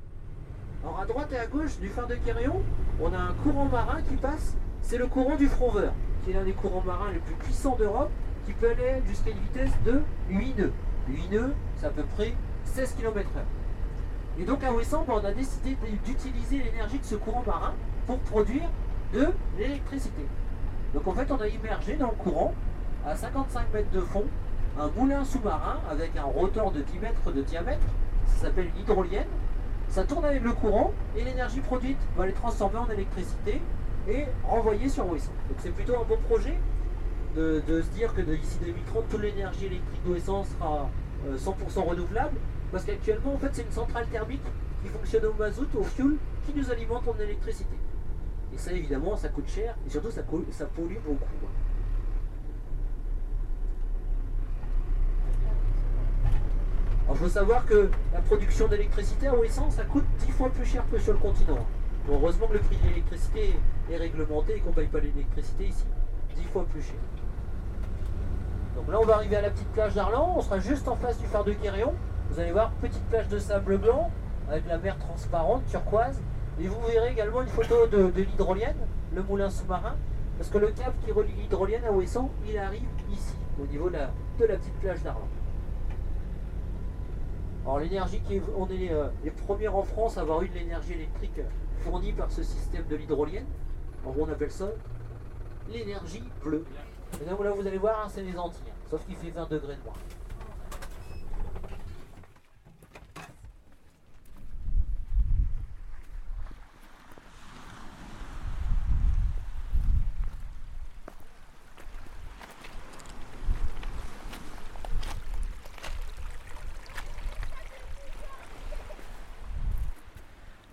Alors 0.82 0.98
à 0.98 1.06
droite 1.06 1.28
et 1.32 1.38
à 1.38 1.46
gauche 1.46 1.78
du 1.78 1.90
phare 1.90 2.08
de 2.08 2.16
Quérion, 2.16 2.60
on 3.00 3.12
a 3.12 3.18
un 3.18 3.34
courant 3.34 3.66
marin 3.66 4.02
qui 4.02 4.16
passe, 4.16 4.56
c'est 4.82 4.98
le 4.98 5.06
courant 5.06 5.36
du 5.36 5.46
Fronveur, 5.46 5.92
qui 6.24 6.32
est 6.32 6.34
l'un 6.34 6.44
des 6.44 6.54
courants 6.54 6.82
marins 6.84 7.12
les 7.12 7.20
plus 7.20 7.36
puissants 7.36 7.76
d'Europe, 7.76 8.10
qui 8.44 8.52
peut 8.54 8.70
aller 8.70 9.00
jusqu'à 9.06 9.30
une 9.30 9.38
vitesse 9.38 9.78
de 9.86 10.00
8 10.30 10.58
nœuds. 10.58 10.72
8 11.08 11.28
nœuds, 11.30 11.54
c'est 11.76 11.86
à 11.86 11.90
peu 11.90 12.02
près 12.16 12.34
16 12.68 12.94
km/h. 12.94 14.40
Et 14.40 14.44
donc 14.44 14.62
à 14.62 14.72
Ouessant, 14.72 15.04
ben, 15.06 15.14
on 15.20 15.24
a 15.24 15.32
décidé 15.32 15.76
d'utiliser 16.04 16.58
l'énergie 16.58 16.98
de 16.98 17.04
ce 17.04 17.16
courant 17.16 17.42
marin 17.46 17.74
pour 18.06 18.18
produire 18.20 18.68
de 19.12 19.28
l'électricité. 19.58 20.22
Donc 20.94 21.06
en 21.06 21.12
fait, 21.12 21.30
on 21.30 21.40
a 21.40 21.48
immergé 21.48 21.96
dans 21.96 22.08
le 22.08 22.16
courant, 22.16 22.54
à 23.06 23.16
55 23.16 23.72
mètres 23.72 23.90
de 23.90 24.00
fond, 24.00 24.24
un 24.78 24.88
moulin 24.96 25.24
sous-marin 25.24 25.78
avec 25.90 26.16
un 26.16 26.24
rotor 26.24 26.70
de 26.70 26.82
10 26.82 26.98
mètres 27.00 27.32
de 27.32 27.42
diamètre, 27.42 27.86
ça 28.26 28.46
s'appelle 28.46 28.70
hydrolienne. 28.78 29.26
Ça 29.88 30.04
tourne 30.04 30.24
avec 30.24 30.42
le 30.42 30.52
courant 30.52 30.92
et 31.16 31.24
l'énergie 31.24 31.60
produite 31.60 31.98
va 32.16 32.26
les 32.26 32.32
transformer 32.32 32.78
en 32.78 32.90
électricité 32.90 33.60
et 34.08 34.26
renvoyer 34.44 34.88
sur 34.88 35.06
Ouessant. 35.10 35.32
Donc 35.48 35.58
c'est 35.58 35.70
plutôt 35.70 35.96
un 35.96 36.04
beau 36.04 36.18
projet 36.28 36.58
de, 37.34 37.62
de 37.66 37.82
se 37.82 37.88
dire 37.90 38.14
que 38.14 38.20
d'ici 38.20 38.58
2030, 38.60 39.08
toute 39.08 39.20
l'énergie 39.22 39.66
électrique 39.66 40.04
d'Ouessant 40.04 40.44
sera 40.44 40.88
euh, 41.26 41.36
100% 41.36 41.88
renouvelable. 41.88 42.36
Parce 42.70 42.84
qu'actuellement, 42.84 43.34
en 43.34 43.38
fait, 43.38 43.50
c'est 43.52 43.62
une 43.62 43.72
centrale 43.72 44.06
thermique 44.08 44.42
qui 44.82 44.88
fonctionne 44.88 45.24
au 45.26 45.34
mazout, 45.34 45.68
au 45.74 45.82
fuel, 45.82 46.16
qui 46.46 46.52
nous 46.54 46.70
alimente 46.70 47.06
en 47.08 47.18
électricité. 47.20 47.76
Et 48.54 48.58
ça, 48.58 48.72
évidemment, 48.72 49.16
ça 49.16 49.28
coûte 49.28 49.48
cher 49.48 49.74
et 49.86 49.90
surtout, 49.90 50.10
ça, 50.10 50.22
pollue 50.22 50.98
beaucoup. 51.04 51.24
Alors 57.04 57.16
il 57.16 57.24
faut 57.24 57.28
savoir 57.28 57.64
que 57.64 57.90
la 58.12 58.20
production 58.20 58.68
d'électricité 58.68 59.28
à 59.28 59.34
Ouessant, 59.34 59.70
ça 59.70 59.84
coûte 59.84 60.04
10 60.26 60.32
fois 60.32 60.50
plus 60.50 60.66
cher 60.66 60.84
que 60.92 60.98
sur 60.98 61.14
le 61.14 61.18
continent. 61.18 61.66
Heureusement 62.10 62.48
que 62.48 62.54
le 62.54 62.58
prix 62.58 62.76
de 62.76 62.88
l'électricité 62.88 63.54
est 63.90 63.96
réglementé 63.96 64.56
et 64.56 64.60
qu'on 64.60 64.70
ne 64.70 64.74
paye 64.74 64.88
pas 64.88 65.00
l'électricité 65.00 65.68
ici. 65.68 65.86
10 66.36 66.44
fois 66.44 66.66
plus 66.66 66.82
cher. 66.82 66.96
Donc 68.76 68.88
là, 68.88 69.00
on 69.00 69.06
va 69.06 69.14
arriver 69.14 69.36
à 69.36 69.40
la 69.40 69.50
petite 69.50 69.68
plage 69.68 69.94
d'Arlan. 69.94 70.34
On 70.36 70.42
sera 70.42 70.58
juste 70.58 70.86
en 70.86 70.96
face 70.96 71.18
du 71.18 71.26
phare 71.26 71.44
de 71.44 71.52
Quéréon. 71.52 71.94
Vous 72.30 72.40
allez 72.40 72.52
voir, 72.52 72.70
petite 72.80 73.02
plage 73.04 73.28
de 73.28 73.38
sable 73.38 73.78
blanc 73.78 74.10
avec 74.48 74.66
la 74.66 74.78
mer 74.78 74.98
transparente, 74.98 75.64
turquoise. 75.66 76.20
Et 76.60 76.66
vous 76.66 76.80
verrez 76.86 77.12
également 77.12 77.42
une 77.42 77.48
photo 77.48 77.86
de, 77.86 78.12
l'hydrolienne, 78.16 78.76
le 79.14 79.22
moulin 79.22 79.48
sous-marin. 79.48 79.96
Parce 80.36 80.50
que 80.50 80.58
le 80.58 80.68
câble 80.68 80.94
qui 81.04 81.12
relie 81.12 81.32
l'hydrolienne 81.32 81.84
à 81.84 81.92
Ouessant, 81.92 82.30
il 82.48 82.58
arrive 82.58 82.86
ici, 83.10 83.34
au 83.60 83.66
niveau 83.66 83.88
de 83.88 83.96
la, 83.96 84.10
petite 84.38 84.74
plage 84.80 85.02
d'Arlan. 85.02 85.26
Alors 87.64 87.80
l'énergie 87.80 88.20
qui 88.20 88.36
est, 88.36 88.42
on 88.56 88.66
est 88.68 88.92
euh, 88.92 89.08
les 89.24 89.30
premiers 89.30 89.68
en 89.68 89.82
France 89.82 90.16
à 90.16 90.22
avoir 90.22 90.42
eu 90.42 90.48
de 90.48 90.54
l'énergie 90.54 90.94
électrique 90.94 91.40
fournie 91.80 92.12
par 92.12 92.30
ce 92.30 92.42
système 92.42 92.86
de 92.88 92.96
l'hydrolienne. 92.96 93.46
On 94.06 94.28
appelle 94.28 94.50
ça 94.50 94.68
l'énergie 95.70 96.24
bleue. 96.42 96.64
Et 97.20 97.28
donc 97.28 97.42
là 97.44 97.50
vous 97.50 97.66
allez 97.66 97.78
voir, 97.78 98.04
hein, 98.04 98.08
c'est 98.08 98.22
les 98.22 98.38
Antilles, 98.38 98.62
hein, 98.68 98.86
sauf 98.90 99.04
qu'il 99.04 99.16
fait 99.16 99.30
20 99.30 99.50
degrés 99.50 99.74
de 99.74 99.84
moins. 99.84 99.94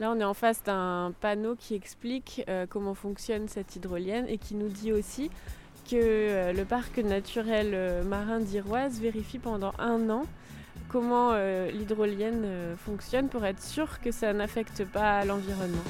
Là, 0.06 0.12
on 0.12 0.20
est 0.20 0.24
en 0.24 0.36
face 0.36 0.62
d'un 0.62 1.14
panneau 1.20 1.56
qui 1.56 1.74
explique 1.74 2.44
euh, 2.48 2.68
comment 2.70 2.94
fonctionne 2.94 3.48
cette 3.48 3.76
hydrolienne 3.76 4.28
et 4.30 4.38
qui 4.38 4.54
nous 4.54 4.68
dit 4.68 4.94
aussi 4.94 5.32
que 5.90 5.96
euh, 5.96 6.54
le 6.54 6.64
parc 6.64 7.00
naturel 7.00 7.72
euh, 7.74 8.04
marin 8.04 8.40
d'Iroise 8.40 9.00
vérifie 9.02 9.40
pendant 9.40 9.72
un 9.80 10.12
an 10.12 10.28
comment 10.90 11.34
l'hydrolienne 11.74 12.46
fonctionne 12.78 13.30
pour 13.30 13.44
être 13.46 13.64
sûr 13.64 14.00
que 14.00 14.12
ça 14.12 14.32
n'affecte 14.32 14.86
pas 14.86 15.26
l'environnement. 15.26 15.84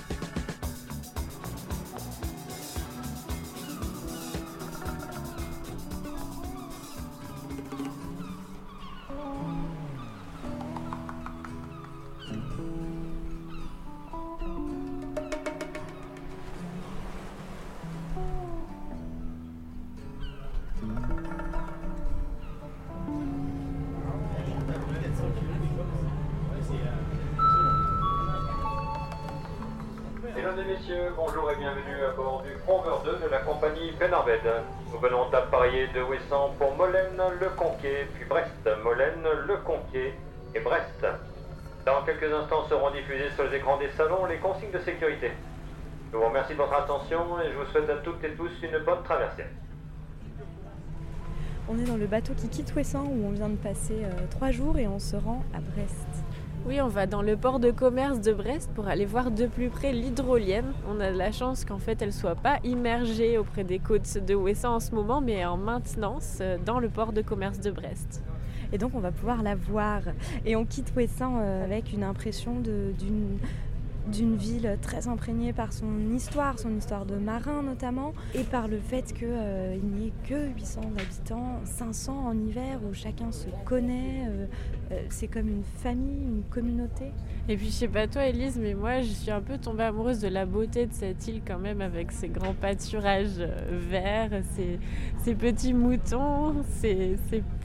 Consignes 44.45 44.71
de 44.71 44.79
sécurité. 44.79 45.31
Je 46.11 46.17
vous 46.17 46.25
remercie 46.25 46.53
de 46.53 46.57
votre 46.57 46.73
attention 46.73 47.39
et 47.41 47.51
je 47.51 47.57
vous 47.57 47.65
souhaite 47.71 47.89
à 47.89 47.97
toutes 47.97 48.23
et 48.23 48.31
tous 48.31 48.51
une 48.63 48.83
bonne 48.85 49.03
traversée. 49.03 49.45
On 51.67 51.77
est 51.79 51.83
dans 51.83 51.97
le 51.97 52.05
bateau 52.05 52.33
qui 52.37 52.47
quitte 52.47 52.73
Ouessant 52.75 53.05
où 53.05 53.25
on 53.25 53.31
vient 53.31 53.49
de 53.49 53.55
passer 53.55 54.03
euh, 54.03 54.09
trois 54.29 54.51
jours 54.51 54.77
et 54.77 54.87
on 54.87 54.99
se 54.99 55.15
rend 55.15 55.43
à 55.53 55.59
Brest. 55.59 56.07
Oui, 56.67 56.79
on 56.79 56.87
va 56.87 57.05
dans 57.07 57.21
le 57.23 57.35
port 57.37 57.59
de 57.59 57.71
commerce 57.71 58.21
de 58.21 58.33
Brest 58.33 58.69
pour 58.75 58.87
aller 58.87 59.05
voir 59.05 59.31
de 59.31 59.47
plus 59.47 59.69
près 59.69 59.91
l'hydrolienne. 59.91 60.73
On 60.87 60.99
a 60.99 61.11
de 61.11 61.17
la 61.17 61.31
chance 61.31 61.65
qu'en 61.65 61.79
fait 61.79 62.01
elle 62.03 62.13
soit 62.13 62.35
pas 62.35 62.57
immergée 62.63 63.37
auprès 63.39 63.63
des 63.63 63.79
côtes 63.79 64.17
de 64.23 64.35
Ouessant 64.35 64.75
en 64.75 64.79
ce 64.79 64.93
moment, 64.93 65.21
mais 65.21 65.43
en 65.45 65.57
maintenance 65.57 66.37
euh, 66.41 66.57
dans 66.63 66.79
le 66.79 66.89
port 66.89 67.13
de 67.13 67.21
commerce 67.23 67.59
de 67.59 67.71
Brest. 67.71 68.23
Et 68.71 68.77
donc 68.77 68.91
on 68.93 68.99
va 68.99 69.11
pouvoir 69.11 69.41
la 69.41 69.55
voir. 69.55 70.01
Et 70.45 70.55
on 70.55 70.65
quitte 70.65 70.93
Ouessant 70.95 71.39
euh, 71.39 71.63
avec 71.65 71.93
une 71.93 72.03
impression 72.03 72.59
de- 72.59 72.93
d'une 72.97 73.37
d'une 74.11 74.35
ville 74.35 74.77
très 74.81 75.07
imprégnée 75.07 75.53
par 75.53 75.73
son 75.73 76.13
histoire, 76.13 76.59
son 76.59 76.75
histoire 76.77 77.05
de 77.05 77.15
marin 77.15 77.63
notamment, 77.63 78.13
et 78.33 78.43
par 78.43 78.67
le 78.67 78.79
fait 78.79 79.13
qu'il 79.13 79.81
n'y 79.83 80.07
ait 80.07 80.13
que 80.27 80.47
800 80.55 80.81
habitants, 80.97 81.59
500 81.65 82.27
en 82.27 82.37
hiver, 82.37 82.79
où 82.87 82.93
chacun 82.93 83.31
se 83.31 83.47
connaît, 83.65 84.25
euh, 84.27 84.45
euh, 84.84 84.84
c'est 85.09 85.27
comme 85.27 85.47
une 85.47 85.63
famille, 85.63 86.23
une 86.23 86.43
communauté. 86.49 87.11
Et 87.47 87.57
puis 87.57 87.67
je 87.67 87.71
sais 87.71 87.87
pas 87.87 88.07
toi 88.07 88.25
Elise, 88.25 88.57
mais 88.59 88.73
moi 88.73 89.01
je 89.01 89.11
suis 89.11 89.31
un 89.31 89.41
peu 89.41 89.57
tombée 89.57 89.83
amoureuse 89.83 90.19
de 90.19 90.27
la 90.27 90.45
beauté 90.45 90.87
de 90.87 90.93
cette 90.93 91.27
île 91.27 91.41
quand 91.45 91.59
même 91.59 91.81
avec 91.81 92.11
ses 92.11 92.27
grands 92.27 92.53
pâturages 92.53 93.39
euh, 93.39 93.79
verts, 93.89 94.41
ses, 94.55 95.35
petits 95.35 95.73
moutons, 95.73 96.63
ses, 96.69 97.17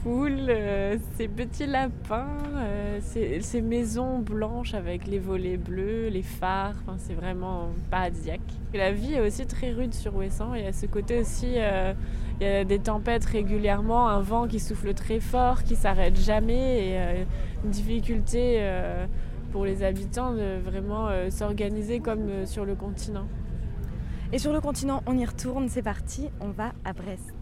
poules, 0.03 0.49
euh, 0.49 0.97
ses 1.15 1.27
petits 1.27 1.65
lapins, 1.65 2.27
euh, 2.55 2.99
ses, 3.01 3.61
maisons 3.61 4.19
blanches 4.19 4.73
avec 4.73 5.07
les 5.07 5.19
volets 5.19 5.57
bleus, 5.57 6.09
les 6.09 6.23
phares, 6.23 6.75
enfin, 6.81 6.97
c'est 6.97 7.13
vraiment 7.13 7.69
paradisiaque. 7.89 8.41
Et 8.73 8.77
la 8.77 8.91
vie 8.91 9.13
est 9.13 9.21
aussi 9.21 9.45
très 9.45 9.71
rude 9.71 9.93
sur 9.93 10.15
Ouessant, 10.15 10.55
y 10.55 10.65
a 10.65 10.73
ce 10.73 10.85
côté 10.85 11.19
aussi, 11.19 11.53
euh, 11.57 11.93
il 12.41 12.47
y 12.47 12.49
a 12.49 12.63
des 12.65 12.79
tempêtes 12.79 13.23
régulièrement, 13.25 14.09
un 14.09 14.19
vent 14.19 14.47
qui 14.47 14.59
souffle 14.59 14.93
très 14.93 15.19
fort, 15.19 15.63
qui 15.63 15.75
s'arrête 15.75 16.19
jamais 16.19 16.89
et 16.89 16.99
euh, 16.99 17.23
une 17.63 17.69
difficulté... 17.69 18.57
euh, 18.59 19.05
pour 19.51 19.65
les 19.65 19.83
habitants 19.83 20.33
de 20.33 20.59
vraiment 20.63 21.07
euh, 21.09 21.29
s'organiser 21.29 21.99
comme 21.99 22.45
sur 22.45 22.65
le 22.65 22.75
continent. 22.75 23.27
Et 24.31 24.39
sur 24.39 24.53
le 24.53 24.61
continent, 24.61 25.03
on 25.05 25.17
y 25.17 25.25
retourne, 25.25 25.67
c'est 25.67 25.81
parti, 25.81 26.29
on 26.39 26.49
va 26.49 26.71
à 26.85 26.93
Brest. 26.93 27.40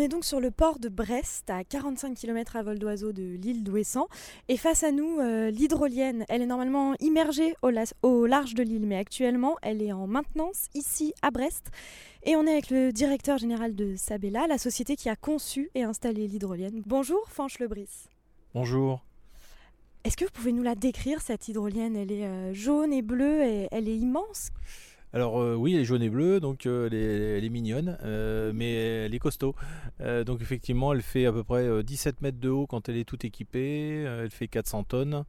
Est 0.00 0.08
donc 0.08 0.24
sur 0.24 0.40
le 0.40 0.50
port 0.50 0.78
de 0.80 0.88
Brest, 0.88 1.48
à 1.50 1.62
45 1.62 2.14
km 2.16 2.56
à 2.56 2.62
vol 2.64 2.78
d'oiseau 2.78 3.12
de 3.12 3.22
l'île 3.36 3.62
d'Ouessant. 3.62 4.08
Et 4.48 4.56
face 4.56 4.82
à 4.82 4.90
nous, 4.90 5.18
euh, 5.20 5.50
l'hydrolienne. 5.50 6.24
Elle 6.28 6.42
est 6.42 6.46
normalement 6.46 6.94
immergée 7.00 7.54
au, 7.62 7.70
la- 7.70 7.84
au 8.02 8.26
large 8.26 8.54
de 8.54 8.62
l'île, 8.64 8.86
mais 8.86 8.96
actuellement, 8.96 9.56
elle 9.62 9.80
est 9.82 9.92
en 9.92 10.06
maintenance 10.08 10.66
ici 10.74 11.12
à 11.22 11.30
Brest. 11.30 11.70
Et 12.24 12.34
on 12.36 12.46
est 12.46 12.52
avec 12.52 12.70
le 12.70 12.92
directeur 12.92 13.38
général 13.38 13.74
de 13.76 13.94
Sabella, 13.96 14.46
la 14.48 14.58
société 14.58 14.96
qui 14.96 15.08
a 15.08 15.16
conçu 15.16 15.70
et 15.74 15.84
installé 15.84 16.26
l'hydrolienne. 16.26 16.82
Bonjour, 16.86 17.22
Fanche 17.28 17.58
Lebris. 17.60 18.08
Bonjour. 18.54 19.04
Est-ce 20.04 20.16
que 20.16 20.24
vous 20.24 20.30
pouvez 20.32 20.52
nous 20.52 20.62
la 20.62 20.74
décrire, 20.74 21.20
cette 21.20 21.48
hydrolienne? 21.48 21.94
Elle 21.94 22.10
est 22.10 22.24
euh, 22.26 22.54
jaune 22.54 22.92
et 22.92 23.02
bleue 23.02 23.42
et 23.44 23.68
elle 23.70 23.86
est 23.88 23.96
immense? 23.96 24.48
Alors 25.12 25.40
euh, 25.40 25.56
oui, 25.56 25.74
elle 25.74 25.80
est 25.80 25.84
jaune 25.84 26.02
et 26.02 26.10
bleue, 26.10 26.38
donc 26.38 26.66
euh, 26.66 26.86
elle, 26.86 26.94
est, 26.94 27.38
elle 27.38 27.44
est 27.44 27.48
mignonne, 27.48 27.98
euh, 28.04 28.52
mais 28.54 28.72
elle 29.06 29.14
est 29.14 29.18
costaud. 29.18 29.56
Euh, 30.00 30.22
donc 30.22 30.40
effectivement, 30.40 30.92
elle 30.92 31.02
fait 31.02 31.26
à 31.26 31.32
peu 31.32 31.42
près 31.42 31.64
euh, 31.64 31.82
17 31.82 32.22
mètres 32.22 32.38
de 32.38 32.48
haut 32.48 32.66
quand 32.66 32.88
elle 32.88 32.96
est 32.96 33.04
toute 33.04 33.24
équipée, 33.24 34.04
euh, 34.06 34.24
elle 34.24 34.30
fait 34.30 34.46
400 34.46 34.84
tonnes. 34.84 35.24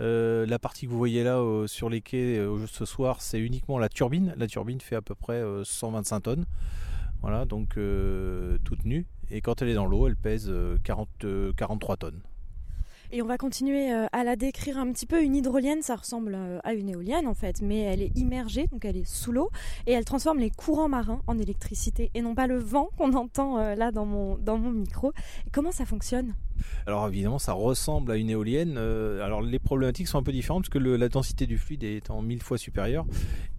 Euh, 0.00 0.46
la 0.46 0.60
partie 0.60 0.86
que 0.86 0.92
vous 0.92 0.98
voyez 0.98 1.24
là 1.24 1.38
euh, 1.38 1.66
sur 1.66 1.90
les 1.90 2.00
quais 2.00 2.38
euh, 2.38 2.66
ce 2.68 2.84
soir, 2.84 3.20
c'est 3.20 3.40
uniquement 3.40 3.78
la 3.78 3.88
turbine. 3.88 4.34
La 4.36 4.46
turbine 4.46 4.80
fait 4.80 4.94
à 4.94 5.02
peu 5.02 5.16
près 5.16 5.34
euh, 5.42 5.64
125 5.64 6.20
tonnes. 6.20 6.46
Voilà, 7.20 7.44
donc 7.44 7.76
euh, 7.76 8.58
toute 8.64 8.84
nue. 8.84 9.06
Et 9.30 9.40
quand 9.40 9.60
elle 9.60 9.68
est 9.68 9.74
dans 9.74 9.86
l'eau, 9.86 10.06
elle 10.06 10.16
pèse 10.16 10.46
euh, 10.48 10.76
40, 10.84 11.08
euh, 11.24 11.52
43 11.56 11.96
tonnes. 11.96 12.20
Et 13.10 13.22
on 13.22 13.26
va 13.26 13.38
continuer 13.38 13.90
euh, 13.90 14.06
à 14.12 14.22
la 14.22 14.36
décrire 14.36 14.76
un 14.76 14.92
petit 14.92 15.06
peu. 15.06 15.22
Une 15.22 15.34
hydrolienne, 15.34 15.80
ça 15.80 15.96
ressemble 15.96 16.34
euh, 16.34 16.58
à 16.62 16.74
une 16.74 16.90
éolienne 16.90 17.26
en 17.26 17.32
fait, 17.32 17.62
mais 17.62 17.80
elle 17.80 18.02
est 18.02 18.14
immergée, 18.18 18.66
donc 18.66 18.84
elle 18.84 18.98
est 18.98 19.08
sous 19.08 19.32
l'eau, 19.32 19.50
et 19.86 19.92
elle 19.92 20.04
transforme 20.04 20.38
les 20.38 20.50
courants 20.50 20.90
marins 20.90 21.22
en 21.26 21.38
électricité, 21.38 22.10
et 22.12 22.20
non 22.20 22.34
pas 22.34 22.46
le 22.46 22.58
vent 22.58 22.90
qu'on 22.98 23.14
entend 23.14 23.56
euh, 23.56 23.74
là 23.74 23.92
dans 23.92 24.04
mon, 24.04 24.36
micro. 24.70 25.12
Comment 25.52 25.72
ça 25.72 25.86
fonctionne? 25.86 26.34
Alors 26.86 27.08
évidemment, 27.08 27.38
ça 27.38 27.54
ressemble 27.54 28.12
à 28.12 28.16
une 28.16 28.28
éolienne. 28.28 28.76
Alors 28.76 29.40
les 29.40 29.58
problématiques 29.58 30.08
sont 30.08 30.18
un 30.18 30.22
peu 30.22 30.32
différentes 30.32 30.64
parce 30.64 30.70
que 30.70 30.78
le- 30.78 30.96
la 30.96 31.08
densité 31.08 31.46
du 31.46 31.56
fluide 31.56 31.84
est 31.84 32.10
en 32.10 32.20
mille 32.20 32.42
fois 32.42 32.58
supérieure 32.58 33.06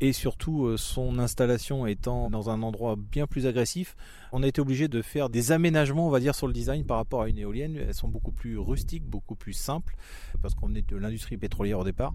et 0.02 0.12
surtout 0.12 0.76
son 0.78 1.18
installation 1.18 1.88
étant 1.88 2.30
dans 2.30 2.50
un 2.50 2.62
endroit 2.62 2.98
bien 2.98 3.26
plus 3.26 3.48
agressif 3.48 3.96
On 4.32 4.44
a 4.44 4.48
été 4.48 4.62
obligé 4.62 4.88
de 4.88 5.02
faire 5.02 5.30
des 5.30 5.52
aménagements, 5.52 6.08
on 6.08 6.12
va 6.12 6.20
dire, 6.20 6.36
sur 6.36 6.48
le 6.48 6.54
design 6.54 6.86
par 6.86 6.98
rapport 6.98 7.24
à 7.24 7.30
une 7.30 7.38
éolienne. 7.38 7.78
Elles 7.78 7.94
sont 7.94 8.08
beaucoup 8.08 8.32
plus 8.32 8.58
rustiques, 8.58 9.04
beaucoup 9.04 9.36
plus 9.36 9.54
simples, 9.54 9.96
parce 10.42 10.54
qu'on 10.54 10.76
est 10.76 10.88
de 10.88 10.98
l'industrie 10.98 11.38
pétrolière 11.38 11.80
au 11.80 11.84
départ. 11.84 12.14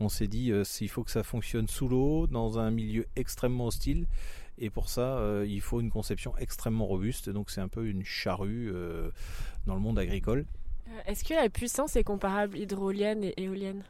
On 0.00 0.08
s'est 0.08 0.28
dit, 0.28 0.52
euh, 0.52 0.64
faut 0.88 1.04
que 1.04 1.10
ça 1.10 1.22
fonctionne 1.22 1.68
sous 1.68 1.88
l'eau, 1.88 2.26
dans 2.26 2.58
un 2.58 2.70
milieu 2.70 3.06
extrêmement 3.16 3.66
hostile. 3.66 4.06
Et 4.58 4.70
pour 4.70 4.88
ça, 4.88 5.18
euh, 5.18 5.46
il 5.48 5.60
faut 5.60 5.80
une 5.80 5.90
conception 5.90 6.36
extrêmement 6.38 6.86
robuste. 6.86 7.28
Donc 7.28 7.50
c'est 7.50 7.60
un 7.60 7.68
peu 7.68 7.86
une 7.86 8.04
charrue 8.04 8.70
euh, 8.72 9.10
dans 9.66 9.74
le 9.74 9.80
monde 9.80 9.98
agricole. 9.98 10.46
Euh, 10.88 11.00
Est-ce 11.06 11.24
que 11.24 11.34
la 11.34 11.48
puissance 11.48 11.96
est 11.96 12.04
comparable 12.04 12.56
hydrolienne 12.56 13.24
et 13.24 13.34
éolienne? 13.42 13.82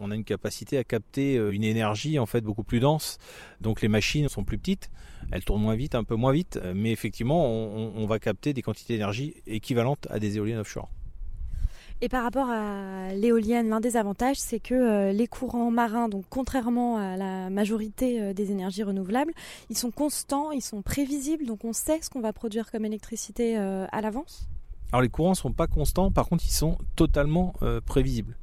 On 0.00 0.10
a 0.10 0.14
une 0.14 0.24
capacité 0.24 0.78
à 0.78 0.84
capter 0.84 1.36
euh, 1.36 1.52
une 1.52 1.64
énergie 1.64 2.18
en 2.18 2.26
fait 2.26 2.40
beaucoup 2.40 2.64
plus 2.64 2.80
dense. 2.80 3.18
Donc 3.60 3.82
les 3.82 3.88
machines 3.88 4.28
sont 4.28 4.44
plus 4.44 4.58
petites, 4.58 4.90
elles 5.30 5.44
tournent 5.44 5.62
moins 5.62 5.76
vite, 5.76 5.94
un 5.94 6.04
peu 6.04 6.16
moins 6.16 6.32
vite, 6.32 6.58
euh, 6.62 6.72
mais 6.74 6.90
effectivement 6.90 7.46
on, 7.46 7.92
on 7.96 8.06
va 8.06 8.18
capter 8.18 8.52
des 8.52 8.62
quantités 8.62 8.94
d'énergie 8.94 9.34
équivalentes 9.46 10.06
à 10.10 10.18
des 10.18 10.36
éoliennes 10.36 10.58
offshore. 10.58 10.88
Et 12.02 12.08
par 12.08 12.22
rapport 12.22 12.48
à 12.48 13.12
l'éolienne, 13.12 13.68
l'un 13.68 13.80
des 13.80 13.98
avantages, 13.98 14.38
c'est 14.38 14.58
que 14.58 14.74
euh, 14.74 15.12
les 15.12 15.26
courants 15.26 15.70
marins, 15.70 16.08
donc 16.08 16.24
contrairement 16.30 16.96
à 16.96 17.18
la 17.18 17.50
majorité 17.50 18.32
des 18.32 18.50
énergies 18.50 18.82
renouvelables, 18.82 19.34
ils 19.68 19.76
sont 19.76 19.90
constants, 19.90 20.50
ils 20.50 20.62
sont 20.62 20.80
prévisibles, 20.80 21.44
donc 21.44 21.62
on 21.64 21.74
sait 21.74 22.00
ce 22.00 22.08
qu'on 22.08 22.22
va 22.22 22.32
produire 22.32 22.70
comme 22.70 22.86
électricité 22.86 23.56
à 23.56 24.00
l'avance. 24.00 24.48
Alors 24.92 25.02
les 25.02 25.08
courants 25.08 25.34
sont 25.34 25.52
pas 25.52 25.68
constants, 25.68 26.10
par 26.10 26.28
contre 26.28 26.44
ils 26.44 26.52
sont 26.52 26.76
totalement 26.96 27.54
euh, 27.62 27.80
prévisibles. 27.80 28.36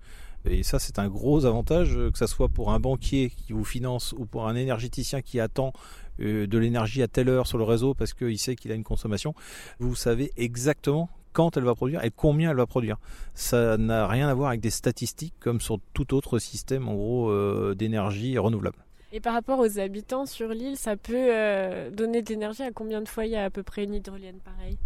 Et 0.50 0.64
ça, 0.64 0.80
c'est 0.80 1.00
un 1.00 1.08
gros 1.08 1.45
avantage, 1.45 1.98
euh, 1.98 2.12
que 2.12 2.18
ce 2.18 2.28
soit 2.28 2.50
pour 2.50 2.72
un 2.72 2.80
banquier 2.80 3.30
qui 3.30 3.54
vous 3.54 3.64
finance 3.64 4.14
ou 4.18 4.26
pour 4.26 4.48
un 4.48 4.56
énergéticien 4.56 5.22
qui 5.22 5.39
attend 5.39 5.74
euh, 6.20 6.48
de 6.48 6.58
l'énergie 6.58 7.02
à 7.02 7.08
telle 7.08 7.30
heure 7.30 7.48
sur 7.48 7.58
le 7.58 7.64
réseau 7.64 7.93
parce 7.93 8.14
qu'il 8.14 8.38
sait 8.39 8.56
qu'il 8.56 8.72
a 8.72 8.76
une 8.76 8.84
consommation. 8.84 9.34
Vous 9.80 9.95
savez 9.95 10.32
exactement 10.38 11.10
quand 11.34 11.58
elle 11.58 11.64
va 11.64 11.76
produire 11.76 12.04
et 12.04 12.12
combien 12.12 12.52
elle 12.52 12.58
va 12.58 12.66
produire. 12.66 12.98
Ça 13.34 13.78
n'a 13.78 14.08
rien 14.08 14.28
à 14.28 14.34
voir 14.34 14.50
avec 14.50 14.62
des 14.62 14.70
statistiques 14.70 15.36
comme 15.39 15.62
sur 15.62 15.80
tout 15.93 16.14
autre 16.14 16.39
système 16.39 16.88
en 16.88 16.95
gros 16.95 17.30
euh, 17.30 17.76
d'énergie 17.76 18.38
renouvelable. 18.38 18.84
Et 19.14 19.20
par 19.20 19.34
rapport 19.34 19.60
aux 19.60 19.80
habitants 19.80 20.26
sur 20.26 20.50
l'île, 20.50 20.76
ça 20.76 20.98
peut 20.98 21.30
donner 21.93 22.22
de 22.22 22.30
l'énergie 22.30 22.64
à 22.64 22.72
combien 22.72 23.02
de 23.02 23.08
foyers 23.08 23.38
à 23.38 23.50
peu 23.50 23.64
près 23.64 23.86
une 23.86 23.93
hydrolienne 23.93 24.39
pareille? 24.43 24.78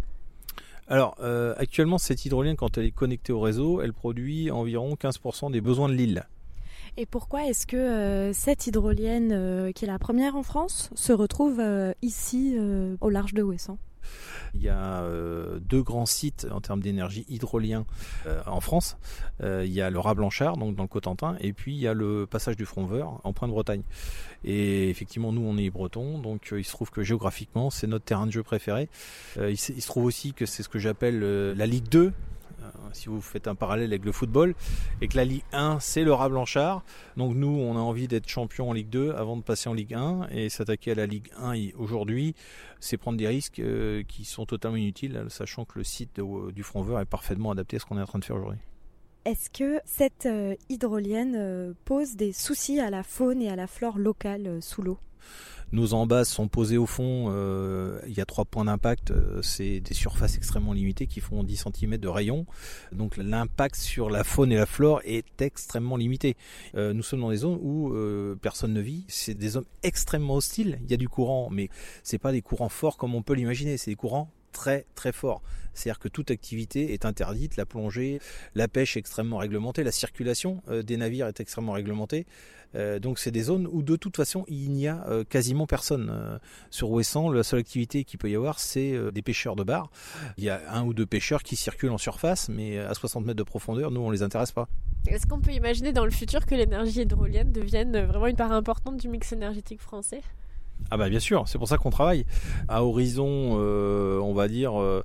Alors, 0.92 1.16
euh, 1.22 1.54
actuellement, 1.56 1.96
cette 1.96 2.26
hydrolienne, 2.26 2.54
quand 2.54 2.76
elle 2.76 2.84
est 2.84 2.90
connectée 2.90 3.32
au 3.32 3.40
réseau, 3.40 3.80
elle 3.80 3.94
produit 3.94 4.50
environ 4.50 4.94
15% 4.94 5.50
des 5.50 5.62
besoins 5.62 5.88
de 5.88 5.94
l'île. 5.94 6.26
Et 6.98 7.06
pourquoi 7.06 7.46
est-ce 7.46 7.66
que 7.66 7.78
euh, 7.78 8.34
cette 8.34 8.66
hydrolienne, 8.66 9.30
euh, 9.32 9.72
qui 9.72 9.86
est 9.86 9.88
la 9.88 9.98
première 9.98 10.36
en 10.36 10.42
France, 10.42 10.90
se 10.94 11.14
retrouve 11.14 11.62
ici, 12.02 12.58
au 13.00 13.08
large 13.08 13.32
de 13.32 13.42
Ouessant? 13.42 13.78
Il 14.54 14.62
y 14.62 14.68
a 14.68 15.02
euh, 15.02 15.58
deux 15.60 15.82
grands 15.82 16.06
sites 16.06 16.46
en 16.50 16.60
termes 16.60 16.80
d'énergie 16.80 17.24
hydrolien 17.28 17.84
euh, 18.26 18.40
en 18.46 18.60
France. 18.60 18.96
Euh, 19.42 19.62
il 19.64 19.72
y 19.72 19.80
a 19.80 19.88
le 19.90 19.98
Rat 19.98 20.14
Blanchard, 20.14 20.56
donc 20.56 20.74
dans 20.76 20.82
le 20.82 20.88
Cotentin, 20.88 21.36
et 21.40 21.52
puis 21.52 21.74
il 21.74 21.80
y 21.80 21.86
a 21.88 21.94
le 21.94 22.26
passage 22.26 22.56
du 22.56 22.66
Fromveur 22.66 23.20
en 23.24 23.32
Pointe-Bretagne. 23.32 23.82
Et 24.44 24.90
effectivement, 24.90 25.32
nous, 25.32 25.42
on 25.42 25.56
est 25.56 25.70
bretons, 25.70 26.18
donc 26.18 26.52
il 26.56 26.64
se 26.64 26.70
trouve 26.72 26.90
que 26.90 27.02
géographiquement, 27.02 27.70
c'est 27.70 27.86
notre 27.86 28.04
terrain 28.04 28.26
de 28.26 28.32
jeu 28.32 28.42
préféré. 28.42 28.88
Il, 29.36 29.56
se- 29.56 29.72
trouve 29.86 30.04
aussi 30.04 30.32
que 30.34 30.46
c'est 30.46 30.62
ce 30.62 30.68
que 30.68 30.78
j'appelle 30.78 31.20
la 31.52 31.66
Ligue 31.66 31.88
2. 31.88 32.12
Euh, 32.62 32.88
Si 32.92 33.08
vous 33.08 33.20
faites 33.20 33.48
un 33.48 33.54
parallèle 33.54 33.86
avec 33.90 34.04
le 34.04 34.12
football, 34.12 34.54
et 35.00 35.08
que 35.08 35.16
la 35.16 35.24
Ligue 35.24 35.42
1, 35.52 35.78
c'est 35.80 36.04
le 36.04 36.12
Rat 36.12 36.28
Blanchard. 36.28 36.84
Donc 37.16 37.34
nous, 37.34 37.48
on 37.48 37.76
a 37.76 37.80
envie 37.80 38.08
d'être 38.08 38.28
champion 38.28 38.70
en 38.70 38.72
Ligue 38.72 38.88
2 38.90 39.12
avant 39.12 39.36
de 39.36 39.42
passer 39.42 39.68
en 39.68 39.74
Ligue 39.74 39.94
1 39.94 40.28
et 40.30 40.48
s'attaquer 40.48 40.92
à 40.92 40.94
la 40.94 41.06
Ligue 41.06 41.30
1 41.38 41.54
i- 41.56 41.72
aujourd'hui, 41.76 42.34
c'est 42.80 42.96
prendre 42.96 43.18
des 43.18 43.28
risques 43.28 43.58
euh, 43.60 44.02
qui 44.06 44.24
sont 44.24 44.46
totalement 44.46 44.76
inutiles, 44.76 45.24
sachant 45.28 45.64
que 45.64 45.78
le 45.78 45.84
site 45.84 46.16
de- 46.16 46.50
du 46.52 46.62
Fromveur 46.62 47.00
est 47.00 47.04
parfaitement 47.06 47.50
adapté 47.50 47.76
à 47.76 47.80
ce 47.80 47.84
qu'on 47.86 47.98
est 47.98 48.02
en 48.02 48.06
train 48.06 48.18
de 48.18 48.24
faire 48.24 48.36
aujourd'hui. 48.36 48.60
Est-ce 49.24 49.50
que 49.50 49.80
cette 49.84 50.26
euh, 50.26 50.56
hydrolienne 50.68 51.36
euh, 51.36 51.72
pose 51.84 52.16
des 52.16 52.32
soucis 52.32 52.80
à 52.80 52.90
la 52.90 53.04
faune 53.04 53.40
et 53.40 53.48
à 53.50 53.54
la 53.56 53.68
flore 53.68 53.96
locale 53.98 54.46
euh, 54.48 54.60
sous 54.60 54.82
l'eau? 54.82 54.98
Nos 55.72 55.94
embases 55.94 56.28
sont 56.28 56.48
posées 56.48 56.76
au 56.76 56.84
fond, 56.84 57.26
euh, 57.28 57.98
il 58.06 58.12
y 58.12 58.20
a 58.20 58.26
trois 58.26 58.44
points 58.44 58.66
d'impact, 58.66 59.10
euh, 59.10 59.40
c'est 59.40 59.80
des 59.80 59.94
surfaces 59.94 60.36
extrêmement 60.36 60.74
limitées 60.74 61.06
qui 61.06 61.20
font 61.20 61.42
10 61.42 61.64
cm 61.74 61.96
de 61.96 62.08
rayon, 62.08 62.44
donc 62.92 63.16
l'impact 63.16 63.76
sur 63.76 64.10
la 64.10 64.22
faune 64.22 64.52
et 64.52 64.56
la 64.56 64.66
flore 64.66 65.00
est 65.06 65.40
extrêmement 65.40 65.96
limité. 65.96 66.36
Euh, 66.74 66.92
nous 66.92 67.02
sommes 67.02 67.20
dans 67.20 67.30
des 67.30 67.38
zones 67.38 67.58
où 67.62 67.94
personne 68.42 68.74
ne 68.74 68.82
vit, 68.82 69.06
c'est 69.08 69.34
des 69.34 69.48
zones 69.48 69.64
extrêmement 69.82 70.34
hostiles, 70.34 70.78
il 70.84 70.90
y 70.90 70.94
a 70.94 70.98
du 70.98 71.08
courant, 71.08 71.48
mais 71.50 71.70
c'est 72.02 72.18
pas 72.18 72.32
des 72.32 72.42
courants 72.42 72.68
forts 72.68 72.98
comme 72.98 73.14
on 73.14 73.22
peut 73.22 73.34
l'imaginer, 73.34 73.78
c'est 73.78 73.90
des 73.90 73.96
courants 73.96 74.30
très 74.52 74.86
très 74.94 75.12
forts. 75.12 75.42
C'est-à-dire 75.74 75.98
que 75.98 76.08
toute 76.08 76.30
activité 76.30 76.92
est 76.92 77.04
interdite, 77.04 77.56
la 77.56 77.66
plongée, 77.66 78.20
la 78.54 78.68
pêche 78.68 78.96
est 78.96 79.00
extrêmement 79.00 79.38
réglementée, 79.38 79.84
la 79.84 79.92
circulation 79.92 80.62
euh, 80.68 80.82
des 80.82 80.96
navires 80.96 81.26
est 81.26 81.40
extrêmement 81.40 81.72
réglementée. 81.72 82.26
Euh, 82.74 82.98
donc 82.98 83.18
c'est 83.18 83.30
des 83.30 83.42
zones 83.42 83.68
où 83.70 83.82
de 83.82 83.96
toute 83.96 84.16
façon 84.16 84.44
il 84.48 84.70
n'y 84.70 84.88
a 84.88 85.06
euh, 85.08 85.24
quasiment 85.24 85.66
personne. 85.66 86.40
Sur 86.70 86.90
Ouessant, 86.90 87.30
la 87.30 87.42
seule 87.42 87.60
activité 87.60 88.04
qu'il 88.04 88.18
peut 88.18 88.30
y 88.30 88.36
avoir, 88.36 88.58
c'est 88.58 89.12
des 89.12 89.22
pêcheurs 89.22 89.56
de 89.56 89.64
bar. 89.64 89.90
Il 90.36 90.44
y 90.44 90.50
a 90.50 90.60
un 90.70 90.84
ou 90.84 90.94
deux 90.94 91.06
pêcheurs 91.06 91.42
qui 91.42 91.56
circulent 91.56 91.90
en 91.90 91.98
surface, 91.98 92.48
mais 92.48 92.78
à 92.78 92.94
60 92.94 93.24
mètres 93.24 93.38
de 93.38 93.42
profondeur, 93.42 93.90
nous 93.90 94.00
on 94.00 94.10
les 94.10 94.22
intéresse 94.22 94.52
pas. 94.52 94.68
Est-ce 95.06 95.26
qu'on 95.26 95.40
peut 95.40 95.52
imaginer 95.52 95.92
dans 95.92 96.04
le 96.04 96.10
futur 96.10 96.46
que 96.46 96.54
l'énergie 96.54 97.00
hydrolienne 97.00 97.52
devienne 97.52 98.04
vraiment 98.04 98.28
une 98.28 98.36
part 98.36 98.52
importante 98.52 98.98
du 98.98 99.08
mix 99.08 99.32
énergétique 99.32 99.80
français? 99.80 100.22
Ah 100.90 100.96
bah 100.96 101.08
bien 101.08 101.20
sûr, 101.20 101.48
c'est 101.48 101.58
pour 101.58 101.68
ça 101.68 101.78
qu'on 101.78 101.90
travaille. 101.90 102.26
À 102.68 102.84
horizon, 102.84 103.58
euh, 103.58 104.18
on 104.18 104.34
va 104.34 104.48
dire, 104.48 104.80
euh, 104.80 105.02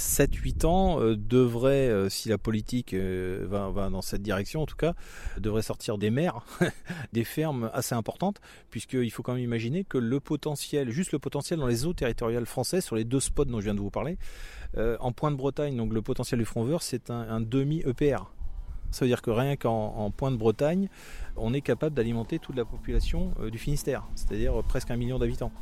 7-8 0.00 0.64
ans, 0.64 1.00
euh, 1.00 1.16
devrait, 1.16 1.88
euh, 1.88 2.08
si 2.08 2.28
la 2.28 2.38
politique 2.38 2.94
euh, 2.94 3.46
va, 3.48 3.90
dans 3.90 4.02
cette 4.02 4.22
direction 4.22 4.62
en 4.62 4.66
tout 4.66 4.76
cas, 4.76 4.94
devrait 5.38 5.62
sortir 5.62 5.98
des 5.98 6.10
mers, 6.10 6.40
des 7.12 7.24
fermes 7.24 7.70
assez 7.74 7.94
importantes, 7.94 8.40
puisqu'il 8.70 9.10
faut 9.10 9.22
quand 9.22 9.34
même 9.34 9.42
imaginer 9.42 9.84
que 9.84 9.98
le 9.98 10.18
potentiel, 10.20 10.90
juste 10.90 11.12
le 11.12 11.18
potentiel 11.18 11.58
dans 11.58 11.66
les 11.66 11.86
eaux 11.86 11.92
territoriales 11.92 12.46
françaises, 12.46 12.84
sur 12.84 12.96
les 12.96 13.04
deux 13.04 13.20
spots 13.20 13.44
dont 13.44 13.60
je 13.60 13.64
viens 13.64 13.74
de 13.74 13.80
vous 13.80 13.90
parler, 13.90 14.16
euh, 14.76 14.96
en 15.00 15.12
Pointe-Bretagne, 15.12 15.76
donc 15.76 15.92
le 15.92 16.02
potentiel 16.02 16.38
du 16.38 16.46
Fromveur, 16.46 16.82
c'est 16.82 17.10
un, 17.10 17.20
un 17.28 17.40
demi-EPR. 17.40 18.30
Ça 18.90 19.04
veut 19.04 19.08
dire 19.08 19.22
que 19.22 19.30
rien 19.30 19.56
qu'en 19.56 19.94
en 19.96 20.10
Pointe-Bretagne, 20.10 20.88
on 21.36 21.54
est 21.54 21.60
capable 21.60 21.94
d'alimenter 21.94 22.38
toute 22.38 22.56
la 22.56 22.64
population 22.64 23.32
euh, 23.40 23.50
du 23.50 23.58
Finistère, 23.58 24.04
c'est-à-dire 24.14 24.58
euh, 24.58 24.62
presque 24.62 24.90
un 24.90 24.96
million 24.96 25.18
d'habitants. 25.18 25.52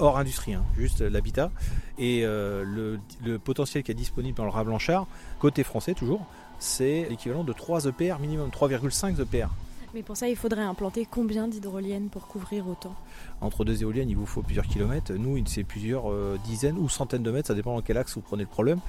Hors 0.00 0.18
industrie, 0.18 0.54
hein, 0.54 0.64
juste 0.76 1.02
euh, 1.02 1.10
l'habitat. 1.10 1.50
Et 1.98 2.22
le, 2.22 2.98
le 3.24 3.38
potentiel 3.38 3.84
qui 3.84 3.92
est 3.92 3.94
disponible 3.94 4.36
dans 4.36 4.44
le 4.44 4.50
Rat 4.50 4.64
Blanchard, 4.64 5.06
côté 5.38 5.62
français 5.62 5.94
toujours, 5.94 6.26
c'est 6.58 7.06
l'équivalent 7.08 7.44
de 7.44 7.52
3 7.52 7.86
EPR 7.86 8.18
minimum, 8.20 8.48
3,5 8.50 9.20
EPR. 9.20 9.48
Mais 9.94 10.02
pour 10.02 10.16
ça, 10.16 10.28
il 10.28 10.34
faudrait 10.34 10.62
implanter 10.62 11.06
combien 11.08 11.46
d'hydroliennes 11.46 12.08
pour 12.08 12.26
couvrir 12.26 12.66
autant? 12.68 12.96
Entre 13.40 13.64
deux 13.64 13.80
éoliennes, 13.80 14.10
il 14.10 14.16
vous 14.16 14.26
faut 14.26 14.42
plusieurs 14.42 14.66
kilomètres. 14.66 15.12
Nous, 15.12 15.40
c'est 15.46 15.62
plusieurs 15.62 16.10
euh, 16.10 16.36
dizaines 16.44 16.76
ou 16.78 16.88
centaines 16.88 17.22
de 17.22 17.30
mètres, 17.30 17.46
ça 17.46 17.54
dépend 17.54 17.76
dans 17.76 17.80
quel 17.80 17.96
axe 17.96 18.16
vous 18.16 18.20
prenez 18.20 18.42
le 18.42 18.48
problème. 18.48 18.80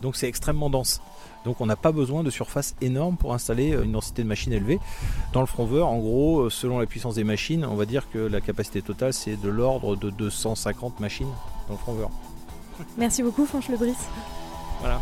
Donc 0.00 0.16
c'est 0.16 0.26
extrêmement 0.26 0.70
dense. 0.70 1.02
Donc 1.44 1.60
on 1.60 1.66
n'a 1.66 1.76
pas 1.76 1.92
besoin 1.92 2.22
de 2.22 2.30
surface 2.30 2.76
énorme 2.80 3.18
pour 3.18 3.34
installer 3.34 3.74
euh, 3.74 3.84
une 3.84 3.92
densité 3.92 4.22
de 4.22 4.28
machines 4.28 4.54
élevée. 4.54 4.80
Dans 5.34 5.40
le 5.40 5.46
Fromveur, 5.46 5.88
en 5.88 5.98
gros, 5.98 6.40
euh, 6.40 6.50
selon 6.50 6.78
la 6.78 6.86
puissance 6.86 7.16
des 7.16 7.24
machines, 7.24 7.66
on 7.66 7.74
va 7.74 7.84
dire 7.84 8.10
que 8.10 8.18
la 8.18 8.40
capacité 8.40 8.80
totale, 8.80 9.12
c'est 9.12 9.36
de 9.36 9.48
l'ordre 9.50 9.96
de 9.96 10.08
250 10.08 10.98
machines 10.98 11.28
dans 11.68 11.74
le 11.74 11.78
Fromveur. 11.78 12.10
Merci 12.96 13.22
beaucoup, 13.22 13.44
Franche 13.44 13.68
Lebris. 13.68 13.92
Voilà. 14.80 14.98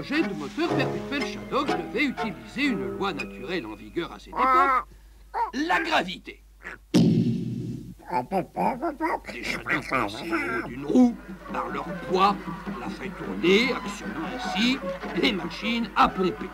Projet 0.00 0.22
de 0.22 0.32
moteur 0.32 0.74
perpétuel 0.74 1.26
Shadok 1.26 1.66
devait 1.66 2.04
utiliser 2.04 2.68
une 2.68 2.96
loi 2.96 3.12
naturelle 3.12 3.66
en 3.66 3.74
vigueur 3.74 4.10
à 4.10 4.18
cette 4.18 4.28
époque, 4.28 4.86
la 5.52 5.80
gravité. 5.82 6.42
Les 9.34 9.44
Shadoks 9.44 9.88
placés 9.88 10.32
en 10.32 10.58
haut 10.58 10.68
d'une 10.68 10.86
roue, 10.86 11.16
par 11.52 11.68
leur 11.68 11.84
poids, 11.84 12.34
la 12.80 12.88
fait 12.88 13.10
tourner, 13.10 13.74
actionnant 13.74 14.26
ainsi 14.34 14.78
les 15.20 15.32
machines 15.32 15.90
à 15.96 16.08
pomper. 16.08 16.48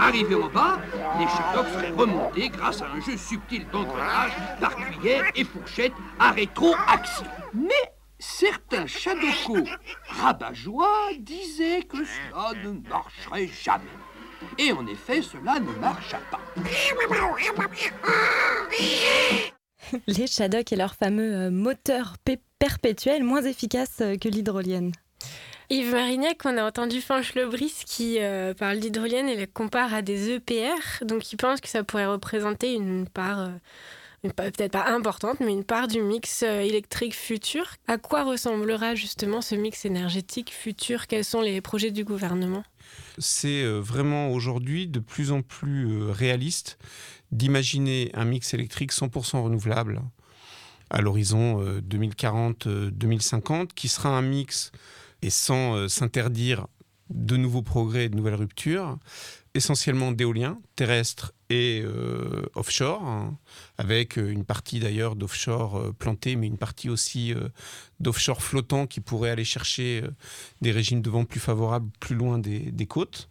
Arrivés 0.00 0.34
en 0.34 0.48
bas, 0.48 0.80
les 1.20 1.28
Shadoks 1.28 1.72
seraient 1.74 1.90
remontés 1.90 2.48
grâce 2.48 2.82
à 2.82 2.86
un 2.86 3.00
jeu 3.00 3.16
subtil 3.16 3.64
d'engrenage 3.72 4.32
par 4.60 4.74
cuillère 4.74 5.26
et 5.36 5.44
fourchette 5.44 5.92
à 6.18 6.32
rétroaction. 6.32 7.26
Mais 7.54 7.97
certains 8.18 8.86
Shadokos 8.86 9.64
rabat-joie 10.08 11.10
disaient 11.18 11.82
que 11.82 11.98
cela 12.04 12.52
ne 12.64 12.70
marcherait 12.88 13.48
jamais. 13.62 13.84
Et 14.58 14.72
en 14.72 14.86
effet, 14.86 15.22
cela 15.22 15.58
ne 15.58 15.72
marcha 15.80 16.18
pas. 16.30 16.40
Les 20.06 20.26
Shadok 20.26 20.72
et 20.72 20.76
leur 20.76 20.94
fameux 20.94 21.34
euh, 21.34 21.50
moteur 21.50 22.16
P- 22.24 22.40
perpétuelle, 22.58 23.24
moins 23.24 23.42
efficace 23.42 23.98
euh, 24.00 24.16
que 24.16 24.28
l'hydrolienne. 24.28 24.92
Yves 25.70 25.92
Marignac, 25.92 26.38
on 26.44 26.56
a 26.56 26.64
entendu 26.64 27.00
Fanch 27.00 27.34
Lebris 27.34 27.82
qui 27.86 28.18
euh, 28.20 28.54
parle 28.54 28.78
d'hydrolienne 28.80 29.28
et 29.28 29.36
le 29.36 29.46
compare 29.46 29.92
à 29.94 30.02
des 30.02 30.30
EPR. 30.34 31.04
Donc 31.04 31.32
il 31.32 31.36
pense 31.36 31.60
que 31.60 31.68
ça 31.68 31.84
pourrait 31.84 32.06
représenter 32.06 32.74
une 32.74 33.08
part, 33.08 33.40
euh, 33.40 33.46
une 33.48 33.48
part 33.48 33.60
peut-être 34.22 34.72
pas 34.72 34.86
importante, 34.86 35.40
mais 35.40 35.52
une 35.52 35.64
part 35.64 35.88
du 35.88 36.02
mix 36.02 36.42
euh, 36.42 36.60
électrique 36.60 37.14
futur. 37.14 37.74
À 37.86 37.98
quoi 37.98 38.24
ressemblera 38.24 38.94
justement 38.94 39.40
ce 39.40 39.54
mix 39.54 39.84
énergétique 39.84 40.52
futur? 40.52 41.06
Quels 41.06 41.24
sont 41.24 41.40
les 41.40 41.60
projets 41.60 41.90
du 41.90 42.04
gouvernement? 42.04 42.64
C'est 43.18 43.62
euh, 43.62 43.80
vraiment 43.80 44.30
aujourd'hui 44.30 44.86
de 44.86 45.00
plus 45.00 45.32
en 45.32 45.42
plus 45.42 45.88
euh, 45.88 46.12
réaliste 46.12 46.78
d'imaginer 47.32 48.10
un 48.14 48.24
mix 48.24 48.54
électrique 48.54 48.92
100% 48.92 49.42
renouvelable 49.42 50.00
à 50.90 51.02
l'horizon 51.02 51.60
euh, 51.60 51.80
2040-2050, 51.80 53.68
qui 53.74 53.88
sera 53.88 54.10
un 54.10 54.22
mix, 54.22 54.72
et 55.20 55.30
sans 55.30 55.88
s'interdire 55.88 56.68
de 57.10 57.36
nouveaux 57.36 57.62
progrès 57.62 58.08
de 58.08 58.16
nouvelles 58.16 58.36
ruptures, 58.36 58.98
essentiellement 59.54 60.12
d'éolien, 60.12 60.60
terrestre 60.76 61.32
et 61.50 61.82
euh, 61.84 62.46
offshore, 62.54 63.02
hein, 63.04 63.38
avec 63.78 64.18
euh, 64.18 64.30
une 64.30 64.44
partie 64.44 64.80
d'ailleurs 64.80 65.16
d'offshore 65.16 65.78
euh, 65.78 65.92
planté, 65.92 66.36
mais 66.36 66.46
une 66.46 66.58
partie 66.58 66.90
aussi 66.90 67.32
euh, 67.32 67.48
d'offshore 68.00 68.42
flottant 68.42 68.86
qui 68.86 69.00
pourrait 69.00 69.30
aller 69.30 69.44
chercher 69.44 70.02
des 70.60 70.72
régimes 70.72 71.02
de 71.02 71.10
vent 71.10 71.24
plus 71.24 71.40
favorables 71.40 71.90
plus 72.00 72.14
loin 72.14 72.38
des, 72.38 72.86
côtes. 72.86 73.28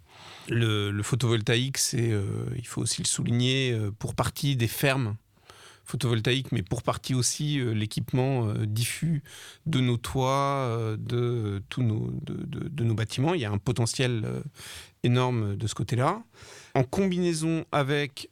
Le, 0.50 0.92
le 0.92 1.04
photovoltaïque, 1.04 1.78
c'est, 1.78 2.12
il 2.56 2.68
faut 2.68 2.82
aussi 2.82 3.02
le 3.02 3.08
souligner, 3.08 3.78
pour 4.00 4.16
partie 4.16 4.56
des 4.56 4.68
fermes 4.68 5.16
photovoltaïques, 5.88 6.52
mais 6.52 6.64
pour 6.64 6.84
partie 6.84 7.16
aussi 7.16 7.60
euh, 7.60 7.72
l'équipement 7.72 8.50
euh, 8.50 8.66
diffus 8.66 9.24
de 9.66 9.80
nos 9.80 9.98
toits, 9.98 10.68
euh, 10.68 10.98
de, 11.00 11.64
tous 11.70 11.82
nos, 11.82 12.94
bâtiments. 12.94 13.34
Il 13.34 13.42
y 13.42 13.46
a 13.46 13.52
un 13.52 13.58
potentiel 13.58 14.26
énorme 15.04 15.56
de 15.56 15.68
ce 15.68 15.76
côté-là. 15.76 16.24
En 16.74 16.84
combinaison 16.84 17.64
avec 17.72 18.30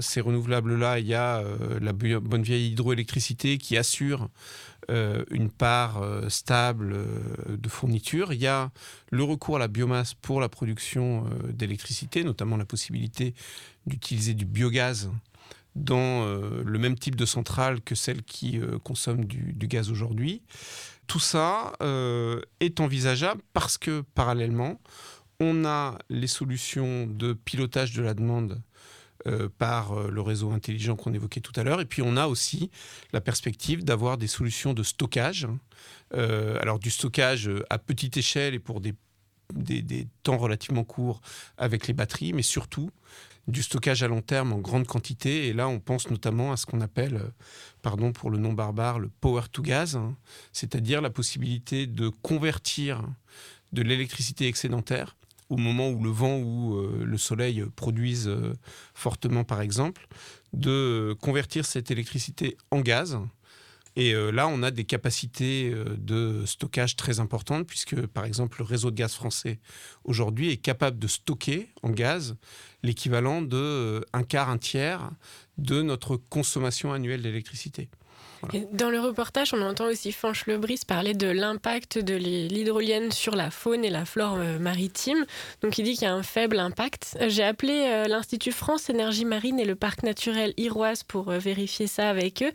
ces 0.00 0.20
renouvelables-là, 0.22 0.98
il 0.98 1.06
y 1.06 1.14
a 1.14 1.42
la 1.80 1.92
bonne 1.92 2.42
vieille 2.42 2.70
hydroélectricité 2.70 3.58
qui 3.58 3.76
assure 3.76 4.28
une 4.88 5.50
part 5.50 6.02
stable 6.28 6.96
de 7.48 7.68
fourniture. 7.68 8.32
Il 8.32 8.40
y 8.40 8.46
a 8.46 8.70
le 9.10 9.24
recours 9.24 9.56
à 9.56 9.58
la 9.58 9.68
biomasse 9.68 10.14
pour 10.14 10.40
la 10.40 10.48
production 10.48 11.28
d'électricité, 11.50 12.24
notamment 12.24 12.56
la 12.56 12.64
possibilité 12.64 13.34
d'utiliser 13.86 14.32
du 14.32 14.46
biogaz 14.46 15.10
dans 15.78 16.24
euh, 16.24 16.62
le 16.64 16.78
même 16.78 16.98
type 16.98 17.16
de 17.16 17.24
centrale 17.24 17.80
que 17.80 17.94
celle 17.94 18.22
qui 18.22 18.58
euh, 18.58 18.78
consomme 18.78 19.24
du, 19.24 19.54
gaz 19.66 19.90
aujourd'hui. 19.90 20.42
Tout 21.06 21.20
ça 21.20 21.72
euh, 21.80 22.40
est 22.60 22.80
envisageable 22.80 23.40
parce 23.52 23.78
que 23.78 24.02
parallèlement, 24.14 24.80
on 25.40 25.64
a 25.64 25.98
les 26.10 26.26
solutions 26.26 27.06
de 27.06 27.32
pilotage 27.32 27.92
de 27.92 28.02
la 28.02 28.14
demande 28.14 28.60
euh, 29.26 29.48
par 29.58 30.10
le 30.10 30.20
réseau 30.20 30.52
intelligent 30.52 30.96
qu'on 30.96 31.14
évoquait 31.14 31.40
tout 31.40 31.52
à 31.56 31.62
l'heure. 31.62 31.80
Et 31.80 31.86
puis 31.86 32.02
on 32.02 32.16
a 32.16 32.26
aussi 32.26 32.70
la 33.12 33.20
perspective 33.20 33.84
d'avoir 33.84 34.18
des 34.18 34.26
solutions 34.26 34.74
de 34.74 34.82
stockage. 34.82 35.46
Euh, 36.14 36.58
alors 36.60 36.78
du 36.78 36.90
stockage 36.90 37.50
à 37.70 37.78
petite 37.78 38.16
échelle 38.16 38.54
et 38.54 38.58
pour 38.58 38.80
des 38.80 38.94
temps 40.22 40.36
relativement 40.36 40.84
courts 40.84 41.20
avec 41.56 41.86
les 41.86 41.94
batteries, 41.94 42.32
mais 42.32 42.42
surtout 42.42 42.90
du 43.48 43.62
stockage 43.62 44.02
à 44.02 44.08
long 44.08 44.20
terme 44.20 44.52
en 44.52 44.58
grande 44.58 44.86
quantité. 44.86 45.48
Et 45.48 45.52
là, 45.52 45.68
on 45.68 45.80
pense 45.80 46.10
notamment 46.10 46.52
à 46.52 46.56
ce 46.56 46.66
qu'on 46.66 46.80
appelle, 46.80 47.16
euh, 47.16 47.28
pardon 47.82 48.12
pour 48.12 48.30
le 48.30 48.38
nom 48.38 48.52
barbare, 48.52 49.00
le 49.00 49.10
power 49.20 49.42
to 49.50 49.62
gas, 49.62 49.96
hein, 49.96 50.14
c'est-à-dire 50.52 51.00
la 51.00 51.10
possibilité 51.10 51.86
de 51.86 52.08
convertir 52.08 53.02
de 53.72 53.82
l'électricité 53.82 54.46
excédentaire 54.46 55.16
au 55.48 55.56
moment 55.56 55.88
où 55.88 56.02
le 56.04 56.10
vent 56.10 56.36
ou 56.36 56.76
euh, 56.76 57.04
le 57.04 57.18
soleil 57.18 57.64
produisent 57.74 58.28
euh, 58.28 58.52
fortement, 58.94 59.44
par 59.44 59.62
exemple, 59.62 60.06
de 60.52 61.16
convertir 61.20 61.64
cette 61.64 61.90
électricité 61.90 62.56
en 62.70 62.80
gaz. 62.80 63.18
Et 63.98 64.14
euh, 64.14 64.30
là, 64.30 64.46
on 64.46 64.62
a 64.62 64.70
des 64.70 64.84
capacités 64.84 65.72
euh, 65.74 65.96
de 65.98 66.46
stockage 66.46 66.94
très 66.94 67.18
importantes, 67.18 67.66
puisque, 67.66 68.06
par 68.06 68.26
exemple, 68.26 68.60
le 68.60 68.64
réseau 68.64 68.92
de 68.92 68.96
gaz 68.96 69.12
français, 69.12 69.58
aujourd'hui, 70.04 70.50
est 70.50 70.56
capable 70.56 71.00
de 71.00 71.08
stocker 71.08 71.68
en 71.82 71.90
gaz 71.90 72.36
l'équivalent 72.84 73.42
de 73.42 73.56
euh, 73.56 74.00
un 74.12 74.22
quart, 74.22 74.50
un 74.50 74.58
tiers 74.58 75.10
de 75.58 75.82
notre 75.82 76.16
consommation 76.16 76.92
annuelle 76.92 77.22
d'électricité. 77.22 77.88
Dans 78.72 78.88
le 78.90 79.00
reportage, 79.00 79.52
on 79.52 79.60
entend 79.62 79.86
aussi 79.86 80.12
Fanch 80.12 80.46
Lebris 80.46 80.80
parler 80.86 81.12
de 81.12 81.26
l'impact 81.26 81.98
de 81.98 82.14
l'hy- 82.14 82.48
l'hydrolienne 82.48 83.10
sur 83.10 83.34
la 83.34 83.50
faune 83.50 83.84
et 83.84 83.90
la 83.90 84.04
flore 84.04 84.36
euh, 84.38 84.58
maritime. 84.58 85.26
Donc 85.62 85.76
il 85.78 85.84
dit 85.84 85.94
qu'il 85.94 86.02
y 86.02 86.06
a 86.06 86.14
un 86.14 86.22
faible 86.22 86.58
impact. 86.60 87.16
Euh, 87.20 87.28
J'ai 87.28 87.42
appelé 87.42 87.84
euh, 87.88 88.04
l'Institut 88.06 88.52
France 88.52 88.90
Énergie 88.90 89.24
Marine 89.24 89.58
et 89.58 89.64
le 89.64 89.74
Parc 89.74 90.04
naturel 90.04 90.54
Iroise 90.56 91.02
pour 91.02 91.30
vérifier 91.30 91.86
ça 91.88 92.08
avec 92.08 92.42
eux. 92.42 92.52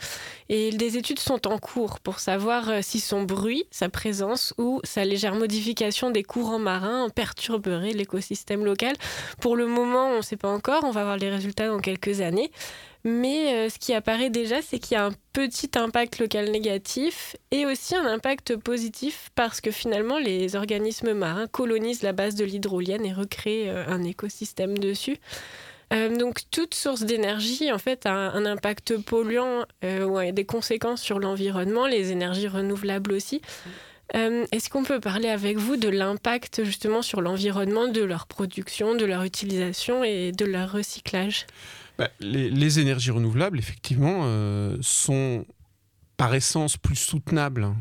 Et 0.50 0.72
des 0.72 0.98
études 0.98 1.20
sont 1.20 1.48
en 1.48 1.58
cours 1.60 2.00
pour 2.00 2.20
savoir 2.20 2.72
si 2.82 3.00
son 3.00 3.24
bruit, 3.24 3.66
sa 3.70 3.90
présence 3.90 4.54
ou 4.58 4.80
sa 4.84 5.04
légère 5.04 5.36
modification 5.36 6.12
des 6.12 6.24
courants 6.24 6.60
marins 6.60 7.10
perturberait 7.10 7.92
l'écosystème 7.92 8.64
local. 8.64 8.96
Pour 9.42 9.56
le 9.58 9.68
moment, 9.68 10.08
on 10.12 10.18
ne 10.18 10.22
sait 10.22 10.38
pas 10.38 10.50
encore. 10.50 10.84
On 10.86 10.92
va 10.92 11.04
voir 11.04 11.18
les 11.18 11.30
résultats 11.30 11.68
dans 11.68 11.80
quelques 11.80 12.22
années. 12.22 12.52
Mais 13.06 13.70
ce 13.70 13.80
qui 13.80 13.94
apparaît 13.94 14.30
déjà, 14.30 14.62
c'est 14.62 14.80
qu'il 14.80 14.96
y 14.96 14.98
a 14.98 15.06
un 15.06 15.12
petit 15.34 15.73
impact 15.78 16.20
local 16.20 16.50
négatif 16.52 17.36
et 17.52 17.66
aussi 17.66 17.96
un 17.96 18.06
impact 18.06 18.56
positif 18.58 19.30
parce 19.36 19.62
que 19.62 19.72
finalement, 19.72 20.18
les 20.18 20.56
organismes 20.56 21.14
marins 21.14 21.48
colonisent 21.48 22.04
la 22.04 22.14
base 22.14 22.36
de 22.36 22.46
l'hydrolienne 22.46 23.06
et 23.06 23.14
recréent 23.14 23.68
euh, 23.68 23.86
un 23.88 24.04
écosystème 24.04 24.78
dessus. 24.78 25.18
Euh, 25.94 26.16
donc 26.16 26.42
toute 26.50 26.74
source 26.74 27.04
d'énergie 27.04 27.72
en 27.72 27.78
fait 27.78 28.06
a 28.06 28.14
un, 28.14 28.46
impact 28.46 28.98
polluant 28.98 29.66
euh, 29.84 30.06
ou 30.06 30.18
a 30.18 30.32
des 30.32 30.46
conséquences 30.46 31.02
sur 31.02 31.20
l'environnement, 31.20 31.88
les 31.88 32.12
énergies 32.12 32.48
renouvelables 32.48 33.12
aussi. 33.14 33.42
Est-ce 34.14 34.70
qu'on 34.70 34.84
peut 34.84 35.00
parler 35.00 35.30
avec 35.30 35.58
vous 35.58 35.76
de 35.76 35.90
l'impact 35.90 36.64
justement 36.64 37.02
sur 37.02 37.20
l'environnement 37.20 37.88
de 37.88 38.04
leur 38.04 38.28
production, 38.28 38.94
de 38.94 39.06
leur 39.06 39.24
utilisation 39.24 40.04
et 40.04 40.32
de 40.32 40.46
leur 40.46 40.72
recyclage? 40.72 41.48
Bah, 41.98 42.10
les, 42.20 42.80
énergies 42.80 43.10
renouvelables, 43.10 43.58
effectivement, 43.58 44.28
sont 44.82 45.46
essence 46.32 46.78
plus 46.78 46.96
soutenables 46.96 47.76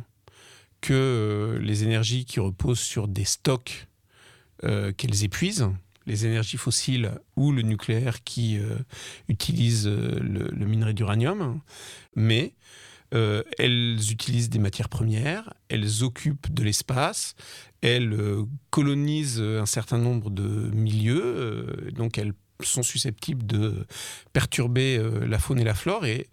que 0.81 0.93
euh, 0.93 1.59
les 1.61 1.85
énergies 1.85 2.25
qui 2.25 2.41
reposent 2.41 2.81
sur 2.81 3.07
des 3.07 3.25
stocks 3.25 3.87
euh, 4.65 4.93
qu'elles 4.93 5.25
épuisent, 5.25 5.69
les 6.07 6.25
énergies 6.25 6.57
fossiles 6.57 7.11
ou 7.35 7.51
le 7.51 7.63
nucléaire 7.63 8.23
qui 8.23 8.59
euh, 8.59 8.77
utilise 9.27 9.89
euh, 9.89 10.21
le, 10.21 10.67
minerai 10.67 10.95
d'uranium. 10.95 11.61
Mais 12.15 12.55
elles 13.59 13.99
utilisent 14.11 14.49
des 14.49 14.59
matières 14.59 14.89
premières, 14.89 15.53
elles 15.69 16.03
occupent 16.03 16.51
de 16.51 16.63
l'espace, 16.63 17.35
elles 17.83 18.17
colonisent 18.71 19.39
un 19.43 19.67
certain 19.67 19.99
nombre 19.99 20.31
de 20.31 20.71
milieux, 20.73 21.91
donc 21.93 22.17
elles 22.17 22.33
sont 22.67 22.83
susceptibles 22.83 23.47
de 23.47 23.87
perturber 24.33 24.97
euh, 24.99 25.27
la 25.27 25.39
faune 25.39 25.59
et 25.59 25.65
la 25.65 25.75
flore 25.75 26.07
et 26.07 26.29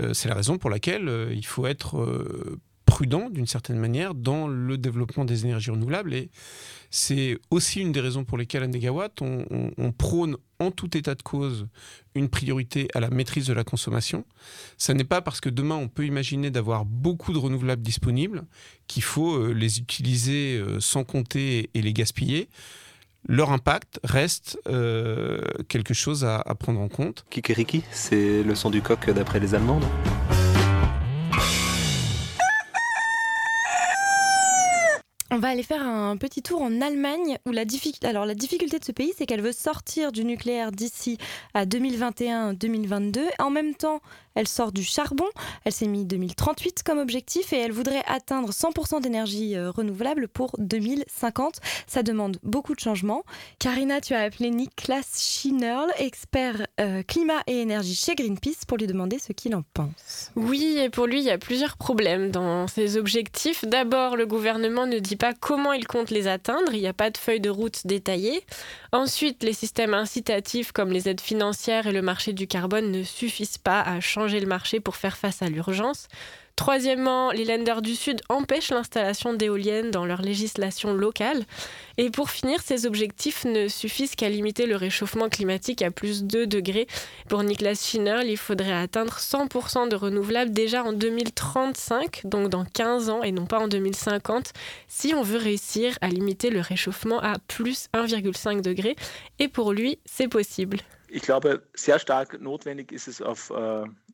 euh, 0.00 0.14
c'est 0.14 0.28
la 0.28 0.34
raison 0.34 0.58
pour 0.58 0.70
laquelle 0.70 1.08
euh, 1.08 1.32
il 1.34 1.46
faut 1.46 1.66
être 1.66 2.56
prudent 2.86 3.30
d'une 3.30 3.46
certaine 3.46 3.78
manière 3.78 4.14
dans 4.14 4.46
le 4.46 4.78
développement 4.78 5.24
des 5.24 5.44
énergies 5.44 5.70
renouvelables 5.70 6.14
et 6.14 6.30
c'est 6.90 7.38
aussi 7.50 7.80
une 7.80 7.92
des 7.92 8.00
raisons 8.00 8.24
pour 8.24 8.38
lesquelles 8.38 8.62
à 8.62 8.68
Negawatt 8.68 9.20
on, 9.20 9.92
prône 9.92 10.36
en 10.60 10.70
tout 10.70 10.96
état 10.96 11.14
de 11.14 11.22
cause 11.22 11.66
une 12.14 12.28
priorité 12.28 12.88
à 12.94 13.00
la 13.00 13.10
maîtrise 13.10 13.46
de 13.46 13.52
la 13.52 13.64
consommation. 13.64 14.24
Ça 14.78 14.94
n'est 14.94 15.02
pas 15.02 15.20
parce 15.22 15.40
que 15.40 15.48
demain 15.48 15.74
on 15.74 15.88
peut 15.88 16.06
imaginer 16.06 16.50
d'avoir 16.50 16.84
beaucoup 16.84 17.32
de 17.32 17.38
renouvelables 17.38 17.82
disponibles 17.82 18.44
qu'il 18.86 19.02
faut 19.02 19.52
les 19.52 19.78
utiliser 19.80 20.62
sans 20.78 21.02
compter 21.02 21.70
et 21.74 21.82
les 21.82 21.92
gaspiller 21.92 22.48
leur 23.26 23.50
impact 23.52 24.00
reste 24.04 24.58
euh, 24.68 25.40
quelque 25.68 25.94
chose 25.94 26.24
à, 26.24 26.40
à 26.40 26.54
prendre 26.54 26.80
en 26.80 26.88
compte. 26.88 27.24
Kikeriki, 27.30 27.82
c'est 27.90 28.42
le 28.42 28.54
son 28.54 28.70
du 28.70 28.82
coq 28.82 29.10
d'après 29.10 29.40
les 29.40 29.54
Allemands, 29.54 29.80
non 29.80 29.90
On 35.34 35.38
va 35.38 35.48
aller 35.48 35.64
faire 35.64 35.82
un 35.82 36.16
petit 36.16 36.42
tour 36.42 36.62
en 36.62 36.80
Allemagne 36.80 37.38
où 37.44 37.50
la, 37.50 37.64
difficulté, 37.64 38.06
alors 38.06 38.24
la 38.24 38.36
difficulté 38.36 38.78
de 38.78 38.84
ce 38.84 38.92
pays, 38.92 39.12
c'est 39.18 39.26
qu'elle 39.26 39.42
veut 39.42 39.50
sortir 39.50 40.12
du 40.12 40.24
nucléaire 40.24 40.70
d'ici 40.70 41.18
à 41.54 41.66
2021-2022. 41.66 43.18
En 43.40 43.50
même 43.50 43.74
temps, 43.74 44.00
Elle 44.34 44.48
sort 44.48 44.72
du 44.72 44.82
charbon. 44.82 45.26
Elle 45.64 45.72
s'est 45.72 45.86
mis 45.86 46.04
2038 46.04 46.82
comme 46.82 46.98
objectif 46.98 47.52
et 47.52 47.58
elle 47.58 47.72
voudrait 47.72 48.02
atteindre 48.06 48.50
100% 48.50 49.00
d'énergie 49.00 49.56
euh, 49.56 49.70
renouvelable 49.70 50.28
pour 50.28 50.56
2050. 50.58 51.60
Ça 51.86 52.02
demande 52.02 52.38
beaucoup 52.42 52.74
de 52.74 52.80
changements. 52.80 53.22
Karina, 53.58 54.00
tu 54.00 54.14
as 54.14 54.20
appelé 54.20 54.50
Niklas 54.50 55.06
Schinnerl, 55.16 55.88
expert 55.98 56.66
euh, 56.80 57.02
climat 57.02 57.42
et 57.46 57.60
énergie 57.60 57.94
chez 57.94 58.14
Greenpeace, 58.14 58.64
pour 58.66 58.78
lui 58.78 58.86
demander 58.86 59.18
ce 59.18 59.32
qu'il 59.32 59.54
en 59.54 59.62
pense. 59.72 60.32
Oui, 60.34 60.78
et 60.78 60.90
pour 60.90 61.06
lui, 61.06 61.20
il 61.20 61.24
y 61.24 61.30
a 61.30 61.38
plusieurs 61.38 61.76
problèmes 61.76 62.30
dans 62.30 62.66
ses 62.66 62.96
objectifs. 62.96 63.64
D'abord, 63.64 64.16
le 64.16 64.26
gouvernement 64.26 64.86
ne 64.86 64.98
dit 64.98 65.16
pas 65.16 65.32
comment 65.32 65.72
il 65.72 65.86
compte 65.86 66.10
les 66.10 66.26
atteindre. 66.26 66.74
Il 66.74 66.80
n'y 66.80 66.88
a 66.88 66.92
pas 66.92 67.10
de 67.10 67.18
feuille 67.18 67.40
de 67.40 67.50
route 67.50 67.86
détaillée. 67.86 68.42
Ensuite, 68.92 69.42
les 69.44 69.52
systèmes 69.52 69.94
incitatifs 69.94 70.72
comme 70.72 70.90
les 70.90 71.08
aides 71.08 71.20
financières 71.20 71.86
et 71.86 71.92
le 71.92 72.02
marché 72.02 72.32
du 72.32 72.46
carbone 72.46 72.90
ne 72.90 73.02
suffisent 73.02 73.58
pas 73.58 73.80
à 73.80 74.00
changer 74.00 74.23
le 74.26 74.46
marché 74.46 74.80
pour 74.80 74.96
faire 74.96 75.16
face 75.16 75.42
à 75.42 75.48
l'urgence. 75.48 76.08
Troisièmement, 76.56 77.32
les 77.32 77.44
lenders 77.44 77.82
du 77.82 77.96
Sud 77.96 78.20
empêchent 78.28 78.70
l'installation 78.70 79.34
d'éoliennes 79.34 79.90
dans 79.90 80.06
leur 80.06 80.22
législation 80.22 80.94
locale. 80.94 81.44
Et 81.96 82.10
pour 82.10 82.30
finir, 82.30 82.60
ces 82.62 82.86
objectifs 82.86 83.44
ne 83.44 83.66
suffisent 83.66 84.14
qu'à 84.14 84.28
limiter 84.28 84.66
le 84.66 84.76
réchauffement 84.76 85.28
climatique 85.28 85.82
à 85.82 85.90
plus 85.90 86.22
2 86.22 86.46
degrés. 86.46 86.86
Pour 87.28 87.42
Niklas 87.42 87.84
Schinnerl, 87.84 88.28
il 88.28 88.36
faudrait 88.36 88.72
atteindre 88.72 89.18
100% 89.18 89.88
de 89.88 89.96
renouvelables 89.96 90.52
déjà 90.52 90.84
en 90.84 90.92
2035, 90.92 92.20
donc 92.24 92.50
dans 92.50 92.64
15 92.64 93.10
ans 93.10 93.24
et 93.24 93.32
non 93.32 93.46
pas 93.46 93.58
en 93.58 93.66
2050, 93.66 94.52
si 94.86 95.12
on 95.12 95.22
veut 95.22 95.38
réussir 95.38 95.98
à 96.02 96.08
limiter 96.08 96.50
le 96.50 96.60
réchauffement 96.60 97.18
à 97.20 97.40
plus 97.48 97.88
1,5 97.94 98.62
degré. 98.62 98.94
Et 99.40 99.48
pour 99.48 99.72
lui, 99.72 99.98
c'est 100.04 100.28
possible. 100.28 100.78
Ich 101.14 101.22
glaube, 101.22 101.62
sehr 101.74 102.00
stark 102.00 102.40
notwendig 102.40 102.90
ist 102.90 103.06
es, 103.06 103.22
auf, 103.22 103.52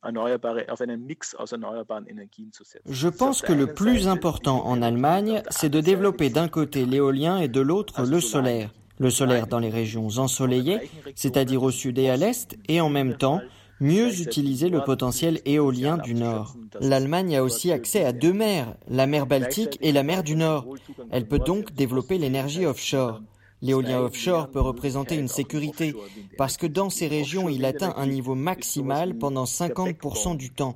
erneuerbare, 0.03 0.69
auf 0.69 0.81
einen 0.81 1.03
Mix 1.07 1.33
aus 1.33 1.51
erneuerbaren 1.51 2.05
Energien 2.05 2.51
zu 2.51 2.63
setzen. 2.63 2.93
Je 2.93 3.09
pense 3.09 3.41
que 3.41 3.53
le 3.53 3.73
plus 3.73 4.07
important 4.07 4.67
en 4.67 4.83
Allemagne, 4.83 5.41
c'est 5.49 5.69
de 5.69 5.81
développer 5.81 6.29
d'un 6.29 6.47
côté 6.47 6.85
l'éolien 6.85 7.39
et 7.39 7.47
de 7.47 7.59
l'autre 7.59 8.03
le 8.03 8.21
solaire. 8.21 8.69
Le 8.99 9.09
solaire 9.09 9.47
dans 9.47 9.57
les 9.57 9.71
régions 9.71 10.09
ensoleillées, 10.17 10.91
c'est-à-dire 11.15 11.63
au 11.63 11.71
sud 11.71 11.97
et 11.97 12.11
à 12.11 12.17
l'est, 12.17 12.55
et 12.67 12.81
en 12.81 12.89
même 12.89 13.17
temps, 13.17 13.41
mieux 13.79 14.21
utiliser 14.21 14.69
le 14.69 14.83
potentiel 14.83 15.41
éolien 15.45 15.97
du 15.97 16.13
Nord. 16.13 16.55
L'Allemagne 16.81 17.35
a 17.35 17.41
aussi 17.41 17.71
accès 17.71 18.05
à 18.05 18.11
deux 18.11 18.31
mers, 18.31 18.75
la 18.87 19.07
mer 19.07 19.25
Baltique 19.25 19.79
et 19.81 19.91
la 19.91 20.03
mer 20.03 20.21
du 20.21 20.35
Nord. 20.35 20.67
Elle 21.09 21.27
peut 21.27 21.39
donc 21.39 21.73
développer 21.73 22.19
l'énergie 22.19 22.67
offshore. 22.67 23.21
L'éolien 23.61 23.99
offshore 23.99 24.49
peut 24.49 24.59
représenter 24.59 25.15
une 25.15 25.27
sécurité 25.27 25.93
parce 26.37 26.57
que 26.57 26.67
dans 26.67 26.89
ces 26.89 27.07
régions, 27.07 27.49
il 27.49 27.65
atteint 27.65 27.93
un 27.95 28.07
niveau 28.07 28.35
maximal 28.35 29.17
pendant 29.17 29.43
50% 29.43 30.35
du 30.35 30.49
temps. 30.49 30.75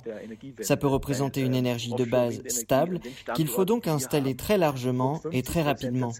Ça 0.60 0.76
peut 0.76 0.86
représenter 0.86 1.40
une 1.40 1.54
énergie 1.54 1.94
de 1.94 2.04
base 2.04 2.40
stable 2.48 3.00
qu'il 3.34 3.48
faut 3.48 3.64
donc 3.64 3.88
installer 3.88 4.36
très 4.36 4.58
largement 4.58 5.20
et 5.32 5.42
très 5.42 5.62
rapidement. 5.62 6.12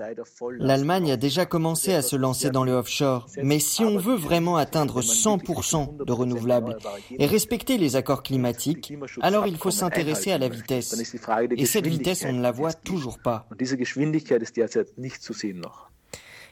L'Allemagne 0.58 1.12
a 1.12 1.16
déjà 1.16 1.46
commencé 1.46 1.92
à 1.92 2.02
se 2.02 2.16
lancer 2.16 2.50
dans 2.50 2.64
le 2.64 2.72
offshore, 2.72 3.26
mais 3.42 3.58
si 3.58 3.84
on 3.84 3.98
veut 3.98 4.16
vraiment 4.16 4.56
atteindre 4.56 5.00
100% 5.02 6.04
de 6.04 6.12
renouvelables 6.12 6.76
et 7.18 7.26
respecter 7.26 7.78
les 7.78 7.96
accords 7.96 8.22
climatiques, 8.22 8.92
alors 9.20 9.46
il 9.46 9.56
faut 9.56 9.70
s'intéresser 9.70 10.32
à 10.32 10.38
la 10.38 10.48
vitesse. 10.48 11.14
Et 11.56 11.66
cette 11.66 11.86
vitesse, 11.86 12.24
on 12.26 12.32
ne 12.32 12.42
la 12.42 12.50
voit 12.52 12.72
toujours 12.72 13.18
pas. 13.18 13.46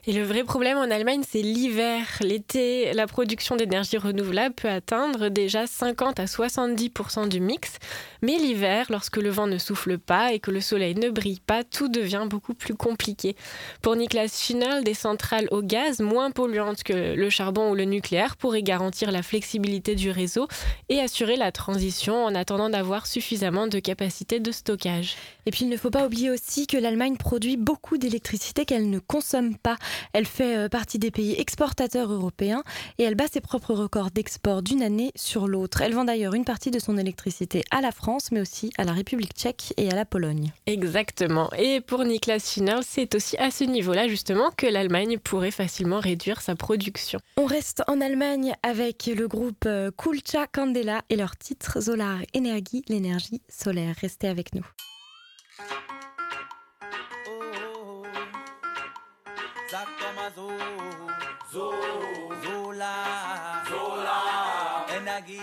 Et 0.07 0.13
le 0.13 0.21
vrai 0.21 0.43
problème 0.43 0.77
en 0.77 0.91
Allemagne, 0.91 1.23
c'est 1.27 1.41
l'hiver. 1.41 2.05
L'été, 2.21 2.93
la 2.93 3.07
production 3.07 3.55
d'énergie 3.55 3.97
renouvelable 3.97 4.53
peut 4.53 4.69
atteindre 4.69 5.29
déjà 5.29 5.65
50 5.65 6.19
à 6.19 6.25
70% 6.25 7.27
du 7.27 7.39
mix. 7.39 7.79
Mais 8.21 8.37
l'hiver, 8.37 8.85
lorsque 8.91 9.17
le 9.17 9.31
vent 9.31 9.47
ne 9.47 9.57
souffle 9.57 9.97
pas 9.97 10.31
et 10.31 10.39
que 10.39 10.51
le 10.51 10.61
soleil 10.61 10.93
ne 10.93 11.09
brille 11.09 11.39
pas, 11.39 11.63
tout 11.63 11.87
devient 11.87 12.27
beaucoup 12.29 12.53
plus 12.53 12.75
compliqué. 12.75 13.35
Pour 13.81 13.95
Niklas 13.95 14.39
Schinnerl, 14.39 14.83
des 14.83 14.93
centrales 14.93 15.47
au 15.49 15.63
gaz 15.63 15.99
moins 16.01 16.29
polluantes 16.29 16.83
que 16.83 17.15
le 17.15 17.29
charbon 17.31 17.71
ou 17.71 17.75
le 17.75 17.85
nucléaire 17.85 18.37
pourraient 18.37 18.61
garantir 18.61 19.11
la 19.11 19.23
flexibilité 19.23 19.95
du 19.95 20.11
réseau 20.11 20.47
et 20.87 20.99
assurer 20.99 21.35
la 21.35 21.51
transition 21.51 22.25
en 22.25 22.35
attendant 22.35 22.69
d'avoir 22.69 23.07
suffisamment 23.07 23.65
de 23.65 23.79
capacité 23.79 24.39
de 24.39 24.51
stockage. 24.51 25.15
Et 25.45 25.51
puis 25.51 25.65
il 25.65 25.69
ne 25.69 25.77
faut 25.77 25.91
pas 25.91 26.05
oublier 26.05 26.29
aussi 26.31 26.67
que 26.67 26.77
l'Allemagne 26.77 27.17
produit 27.17 27.57
beaucoup 27.57 27.97
d'électricité 27.97 28.65
qu'elle 28.65 28.89
ne 28.89 28.99
consomme 28.99 29.57
pas. 29.57 29.77
Elle 30.13 30.25
fait 30.25 30.57
euh, 30.57 30.69
partie 30.69 30.99
des 30.99 31.11
pays 31.11 31.35
exportateurs 31.39 32.11
européens 32.11 32.63
et 32.97 33.03
elle 33.03 33.15
bat 33.15 33.27
ses 33.31 33.41
propres 33.41 33.73
records 33.73 34.11
d'export 34.11 34.63
d'une 34.63 34.81
année 34.81 35.11
sur 35.15 35.47
l'autre. 35.47 35.81
Elle 35.81 35.93
vend 35.93 36.05
d'ailleurs 36.05 36.33
une 36.33 36.45
partie 36.45 36.71
de 36.71 36.79
son 36.79 36.97
électricité 36.97 37.63
à 37.71 37.81
la 37.81 37.91
France, 37.91 38.31
mais 38.31 38.41
aussi 38.41 38.71
à 38.77 38.83
la 38.83 38.93
République 38.93 39.33
tchèque 39.33 39.73
et 39.77 39.91
à 39.91 39.95
la 39.95 40.05
Pologne. 40.05 40.51
Exactement. 40.65 41.49
Et 41.57 41.81
pour 41.81 42.03
Niklas 42.03 42.39
Schinnerl, 42.39 42.83
c'est 42.87 43.13
aussi 43.15 43.37
à 43.37 43.51
ce 43.51 43.63
niveau-là 43.63 44.07
justement 44.07 44.49
que 44.55 44.67
l'Allemagne 44.67 45.19
pourrait 45.19 45.51
facilement 45.51 45.99
réduire 45.99 46.41
sa 46.41 46.55
production. 46.55 47.19
On 47.37 47.45
reste 47.45 47.83
en 47.87 48.01
Allemagne 48.01 48.53
avec 48.63 49.05
le 49.07 49.27
groupe 49.27 49.65
euh, 49.65 49.91
Kulcha 49.95 50.47
Candela 50.47 51.01
et 51.09 51.15
leur 51.15 51.37
titre 51.37 51.81
Solar 51.81 52.19
Energie, 52.35 52.83
l'énergie 52.87 53.41
solaire. 53.49 53.95
Restez 54.01 54.27
avec 54.27 54.55
nous. 54.55 54.65
Sag 55.57 55.67
doch 59.99 60.13
mal 60.15 60.31
so, 60.35 60.51
so, 61.51 61.73
Solar, 62.43 63.63
Solar, 63.69 64.85
Energie, 64.89 65.39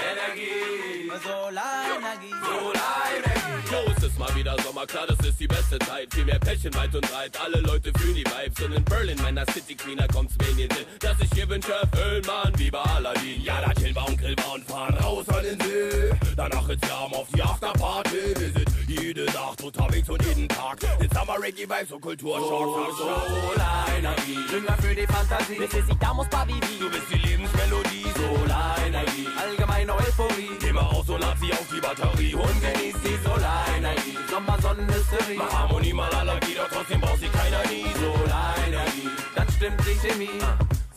Energie, 0.00 1.12
Solarenergie, 1.22 2.34
Solarenergie. 2.42 3.92
Es 3.96 4.02
ist 4.04 4.18
mal 4.18 4.34
wieder 4.34 4.56
Sommer, 4.62 4.86
klar, 4.86 5.06
das 5.06 5.18
ist 5.26 5.38
die 5.38 5.46
beste 5.46 5.78
Zeit. 5.80 6.14
Viel 6.14 6.24
mehr 6.24 6.38
Pärchen 6.38 6.74
weit 6.74 6.94
und 6.94 7.06
breit, 7.10 7.38
alle 7.38 7.60
Leute 7.60 7.92
fühlen 7.98 8.14
die 8.14 8.24
Vibes. 8.24 8.62
Und 8.64 8.72
in 8.72 8.82
Berlin, 8.84 9.18
meiner 9.22 9.44
City 9.52 9.74
Queener, 9.74 10.08
kommt's 10.08 10.34
mir 10.38 10.48
in 10.50 10.56
den 10.56 10.70
Sinn, 10.70 10.86
dass 11.00 11.20
ich 11.20 11.30
hier 11.34 11.46
wünsche, 11.48 11.72
erfüllen, 11.72 12.24
Mann, 12.26 12.58
wie 12.58 12.70
bei 12.70 12.80
Aladdin. 12.80 13.42
Ja, 13.42 13.60
da 13.60 13.74
chillen 13.74 13.94
wir 13.94 14.08
und 14.08 14.16
grillen 14.18 14.38
wir 14.38 14.52
und 14.54 14.64
fahren 14.64 14.96
raus 14.96 15.28
an 15.28 15.42
den 15.42 15.60
See. 15.60 16.10
Danach 16.36 16.66
ins 16.68 16.88
Jahr 16.88 17.12
auf 17.12 17.28
die 17.34 17.42
Afterparty. 17.42 18.34
Wir 18.38 18.52
sind 18.52 18.73
jede 18.88 19.24
Nacht 19.26 19.62
unterwegs 19.62 20.08
und 20.08 20.22
jeden 20.24 20.48
Tag. 20.48 20.78
Jetzt 21.00 21.14
haben 21.16 21.28
wir 21.28 21.42
Reggae-Vibes 21.42 21.92
und 21.92 22.00
Kulturschock. 22.00 22.90
So, 22.96 23.04
Solarenergie, 23.04 24.38
Dünger 24.50 24.76
für 24.80 24.94
die 24.94 25.06
Fantasie. 25.06 25.58
Necesitamos 25.58 26.28
pa' 26.28 26.46
vivir. 26.46 26.78
Du 26.80 26.90
bist 26.90 27.06
die 27.12 27.18
Lebensmelodie. 27.18 28.04
Solarenergie, 28.16 29.28
allgemeine 29.36 29.94
Euphorie. 29.94 30.50
Geh 30.60 30.72
mal 30.72 30.82
aus 30.82 31.08
und 31.08 31.20
lad 31.20 31.36
sie 31.40 31.52
auf 31.52 31.66
die 31.74 31.80
Batterie. 31.80 32.34
Und 32.34 32.60
genieß 32.60 32.96
die 33.04 33.18
Solarenergie. 33.24 34.18
Sommer, 34.30 34.58
Sonnenhysterie. 34.60 35.36
Mach 35.38 35.52
Harmonie 35.52 35.92
mal 35.92 36.12
Allergie, 36.14 36.54
doch 36.56 36.68
trotzdem 36.68 37.00
braucht 37.00 37.20
sie 37.20 37.28
keiner 37.28 37.62
nie. 37.68 37.86
Solarenergie, 37.94 39.08
dann 39.34 39.48
stimmt 39.56 39.80
die 39.86 40.06
Chemie. 40.06 40.40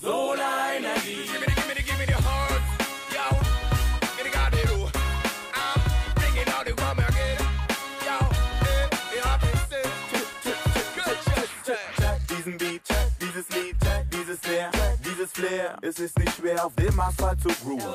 Solarenergie. 0.02 1.28
Give 1.32 1.40
me 1.40 1.46
the, 1.46 1.56
give 1.56 1.68
me 1.68 1.74
the, 1.76 1.84
give 1.84 1.98
me 2.00 2.06
the 2.06 2.14
heart. 2.14 2.47
Dieses 15.28 15.32
Flair. 15.32 15.78
Es 15.82 16.00
ist 16.00 16.18
nicht 16.20 16.36
schwer, 16.36 16.66
auf 16.66 16.74
dem 16.76 17.00
Asphalt 17.00 17.42
zu 17.42 17.50
grooven. 17.64 17.94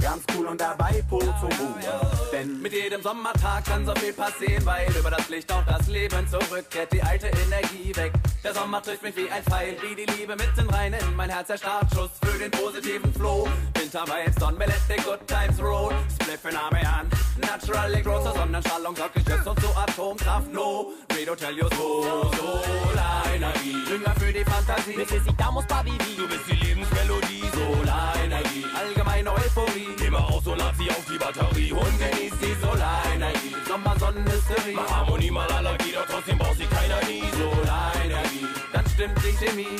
Ganz 0.00 0.22
cool 0.36 0.46
und 0.46 0.60
dabei 0.60 1.02
Pol 1.08 1.20
zu 1.20 1.46
moven. 1.46 1.84
Denn 2.32 2.60
mit 2.60 2.72
jedem 2.72 3.02
Sommertag 3.02 3.64
kann 3.64 3.86
so 3.86 3.94
viel 3.94 4.12
passieren, 4.12 4.64
weil 4.66 4.88
über 4.96 5.10
das 5.10 5.28
Licht 5.28 5.50
auch 5.52 5.64
das 5.66 5.86
Leben 5.86 6.28
zurückkehrt, 6.28 6.92
die 6.92 7.02
alte 7.02 7.28
Energie 7.28 7.94
weg. 7.96 8.12
Der 8.42 8.54
Sommer 8.54 8.82
trifft 8.82 9.02
mich 9.02 9.16
wie 9.16 9.30
ein 9.30 9.42
Pfeil, 9.44 9.76
wie 9.82 9.94
die 9.94 10.10
Liebe 10.12 10.36
mitten 10.36 10.68
rein 10.70 10.92
in 10.92 11.16
mein 11.16 11.30
Herz, 11.30 11.48
der 11.48 11.56
Startschuss 11.56 12.10
für 12.22 12.38
den 12.38 12.50
positiven 12.50 13.12
Flow. 13.14 13.48
Winter 13.78 14.04
Vibes, 14.06 14.34
Don, 14.36 14.58
me 14.58 14.66
let 14.66 14.80
the 14.88 14.96
good 15.02 15.26
times 15.26 15.60
roll. 15.60 15.92
Spliffen 16.20 16.56
Arme 16.56 16.80
an, 16.80 17.08
naturally 17.40 18.02
grow 18.02 18.22
zur 18.22 18.34
Sonnenstrahlung, 18.34 18.96
sorgt 18.96 19.14
geschützt 19.14 19.46
und 19.46 19.60
zur 19.60 19.76
Atomkraft, 19.76 20.52
no. 20.52 20.92
Redo 21.16 21.34
tell 21.34 21.56
you 21.56 21.68
so, 21.76 22.30
Solarenergie. 22.36 23.84
Dünger 23.88 24.14
für 24.18 24.32
die 24.32 24.44
Fantasie. 24.44 24.96
Necesitamos 24.96 25.64
pa' 25.66 25.84
vivir. 25.84 26.16
Du 26.16 26.28
bist 26.28 26.42
die 26.50 26.73
Lebensmelodie. 26.74 27.42
Solarenergie, 27.54 28.66
allgemeine 28.74 29.30
Euphorie. 29.32 29.88
Geh 29.96 30.10
mal 30.10 30.22
aus 30.22 30.46
und 30.46 30.58
lad 30.58 30.74
sie 30.76 30.90
auf 30.90 31.04
die 31.10 31.18
Batterie. 31.18 31.72
Und 31.72 31.98
genieß 31.98 32.32
die 32.42 32.54
Solarenergie. 32.60 33.54
Sommer, 33.68 33.94
Sonnenhysterie. 33.98 34.74
Mach 34.74 34.90
Harmonie 34.90 35.30
mal 35.30 35.50
Allergie, 35.52 35.92
doch 35.92 36.06
trotzdem 36.06 36.38
braucht 36.38 36.58
sie 36.58 36.66
keiner 36.66 37.00
nie. 37.06 37.22
Solarenergie, 37.38 38.46
dann 38.72 38.86
stimmt 38.88 39.18
die 39.22 39.44
Chemie. 39.44 39.76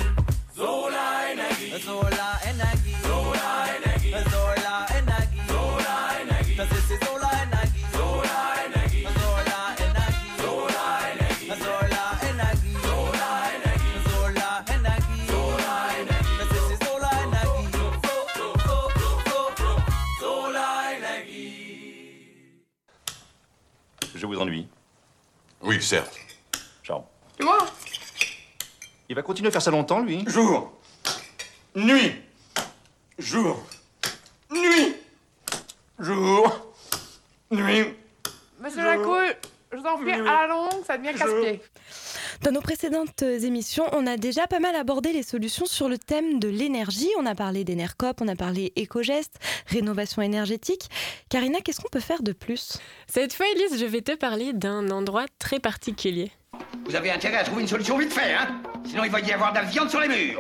Solarenergie. 0.55 1.82
Solarenergie. 1.84 2.97
Solarenergie. 3.03 4.14
Solarenergie. 4.30 5.42
Solarenergie. 5.49 6.57
Das 6.57 6.70
ist 6.70 6.90
die 6.90 7.03
Oui, 25.75 25.83
certes. 25.83 26.20
Jean. 26.85 27.05
Et 27.41 27.43
moi 27.43 27.59
Il 29.09 29.16
va 29.16 29.22
continuer 29.22 29.49
à 29.49 29.51
faire 29.51 29.61
ça 29.61 29.72
longtemps, 29.72 30.01
lui 30.01 30.25
Jour. 30.29 30.72
Nuit. 31.75 32.22
Jour. 33.18 33.61
Nuit. 34.53 34.95
Jour. 35.99 36.75
Nuit. 37.51 37.87
Monsieur 38.61 38.85
Lacouille, 38.85 39.33
je 39.72 39.77
vous 39.79 39.85
en 39.85 39.99
prie, 39.99 40.12
à 40.12 40.22
la 40.22 40.47
longue, 40.47 40.85
ça 40.87 40.97
devient 40.97 41.18
casse-pied. 41.18 41.61
Dans 42.43 42.53
nos 42.53 42.61
précédentes 42.61 43.22
émissions, 43.22 43.85
on 43.93 44.07
a 44.07 44.16
déjà 44.16 44.47
pas 44.47 44.61
mal 44.61 44.74
abordé 44.74 45.12
les 45.12 45.22
solutions 45.22 45.66
sur 45.66 45.89
le 45.89 45.99
thème 45.99 46.39
de 46.39 46.49
l'énergie. 46.49 47.09
On 47.18 47.26
a 47.26 47.35
parlé 47.35 47.64
d'Enercop, 47.64 48.20
on 48.20 48.28
a 48.28 48.37
parlé 48.37 48.72
éco-gestes, 48.76 49.39
rénovation 49.66 50.22
énergétique. 50.22 50.89
Karina, 51.28 51.61
qu'est-ce 51.61 51.80
qu'on 51.80 51.89
peut 51.89 52.01
faire 52.01 52.22
de 52.22 52.32
plus? 52.32 52.78
Cette 53.07 53.32
fois, 53.32 53.47
Elise, 53.55 53.78
je 53.78 53.87
vais 53.87 54.03
te 54.03 54.12
parler 54.12 54.53
d'un 54.53 54.91
endroit 54.91 55.26
très 55.39 55.61
particulier. 55.61 56.30
Vous 56.87 56.95
avez 56.95 57.11
intérêt 57.11 57.39
à 57.39 57.45
trouver 57.45 57.62
une 57.62 57.68
solution 57.68 57.99
vite 57.99 58.12
fait, 58.12 58.35
hein? 58.35 58.61
Sinon 58.87 59.05
il 59.05 59.11
va 59.11 59.20
y 59.20 59.32
avoir 59.32 59.53
de 59.53 59.59
la 59.59 59.64
viande 59.64 59.91
sur 59.91 60.01
les 60.01 60.09
murs. 60.09 60.39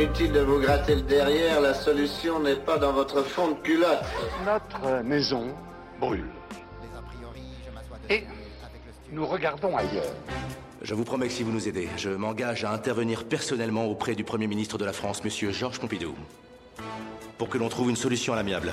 Inutile 0.00 0.32
de 0.32 0.40
vous 0.40 0.58
gratter 0.58 0.94
le 0.94 1.02
derrière, 1.02 1.60
la 1.60 1.74
solution 1.74 2.40
n'est 2.40 2.56
pas 2.56 2.78
dans 2.78 2.90
votre 2.90 3.22
fond 3.22 3.48
de 3.48 3.56
culotte. 3.56 4.02
Notre 4.46 5.02
maison 5.04 5.48
brûle. 6.00 6.24
Et 8.08 8.24
nous 9.12 9.26
regardons 9.26 9.76
ailleurs. 9.76 10.14
Je 10.80 10.94
vous 10.94 11.04
promets 11.04 11.26
que 11.26 11.34
si 11.34 11.42
vous 11.42 11.52
nous 11.52 11.68
aidez, 11.68 11.86
je 11.98 12.08
m'engage 12.08 12.64
à 12.64 12.72
intervenir 12.72 13.24
personnellement 13.24 13.84
auprès 13.84 14.14
du 14.14 14.24
Premier 14.24 14.46
ministre 14.46 14.78
de 14.78 14.86
la 14.86 14.94
France, 14.94 15.22
Monsieur 15.22 15.52
Georges 15.52 15.78
Pompidou, 15.78 16.14
pour 17.36 17.50
que 17.50 17.58
l'on 17.58 17.68
trouve 17.68 17.90
une 17.90 17.96
solution 17.96 18.32
à 18.32 18.36
l'amiable. 18.36 18.72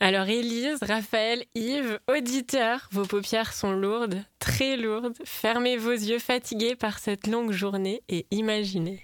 Alors 0.00 0.28
Élise, 0.28 0.78
Raphaël, 0.80 1.44
Yves, 1.56 1.98
auditeurs, 2.06 2.88
vos 2.92 3.04
paupières 3.04 3.52
sont 3.52 3.72
lourdes, 3.72 4.22
très 4.38 4.76
lourdes. 4.76 5.14
Fermez 5.24 5.76
vos 5.76 5.90
yeux 5.90 6.20
fatigués 6.20 6.76
par 6.76 7.00
cette 7.00 7.26
longue 7.26 7.50
journée 7.50 8.02
et 8.08 8.24
imaginez. 8.30 9.02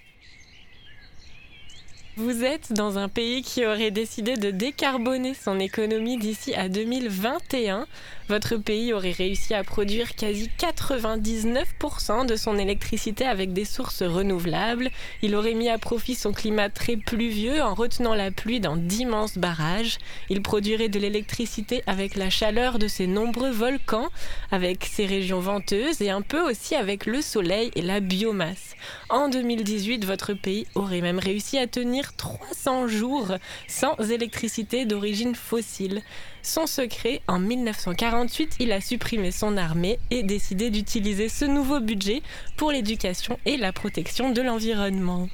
Vous 2.15 2.45
êtes 2.45 2.71
dans 2.71 2.97
un 2.97 3.09
pays 3.09 3.41
qui 3.41 3.65
aurait 3.65 3.91
décidé 3.91 4.37
de 4.37 4.51
décarboner 4.51 5.33
son 5.33 5.59
économie 5.59 6.17
d'ici 6.17 6.55
à 6.55 6.69
2021. 6.69 7.87
Votre 8.27 8.57
pays 8.57 8.91
aurait 8.91 9.11
réussi 9.11 9.53
à 9.53 9.63
produire 9.63 10.15
quasi 10.15 10.49
99% 10.57 12.25
de 12.25 12.35
son 12.35 12.57
électricité 12.57 13.23
avec 13.23 13.53
des 13.53 13.65
sources 13.65 14.01
renouvelables. 14.01 14.89
Il 15.21 15.35
aurait 15.35 15.53
mis 15.53 15.69
à 15.69 15.77
profit 15.77 16.15
son 16.15 16.33
climat 16.33 16.69
très 16.69 16.97
pluvieux 16.97 17.61
en 17.61 17.75
retenant 17.75 18.15
la 18.15 18.31
pluie 18.31 18.59
dans 18.59 18.77
d'immenses 18.77 19.37
barrages. 19.37 19.99
Il 20.29 20.41
produirait 20.41 20.89
de 20.89 20.97
l'électricité 20.97 21.83
avec 21.85 22.15
la 22.15 22.31
chaleur 22.31 22.79
de 22.79 22.87
ses 22.87 23.05
nombreux 23.05 23.51
volcans, 23.51 24.09
avec 24.51 24.85
ses 24.85 25.05
régions 25.05 25.39
venteuses 25.39 26.01
et 26.01 26.09
un 26.09 26.23
peu 26.23 26.41
aussi 26.41 26.73
avec 26.73 27.05
le 27.05 27.21
soleil 27.21 27.69
et 27.75 27.83
la 27.83 27.99
biomasse. 27.99 28.75
En 29.09 29.29
2018, 29.29 30.03
votre 30.03 30.33
pays 30.33 30.65
aurait 30.73 31.01
même 31.01 31.19
réussi 31.19 31.59
à 31.59 31.67
tenir 31.67 32.15
300 32.15 32.87
jours 32.87 33.35
sans 33.67 33.95
électricité 33.97 34.85
d'origine 34.85 35.35
fossile. 35.35 36.01
Son 36.45 36.67
secret, 36.67 37.23
en 37.27 37.39
1948, 37.39 38.57
il 38.59 38.71
a 38.71 38.79
supprimé 38.79 39.31
son 39.31 39.57
armée 39.57 39.97
et 40.11 40.21
décidé 40.21 40.69
d'utiliser 40.69 41.27
ce 41.27 41.43
nouveau 41.43 41.79
budget 41.79 42.21
pour 42.55 42.71
l'éducation 42.71 43.39
et 43.45 43.57
la 43.57 43.73
protection 43.73 44.29
de 44.29 44.43
l'environnement. 44.43 45.27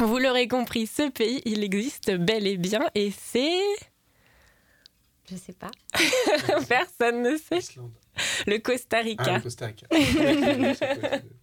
Vous 0.00 0.18
l'aurez 0.18 0.48
compris, 0.48 0.88
ce 0.88 1.08
pays, 1.08 1.40
il 1.44 1.62
existe 1.62 2.10
bel 2.10 2.48
et 2.48 2.56
bien 2.56 2.80
et 2.96 3.12
c'est... 3.16 3.60
Je 5.30 5.36
sais 5.36 5.52
pas. 5.52 5.70
Personne 6.68 7.22
ne 7.22 7.36
sait. 7.36 7.60
Le 8.46 8.58
Costa 8.58 8.98
Rica. 8.98 9.24
Ah, 9.26 9.36
le 9.36 9.42
Costa 9.42 9.66
Rica. 9.66 9.86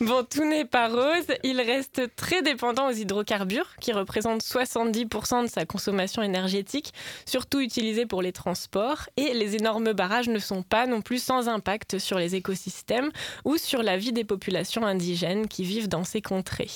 Bon, 0.00 0.24
tout 0.24 0.44
n'est 0.44 0.64
pas 0.64 0.88
rose. 0.88 1.26
Il 1.44 1.60
reste 1.60 2.14
très 2.16 2.42
dépendant 2.42 2.88
aux 2.88 2.92
hydrocarbures, 2.92 3.76
qui 3.80 3.92
représentent 3.92 4.42
70% 4.42 5.44
de 5.44 5.48
sa 5.48 5.64
consommation 5.64 6.22
énergétique, 6.22 6.92
surtout 7.26 7.60
utilisés 7.60 8.06
pour 8.06 8.22
les 8.22 8.32
transports. 8.32 9.08
Et 9.16 9.32
les 9.34 9.56
énormes 9.56 9.92
barrages 9.92 10.28
ne 10.28 10.38
sont 10.38 10.62
pas 10.62 10.86
non 10.86 11.02
plus 11.02 11.22
sans 11.22 11.48
impact 11.48 11.98
sur 11.98 12.18
les 12.18 12.34
écosystèmes 12.34 13.10
ou 13.44 13.56
sur 13.56 13.82
la 13.82 13.96
vie 13.96 14.12
des 14.12 14.24
populations 14.24 14.84
indigènes 14.84 15.46
qui 15.46 15.64
vivent 15.64 15.88
dans 15.88 16.04
ces 16.04 16.20
contrées. 16.20 16.70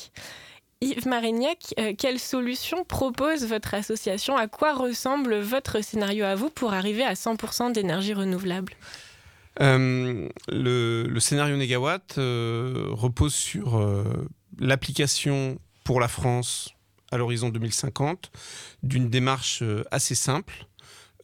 Yves 0.81 1.09
Marignac, 1.09 1.75
euh, 1.81 1.93
quelle 1.99 2.21
solution 2.21 2.85
propose 2.85 3.45
votre 3.45 3.75
association? 3.75 4.37
À 4.37 4.47
quoi 4.47 4.75
ressemble 4.75 5.37
votre 5.39 5.83
scénario 5.83 6.25
à 6.25 6.37
vous 6.37 6.51
pour 6.51 6.73
arriver 6.73 7.03
à 7.03 7.15
100% 7.15 7.73
d'énergie 7.73 8.15
renouvelable? 8.15 8.75
Euh, 9.61 10.29
le, 10.49 11.19
scénario 11.21 11.57
Négawatt 11.57 12.17
euh, 12.19 12.87
repose 12.91 13.35
sur 13.35 13.79
euh, 13.79 14.05
l'application 14.59 15.59
pour 15.85 16.01
la 16.01 16.09
France 16.09 16.71
à 17.11 17.17
l'horizon 17.17 17.49
2050 17.49 18.31
d'une 18.83 19.09
démarche 19.09 19.63
assez 19.91 20.15
simple 20.15 20.67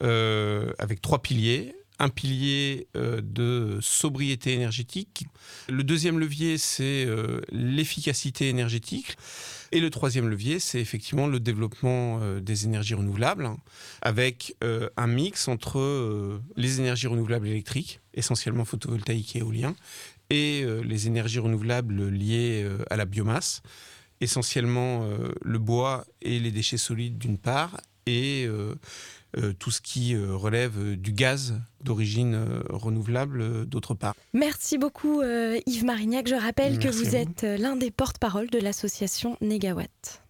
avec 0.01 1.01
trois 1.01 1.23
piliers. 1.23 1.75
Un 2.01 2.09
pilier 2.09 2.89
euh, 2.97 3.21
de 3.23 3.79
sobriété 3.81 4.53
énergétique. 4.53 5.27
Le 5.69 5.85
deuxième 5.85 6.19
levier, 6.19 6.59
c'est 6.59 7.05
euh, 7.07 7.41
l'efficacité 7.53 8.49
énergétique. 8.49 9.17
Et 9.71 9.79
le 9.79 9.91
troisième 9.91 10.29
levier, 10.29 10.59
c'est 10.59 10.81
effectivement 10.81 11.29
le 11.29 11.39
développement 11.39 12.19
euh, 12.21 12.41
des 12.41 12.65
énergies 12.65 12.95
renouvelables, 12.95 13.47
hein, 13.47 13.59
avec 14.03 14.57
un 14.61 15.07
mix 15.07 15.47
entre 15.47 16.41
les 16.57 16.81
énergies 16.81 17.07
renouvelables 17.07 17.47
électriques, 17.47 18.01
essentiellement 18.13 18.65
photovoltaïques 18.65 19.37
et 19.37 19.41
éoliens, 19.41 19.77
et 20.31 20.65
les 20.83 21.07
énergies 21.07 21.39
renouvelables 21.39 22.09
liées 22.09 22.69
à 22.91 22.97
la 22.97 23.05
biomasse, 23.05 23.63
essentiellement 24.21 25.09
le 25.43 25.59
bois 25.59 26.07
et 26.23 26.39
les 26.39 26.51
déchets 26.51 26.79
solides 26.79 27.19
d'une 27.19 27.39
part, 27.39 27.77
et 28.07 28.47
euh, 28.47 28.75
euh, 29.37 29.53
tout 29.59 29.71
ce 29.71 29.81
qui 29.81 30.15
euh, 30.15 30.35
relève 30.35 30.97
du 30.97 31.13
gaz 31.13 31.55
d'origine 31.83 32.63
renouvelable 32.71 33.67
d'autre 33.67 33.95
part. 33.95 34.15
Merci 34.33 34.79
beaucoup 34.79 35.23
Yves 35.23 35.85
Marignac. 35.85 36.27
Je 36.27 36.35
rappelle 36.35 36.79
que 36.79 36.89
vous 36.89 37.15
êtes 37.15 37.43
l'un 37.43 37.77
des 37.77 37.91
porte-parole 37.91 38.49
de 38.49 38.59
l'association 38.59 39.37
Négawatt. 39.43 40.24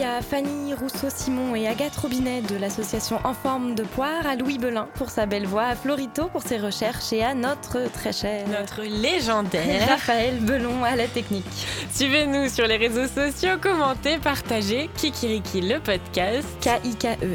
Merci 0.00 0.16
à 0.16 0.22
Fanny 0.22 0.72
Rousseau-Simon 0.72 1.54
et 1.54 1.68
Agathe 1.68 1.96
Robinet 1.96 2.40
de 2.42 2.56
l'association 2.56 3.18
En 3.22 3.34
Forme 3.34 3.74
de 3.74 3.82
Poire, 3.82 4.26
à 4.26 4.34
Louis 4.34 4.56
Belin 4.56 4.88
pour 4.94 5.10
sa 5.10 5.26
belle 5.26 5.46
voix, 5.46 5.64
à 5.64 5.74
Florito 5.74 6.28
pour 6.28 6.40
ses 6.42 6.56
recherches 6.56 7.12
et 7.12 7.22
à 7.22 7.34
notre 7.34 7.92
très 7.92 8.12
cher 8.12 8.48
Notre 8.48 8.82
légendaire 8.82 9.88
Raphaël 9.88 10.40
Belon 10.40 10.84
à 10.84 10.96
la 10.96 11.06
technique. 11.06 11.44
Suivez-nous 11.92 12.48
sur 12.48 12.66
les 12.66 12.78
réseaux 12.78 13.08
sociaux, 13.08 13.58
commentez, 13.60 14.16
partagez 14.18 14.88
Kikiriki 14.96 15.60
le 15.60 15.80
podcast. 15.80 16.48
K-I-K-E-R-I-K-I. 16.62 17.34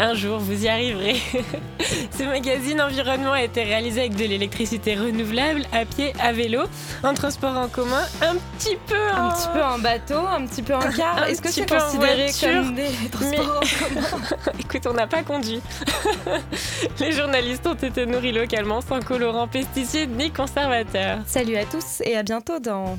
Un 0.00 0.14
jour, 0.14 0.38
vous 0.38 0.64
y 0.64 0.68
arriverez. 0.68 1.16
Ce 2.16 2.22
magazine 2.22 2.80
environnement 2.80 3.32
a 3.32 3.42
été 3.42 3.64
réalisé 3.64 4.00
avec 4.02 4.14
de 4.14 4.24
l'électricité 4.24 4.94
renouvelable, 4.94 5.62
à 5.72 5.84
pied, 5.84 6.12
à 6.20 6.32
vélo, 6.32 6.62
en 7.02 7.14
transport 7.14 7.56
en 7.56 7.66
commun, 7.68 8.02
un 8.22 8.36
petit 8.58 8.76
peu 8.86 8.94
en... 9.12 9.26
Un 9.26 9.30
petit 9.30 9.48
peu 9.52 9.62
en 9.64 9.78
bateau, 9.78 10.18
un 10.18 10.46
petit 10.46 10.62
peu 10.62 10.74
en 10.76 10.80
car. 10.96 11.26
Est-ce 11.26 11.42
que 11.42 11.48
c'est 11.50 11.68
considéré 11.68 12.26
voiture, 12.26 12.48
comme 12.62 12.74
des 12.76 12.84
transports 13.10 13.60
mais- 13.60 13.98
en 13.98 14.18
commun 14.18 14.52
Écoute, 14.60 14.86
on 14.86 14.92
n'a 14.94 15.08
pas 15.08 15.22
conduit. 15.24 15.60
Les 17.00 17.10
journalistes 17.12 17.66
ont 17.66 17.74
été 17.74 18.06
nourris 18.06 18.32
localement, 18.32 18.80
sans 18.80 19.00
colorants, 19.00 19.48
pesticides 19.48 20.16
ni 20.16 20.30
conservateurs. 20.30 21.18
Salut 21.26 21.56
à 21.56 21.64
tous 21.64 22.02
et 22.04 22.16
à 22.16 22.22
bientôt 22.22 22.60
dans 22.60 22.98